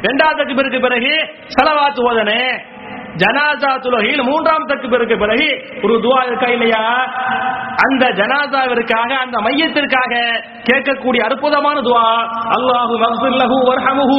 [0.02, 1.12] இரண்டாவது தக்பருக்கு பிறகு
[1.56, 2.40] சலவாத்து ஓதனே.
[3.22, 5.48] ஜனாசா துலகையில் மூன்றாம் தக்பருக்கு பிறகு
[5.82, 6.82] ஒரு துவா இருக்கா இல்லையா?
[7.84, 10.12] அந்த ஜனாசாவிற்காக அந்த மையத்திற்காக
[10.68, 12.06] கேட்கக்கூடிய அற்புதமான துவா.
[12.56, 13.36] அல்லாஹு மக்ஃபிர்
[13.68, 14.18] வர்ஹமுஹு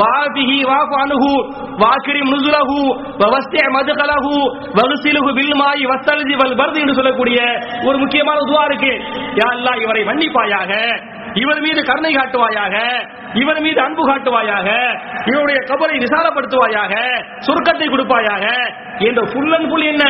[0.00, 1.32] வாபிஹி வாஃபானுஹு அன்ஹு
[1.78, 2.78] வாக்ரிம் நுசுலஹு
[3.18, 4.34] வவஸ்தி மதுகலஹு
[4.78, 5.84] வகுசிலுஹு பில் மாய்
[6.40, 7.38] வல் பர்தி என்று சொல்லக்கூடிய
[7.84, 8.92] ஒரு முக்கியமான துவா இருக்கு.
[9.40, 10.70] யா அல்லாஹ் இவரை மன்னிப்பாயாக
[11.40, 12.74] இவர் மீது கருணை காட்டுவாயாக
[13.34, 14.68] இவர் மீது அன்பு காட்டுவாயாக
[15.26, 16.94] இவருடைய கபரை விசாலப்படுத்துவாயாக
[17.38, 18.44] சுருக்கத்தை கொடுப்பாயாக.
[18.98, 20.04] என்ற புல் அண்ட் என்ன?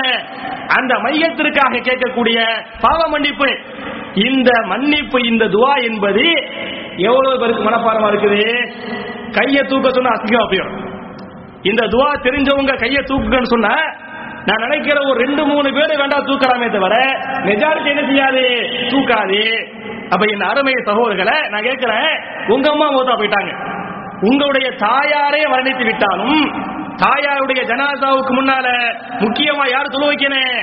[0.67, 2.39] அந்த மையத்திற்காக கேட்கக்கூடிய
[2.81, 3.59] பாவ மன்னிப்பு.
[4.15, 6.27] இந்த மன்னிப்பு இந்த துவா என்பது
[6.97, 8.43] எவ்வளவு பேருக்கு மனப்பாடமா இருக்குது?
[9.33, 10.85] கையை தூக்க சொன்னா அசிங்கம்
[11.63, 13.75] இந்த துவா தெரிஞ்சவங்க கையை தூக்குன்னு சொன்னா
[14.49, 16.97] நான் நினைக்கிற ஒரு ரெண்டு மூணு பேர் வேண்டாம் தூக்கலாமே தவிர
[17.47, 18.45] மெஜாரிட்டி என்ன செய்யாது?
[18.91, 19.41] தூக்காது.
[20.11, 22.11] அப்ப இந்த அருமை சகோதரர்களை நான் கேட்கிறேன்
[22.47, 23.53] உங்க அம்மா மூத்தா போயிட்டாங்க.
[24.21, 26.39] உங்களுடைய தாயாரே வர்ணித்து விட்டாலும்
[26.97, 28.67] தாயாருடைய ஜனாதாவுக்கு முன்னால
[29.21, 30.55] முக்கியமா யார் துணை வைக்கணும்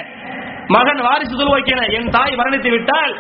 [0.68, 3.14] மகன் வாரிசு துணை வைக்கணும் என் தாய் மரணித்து விட்டால்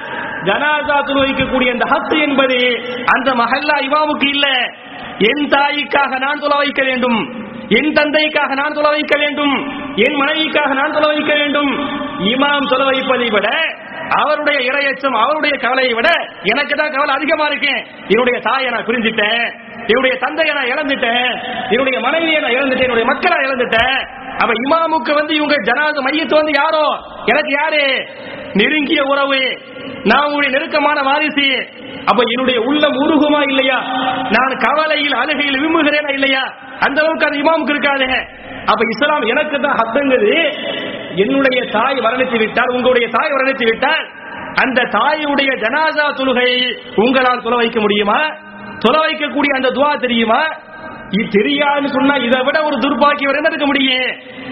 [0.44, 2.60] ஜனாதா துணை வைக்கக்கூடிய அந்த ஹத்து என்பது
[3.06, 4.48] அந்த மஹல்லா இமாமுக்கு இல்ல.
[5.30, 7.20] என் தாய்க்காக நான் துளை வைக்க வேண்டும்.
[7.68, 9.56] என் தந்தைக்காக நான் சொல்ல வைக்க வேண்டும்.
[9.96, 11.90] என் மனைவிக்காக நான் சொல்ல வைக்க வேண்டும்.
[12.20, 13.50] இமாம் சொல்ல வைப்பதை விட
[14.10, 16.10] அவருடைய இரையச்சம் அவருடைய கவலையை விட
[16.44, 17.86] எனக்கு தான் கவலை அதிகமா இருக்கேன்.
[18.08, 21.44] என்னுடைய தாயை நான் பிரிஞ்சிட்டேன் என்னுடைய தந்தையை நான் இழந்துட்டேன்.
[21.70, 22.88] என்னுடைய மனைவியை நான் இழந்துட்டேன்.
[22.90, 24.23] என்னுடைய மக்களை இழந்துட்டேன்.
[24.38, 26.86] அப்ப இமாமுக்கு வந்து இவங்க ஜனாத மையத்து வந்து யாரோ?
[27.26, 28.08] எனக்கு யாரு?
[28.54, 29.62] நெருங்கிய உறவு.
[30.04, 31.68] நான் உங்களுடைய நெருக்கமான வாரிசு.
[32.06, 33.78] அப்ப என்னுடைய உள்ளம் உருகுமா இல்லையா?
[34.30, 36.54] நான் கவலையில் அழுகையில் விரும்புகிறேனா இல்லையா?
[36.80, 38.08] அந்த அளவுக்கு அது இமாமுக்கு இருக்காது.
[38.66, 40.34] அப்ப இஸ்லாம் எனக்கு தான் ஹத்தங்குது
[41.16, 44.10] என்னுடைய தாய் மரணித்து விட்டால் உங்களுடைய தாய் மரணித்து விட்டால்
[44.54, 48.36] அந்த தாயுடைய ஜனாதா தொழுகையை உங்களால் தொலை வைக்க முடியுமா?
[48.80, 50.42] தொலை வைக்கக்கூடிய அந்த துவா தெரியுமா?
[51.16, 54.08] இது தெரியாதுன்னு சொன்னா இதை விட ஒரு துர்பாக்கியம் என்ன இருக்க முடியும்?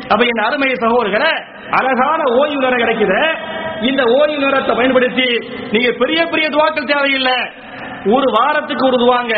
[0.07, 1.31] அப்ப என் அருமையை சகோதரர்களை
[1.71, 3.19] அழகான ஓய்வு நேரம் கிடைக்குது.
[3.81, 5.27] இந்த ஓய்வு நேரத்தை பயன்படுத்தி
[5.71, 7.37] நீங்க பெரிய பெரிய துவாக்கள் தேவையில்லை.
[8.05, 9.35] ஒரு வாரத்துக்கு ஒரு துவாங்க.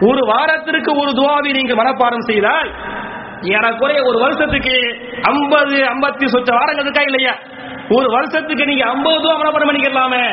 [0.00, 2.70] ஒரு வாரத்திற்கு ஒரு துவாவை நீங்க மனப்பாடம் செய்தால்
[3.40, 4.76] எனக்குறைய ஒரு வருஷத்துக்கு
[5.22, 7.34] ஐம்பது ஐம்பத்தி சொச்ச வாரங்கள் இருக்கா இல்லையா?
[7.88, 10.24] ஒரு வருஷத்துக்கு நீங்க ஐம்பது ரூபா மனப்பாடம் பண்ணிக்கலாமே.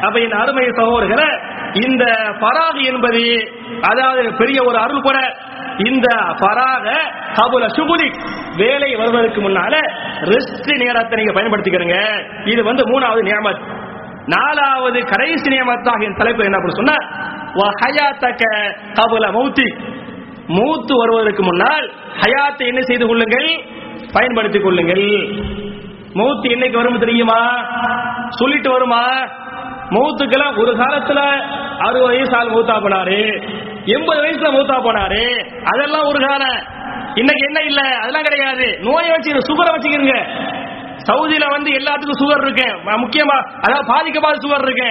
[0.00, 1.28] அப்ப என் அருமை சகோதரர்களை
[1.72, 2.04] இந்த
[2.40, 5.36] பராகு என்பது அதாவது பெரிய ஒரு அருள் கூட
[5.78, 6.08] இந்த
[6.40, 6.96] பராக
[7.34, 8.08] கபுல சுகுலி
[8.56, 9.74] வேலை வருவதற்கு முன்னால
[10.22, 11.96] ரெஸ்ட் நேரத்தை நீங்க பயன்படுத்திக்கிறீங்க.
[12.44, 13.62] இது வந்து மூணாவது நியமத்.
[14.26, 16.96] நாலாவது கடைசி நியமத்தாக என் தலைப்பு என்ன சொன்னா
[17.54, 18.42] ஹயாத்தக்க
[18.92, 19.68] கபுல மௌத்தி.
[20.46, 21.90] மூத்து வருவதற்கு முன்னால்
[22.20, 23.48] ஹயாத்தை என்ன செய்து கொள்ளுங்கள்?
[24.12, 25.06] பயன்படுத்திக் கொள்ளுங்கள்.
[26.12, 27.64] மூத்து என்னைக்கு வரும் தெரியுமா?
[28.28, 29.04] சொல்லிட்டு வருமா?
[29.94, 31.20] மௌத்துக்கெல்லாம் ஒரு காலத்துல
[31.86, 33.18] அறுபது வயசு ஆள் மூத்தா போனாரு
[33.94, 35.22] எண்பது வயசுல மூத்தா போனாரு.
[35.72, 36.58] அதெல்லாம் ஒரு காலம்
[37.14, 37.80] இன்னைக்கு என்ன இல்ல?
[38.02, 38.66] அதெல்லாம் கிடையாது.
[38.80, 40.16] நோயை வச்சு சுகரை வச்சுக்கிறீங்க
[41.08, 42.66] சவுதியில வந்து எல்லாத்துக்கும் சுகர் இருக்கு.
[43.04, 44.90] முக்கியமா அதாவது பாதிக்கப்படாத சுகர் இருக்கு.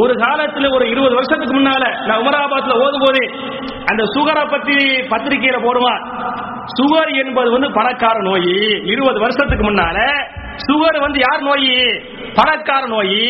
[0.00, 3.22] ஒரு காலத்துல ஒரு இருபது வருஷத்துக்கு முன்னால நான் உமராபாத்ல ஓதும் போது
[3.90, 4.76] அந்த சுகரை பத்தி
[5.12, 6.00] பத்திரிகையில போடுவான்
[6.78, 8.48] சுகர் என்பது வந்து பணக்கார நோய்.
[8.84, 9.98] இருபது வருஷத்துக்கு முன்னால
[10.66, 11.70] சுகர் வந்து யார் நோய்?
[12.34, 13.20] பணக்கார நோய்.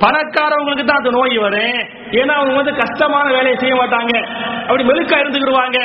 [0.00, 1.78] பணக்காரவங்களுக்கு தான் அந்த நோய் வரும்.
[2.10, 4.14] ஏன்னா அவங்க வந்து கஷ்டமான வேலையை செய்ய மாட்டாங்க.
[4.62, 5.78] அப்படி மெழுக்கா இருந்துக்கிடுவாங்க.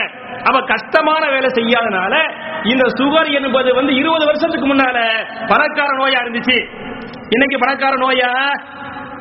[0.44, 2.14] அவ கஷ்டமான வேலை செய்யாதனால
[2.64, 4.98] இந்த சுகர் என்பது வந்து இருபது வருஷத்துக்கு முன்னால
[5.48, 6.58] பணக்கார நோயா இருந்துச்சு.
[7.30, 8.32] இன்னைக்கு பணக்கார நோயா?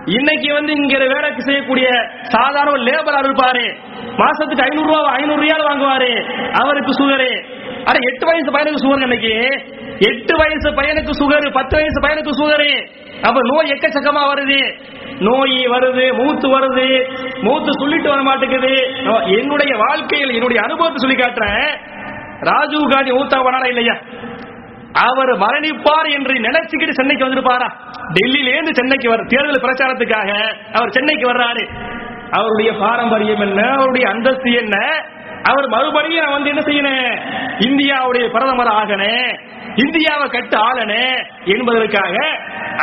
[0.05, 1.89] இன்னைக்கு வந்து இங்க வேலைக்கு செய்யக்கூடிய
[2.23, 3.77] சாதாரண லேபர் இருப்பாரு.
[4.17, 6.13] மாசத்துக்கு ஐநூறு ரூபாய் ஐநூறு ரியால் வாங்குவாரு.
[6.53, 9.35] அவருக்கு சுகரு அட எட்டு வயசு பையனுக்கு சுகர் இன்னைக்கு?
[10.09, 12.71] எட்டு வயசு பையனுக்கு சுகரு பத்து வயசு பையனுக்கு சுகரு.
[13.23, 14.61] அப்ப நோய் எக்கச்சக்கமா வருது.
[15.21, 16.87] நோய் வருது மூத்து வருது
[17.43, 18.73] மூத்து சொல்லிட்டு வர மாட்டேங்குது.
[19.39, 21.77] என்னுடைய வாழ்க்கையில் என்னுடைய அனுபவத்தை சொல்லி காட்டுறேன்.
[22.41, 23.97] ராஜீவ் காந்தி மூத்தா வராரா இல்லையா?
[24.93, 27.69] அவர் மரணிப்பார் என்று நினைச்சுக்கிட்டு சென்னைக்கு வந்திருப்பாரா?
[28.15, 30.31] டெல்லியிலேருந்து சென்னைக்கு வர தேர்தல் பிரச்சாரத்துக்காக
[30.73, 31.65] அவர் சென்னைக்கு வர்றாரு.
[32.31, 33.71] அவருடைய பாரம்பரியம் என்ன?
[33.71, 34.77] அவருடைய அந்தஸ்து என்ன?
[35.43, 37.21] அவர் மறுபடியும் நான் வந்து என்ன செய்யணும்?
[37.59, 39.41] இந்தியாவுடைய பிரதமர் ஆகணும்.
[39.75, 42.17] இந்தியாவை கட்டு ஆளனே என்பதற்காக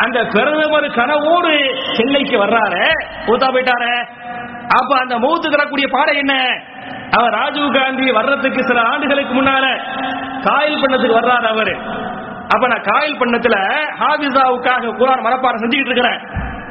[0.04, 2.84] அந்த பிரதமர் கனவோடு சென்னைக்கு வர்றாரு.
[3.26, 4.08] ஊத்தா போயிட்டாரு.
[4.68, 6.62] அப்ப அந்த மூத்து தரக்கூடிய பாடம் என்ன?
[7.12, 9.66] அவர் ராஜீவ் காந்தி வர்றதுக்கு சில ஆண்டுகளுக்கு முன்னால
[10.42, 11.78] காயல் பண்ணத்துக்கு வர்றாரு அவரு.
[12.48, 13.56] அப்ப நான் காயல் பண்ணத்துல
[14.00, 16.20] ஹாபிசாவுக்காக குரான் மனப்பாடம் செஞ்சுக்கிட்டு இருக்கிறேன்.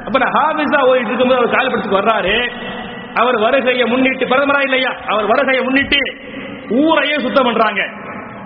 [0.04, 2.52] அப்ப நான் ஹாபிசா ஓடிட்டு இருக்கும்போது அவர் காயல் பண்ணத்துக்கு வர்றாரு.
[3.14, 4.96] அவர் வருகையை முன்னிட்டு பிரதமரா இல்லையா?
[5.06, 5.98] அவர் வருகையை முன்னிட்டு
[6.68, 7.82] ஊரையே சுத்தம் பண்றாங்க.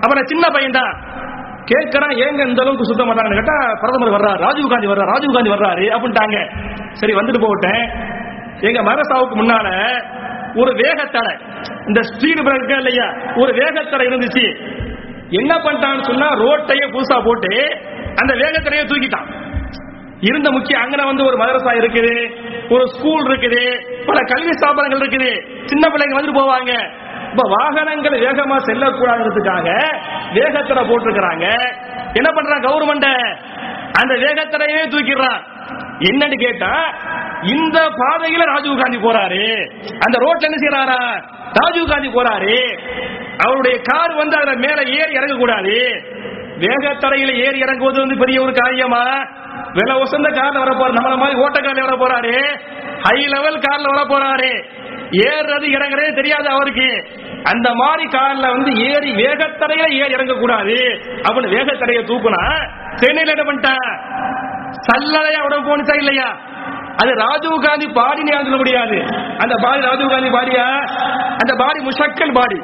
[0.01, 1.19] அப்ப நான் சின்ன பையன் தான்
[1.71, 5.87] கேட்கறான் ஏங்க இந்த அளவுக்கு சுத்த பண்றாங்கன்னு கேட்டா பிரதமர் வர்றாரு ராஜீவ் காந்தி வர்றாரு ராஜீவ் காந்தி வர்றாரு
[5.97, 6.39] அப்படின்ட்டாங்க.
[7.01, 7.83] சரி வந்துட்டு போட்டேன்
[8.69, 9.69] எங்க மரசாவுக்கு முன்னால
[10.61, 11.35] ஒரு வேகத்தடை
[11.89, 13.07] இந்த ஸ்பீடு பிரேக் இல்லையா
[13.43, 14.47] ஒரு வேகத்தடை இருந்துச்சு.
[15.41, 17.53] என்ன பண்ணிட்டான்னு சொன்னா ரோட்டையே புதுசா போட்டு
[18.21, 19.29] அந்த வேகத்தடையை தூக்கிட்டான்.
[20.29, 22.15] இருந்த முக்கிய அங்கன வந்து ஒரு மதரசா இருக்குது
[22.75, 23.63] ஒரு ஸ்கூல் இருக்குது
[24.09, 25.31] பல கல்வி ஸ்தாபனங்கள் இருக்குது.
[25.71, 26.73] சின்ன பிள்ளைங்க வந்துட்டு போவாங்க.
[27.31, 29.69] இப்ப வாகனங்கள் வேகமா செல்லக்கூடாதுங்கிறதுக்காக
[30.33, 31.47] வேகத்தடை போட்டிருக்கிறாங்க.
[32.13, 33.11] என்ன பண்றான் கவர்மெண்ட்?
[34.01, 35.41] அந்த வேகத்தடையே தூக்கிடுறான்
[35.99, 36.73] என்னன்னு கேட்டா
[37.43, 39.45] இந்த பாதையில ராஜீவ் காந்தி போறாரு.
[40.07, 40.99] அந்த ரோட்ல என்ன செய்யறாரா
[41.61, 42.57] ராஜீவ் காந்தி போறாரு.
[43.47, 45.77] அவருடைய கார் வந்து அதுல மேல ஏறி இறங்க கூடாது
[46.59, 49.05] வேகத்தடையில ஏறி இறங்குவது வந்து பெரிய ஒரு காரியமா?
[49.73, 52.35] வில உசந்த கார்ல வர போற நம்மள மாதிரி ஓட்ட கார்ல வர போறாரு?
[53.03, 54.51] ஹை லெவல் கார்ல வர போறாரு
[55.11, 57.09] ஏறுறது இறங்குறதே தெரியாது அவருக்கு.
[57.43, 60.77] அந்த மாதிரி கார்ல வந்து ஏறி வேகத்தடையில ஏறி இறங்க கூடாது
[61.23, 62.43] அப்படின்னு வேகத்தடைய தூக்குனா
[62.95, 63.89] சென்னையில என்ன பண்ணிட்டான்
[64.71, 66.39] சல்லலையா உடம்பு போனிச்சா இல்லையா?
[66.97, 69.03] அது ராஜீவ் காந்தி பாடினே சொல்ல முடியாது.
[69.39, 70.67] அந்த பாடி ராஜீவ் காந்தி பாடியா?
[71.33, 72.61] அந்த பாடி முஷக்கல் பாடி.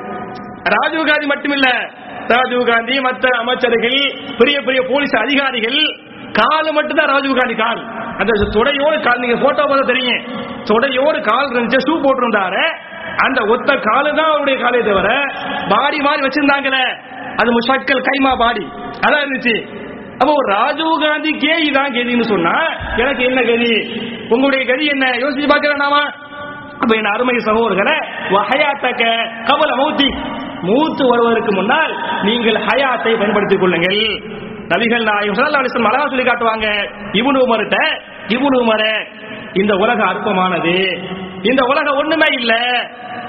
[0.64, 1.90] ராஜீவ் காந்தி மட்டுமில்ல.
[2.28, 5.96] ராஜீவ் காந்தி மற்ற அமைச்சர்கள் பெரிய பெரிய போலீஸ் அதிகாரிகள்
[6.32, 7.95] கால் மட்டும்தான் ராஜீவ் காந்தி கால்.
[8.20, 10.22] அந்த தொடையோடு கால் நீங்க போட்டோ பார்த்தா தெரியும்
[10.70, 12.62] தொடையோடு கால் இருந்துச்சு ஷூ போட்டிருந்தாரு.
[13.24, 15.10] அந்த ஒத்த காலு தான் அவருடைய காலே தவிர
[15.72, 16.84] பாடி மாதிரி வச்சிருந்தாங்களே.
[17.40, 18.64] அது முஷாக்கள் கைமா பாடி
[19.04, 19.56] அதான் இருந்துச்சு.
[20.20, 22.54] அப்போ ராஜீவ் காந்தி கேதி தான் கேதின்னு சொன்னா
[23.02, 23.72] எனக்கு என்ன கதி
[24.34, 25.06] உங்களுடைய கதி என்ன?
[25.22, 26.02] யோசிச்சு பாக்கிறேன் வேணாமா
[26.82, 27.96] அப்ப என் அருமை சகோதரர்களே
[28.50, 29.04] ஹயாத்தக்க
[29.48, 30.08] கபல மௌத்தி.
[30.68, 31.92] மூத்து வருவதற்கு முன்னால்
[32.28, 34.02] நீங்கள் ஹயாத்தை பயன்படுத்திக் கொள்ளுங்கள்.
[34.68, 36.66] நபிகள் நாயகம் சல்லா அலிஸ்லம் அழகா சொல்லி காட்டுவாங்க
[37.12, 37.76] இவனு உமர்ட்ட
[38.26, 39.06] இவனு உமர
[39.52, 40.98] இந்த உலகம் அற்பமானது.
[41.42, 42.54] இந்த உலகம் ஒண்ணுமே இல்ல.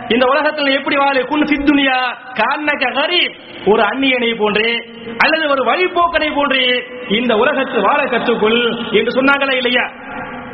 [0.07, 1.21] இந்த உலகத்துல எப்படி வாழ?
[1.21, 1.97] குன் சித்துனியா
[2.33, 3.35] காரணக்க கரீப்.
[3.65, 4.85] ஒரு அந்நியனை போன்று
[5.17, 9.91] அல்லது ஒரு வழிபோக்கனை போன்று இந்த உலகத்து வாழ கற்றுக்குள் என்று சொன்னாங்களா இல்லையா?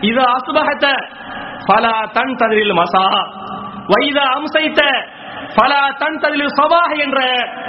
[0.00, 0.86] இது அசுபகத்த
[1.66, 3.28] பல தன் ததிரில் மசா.
[3.86, 4.82] வைத அம்சைத்த
[5.54, 7.20] பல தன் ததிரில் சபாஹ் என்ற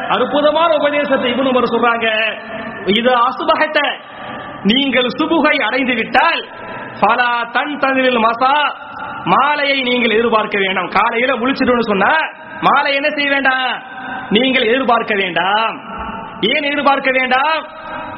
[0.09, 2.07] அற்புதமான உபதேசத்தை இப்னு உமர் சொல்றாங்க.
[2.85, 3.79] இது அசுபகத்த
[4.63, 6.47] நீங்கள் சுபுகை அடைந்து விட்டால்
[6.99, 8.73] பல தன் ததிரில் மசா.
[9.23, 10.87] மாலையை நீங்கள் எதிர்பார்க்க வேண்டாம்.
[10.87, 12.13] காலையில முழிச்சிட்டு சொன்னா
[12.61, 13.81] மாலை என்ன செய்ய வேண்டாம்?
[14.29, 15.95] நீங்கள் எதிர்பார்க்க வேண்டாம்.
[16.41, 17.67] ஏன் எதிர்பார்க்க வேண்டாம்?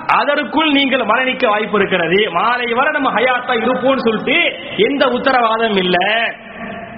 [0.06, 2.32] அதற்குள் நீங்கள் மரணிக்க வாய்ப்பு இருக்கிறது.
[2.32, 5.98] மாலை வரை நம்ம ஹயாத்தா இருப்போம்னு சொல்லிட்டு எந்த உத்தரவாதம் இல்ல.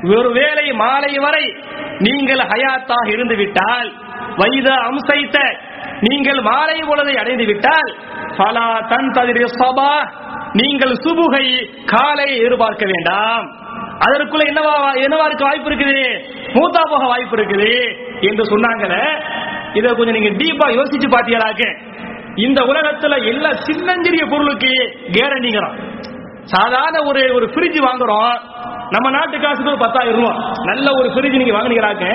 [0.04, 1.56] ஒருவேளை மாலை வரை
[1.98, 3.94] நீங்கள் ஹயாத்தாக இருந்து விட்டால்
[4.38, 5.38] வைத அம்சைத்த
[6.00, 7.96] நீங்கள் மாலை பொழுதை அடைந்து விட்டால்
[8.38, 10.10] பலா தன் ததிரி சபா
[10.54, 13.60] நீங்கள் சுபுகை காலை எதிர்பார்க்க வேண்டாம்.
[14.06, 16.24] அதற்குள்ள என்னவா என்னவா இருக்க வாய்ப்பு இருக்குது?
[16.54, 17.98] மூத்தா போக வாய்ப்பு இருக்குது.
[18.22, 19.24] என்று சொன்னாங்களே
[19.74, 21.64] இதை கொஞ்சம் நீங்க டீப்பா யோசிச்சு பாத்தீங்களாக்க
[22.42, 24.72] இந்த உலகத்துல எல்லா சின்னஞ்சிறிய பொருளுக்கு
[25.16, 25.78] கேரண்டிங்கிறோம்
[26.52, 28.32] சாதாரண ஒரு ஒரு ஃப்ரிட்ஜ் வாங்குறோம்.
[28.92, 30.32] நம்ம நாட்டு காசுக்கு ஒரு பத்தாயிரம் ரூபா
[30.70, 32.06] நல்ல ஒரு ஃப்ரிட்ஜ் நீங்க வாங்குனீங்களாக்க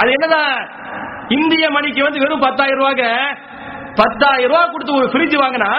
[0.00, 0.54] அது என்னதான்
[1.36, 3.10] இந்திய மணிக்கு வந்து வெறும் பத்தாயிரம் ரூபாய்க்கு
[4.00, 5.70] பத்தாயிரம் ரூபாய் கொடுத்து ஒரு ஃப்ரிட்ஜ் வாங்கினா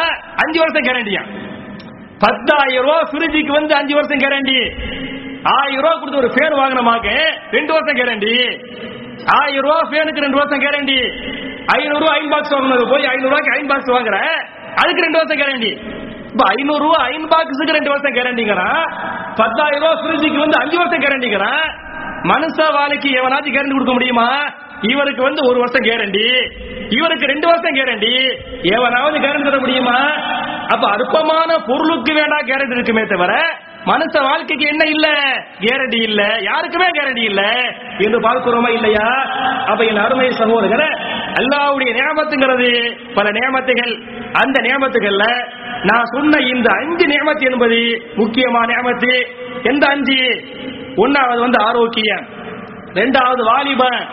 [0.43, 1.23] அஞ்சு வருஷம் கேரண்டியா
[2.21, 4.59] பத்தாயிரம் ரூபாய் ஃப்ரிட்ஜுக்கு வந்து அஞ்சு வருஷம் கேரண்டி
[5.53, 7.09] ஆயிரம் ரூபாய் கொடுத்து ஒரு ஃபேன் வாங்கினமாக்க
[7.51, 8.33] ரெண்டு வருஷம் கேரண்டி
[9.35, 10.99] ஆயிரம் ரூபாய் ஃபேனுக்கு ரெண்டு வருஷம் கேரண்டி
[11.75, 14.17] ஐநூறு ரூபாய் அயன் பாக்ஸ் வாங்கினது போய் ஐநூறு ரூபாய்க்கு அயன் பாக்ஸ் வாங்குற?
[14.81, 15.71] அதுக்கு ரெண்டு வருஷம் கேரண்டி
[16.29, 18.81] இப்ப ஐநூறு ரூபாய் அயன் பாக்ஸுக்கு ரெண்டு வருஷம் கேரண்டிங்கிறான்
[19.39, 21.65] பத்தாயிரம் ரூபாய் ஃப்ரிட்ஜுக்கு வந்து அஞ்சு வருஷம் கேரண்டிங்கிறான்
[22.31, 24.27] மனுஷ வாழைக்கு எவனாச்சும் கேரண்டி கொடுக்க முடியுமா?
[24.89, 26.25] இவருக்கு வந்து ஒரு வருஷம் கேரண்டி
[26.97, 28.13] இவருக்கு ரெண்டு வருஷம் கேரண்டி
[28.75, 29.97] எவனாவது கேரண்டி தர முடியுமா?
[30.73, 33.33] அப்ப அற்பமான பொருளுக்கு வேண்டாம் கேரண்டி இருக்குமே தவிர
[33.88, 35.07] மனுஷ வாழ்க்கைக்கு என்ன இல்ல?
[35.59, 36.38] கேரண்டி இல்ல.
[36.41, 37.41] யாருக்குமே கேரண்டி இல்ல.
[37.97, 39.07] என்று பார்க்கிறோமா இல்லையா?
[39.67, 40.97] அப்ப என் அருமை சகோதரர்
[41.39, 44.01] அல்லாவுடைய நியமத்துங்கிறது பல நியமத்துகள்.
[44.33, 45.51] அந்த நியமத்துகள்ல
[45.83, 49.25] நான் சொன்ன இந்த அஞ்சு நியமத்து என்பது முக்கியமான நியமத்து.
[49.63, 50.45] எந்த அஞ்சு?
[50.95, 52.25] ஒன்னாவது வந்து ஆரோக்கியம்.
[52.93, 54.07] ரெண்டாவது வாலிபன்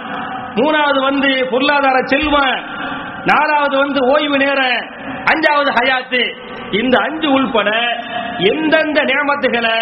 [0.55, 2.65] மூணாவது வந்து பொருளாதார செல்வம்
[3.25, 5.03] நாலாவது வந்து ஓய்வு நேரம்.
[5.31, 6.23] அஞ்சாவது ஹயாத்து.
[6.79, 7.69] இந்த அஞ்சு உள்பட
[8.51, 9.75] எந்தெந்த நியமத்துகளை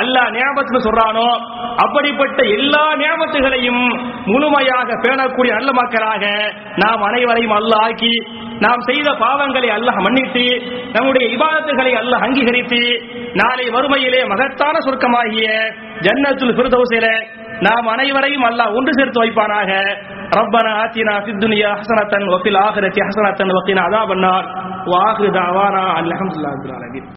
[0.00, 1.28] அல்லாஹ் நியமத்துன்னு சொல்றானோ
[1.84, 3.84] அப்படிப்பட்ட எல்லா நியமத்துகளையும்
[4.26, 6.24] முழுமையாக பேணக்கூடிய நல்ல மக்களாக
[6.82, 8.14] நாம் அனைவரையும் அல்லாஹ் ஆக்கி
[8.64, 10.44] நாம் செய்த பாவங்களை அல்லாஹ் மன்னித்து
[10.92, 12.80] நம்முடைய இபாதத்துகளை அல்லாஹ் அங்கீகரித்து
[13.34, 15.46] நாளை வறுமையிலே மகத்தான சுருக்கமாகிய
[16.06, 17.06] ஜன்னத்துல் ஃபிர்தௌஸில
[17.66, 19.70] நாம் அனைவரையும் அல்லாஹ் ஒன்று சேர்த்து வைப்பானாக.
[20.36, 24.48] ரப்பனா ஆத்தினா சித்துனியா ஹசனத்தன் வஃபில் ஆஹிரத்தி ஹசனத்தன் வக்கீனா அதாபன்னார்.
[24.92, 27.10] வாஹிரு தாவானா அல்ஹம்துல்லா அலமின்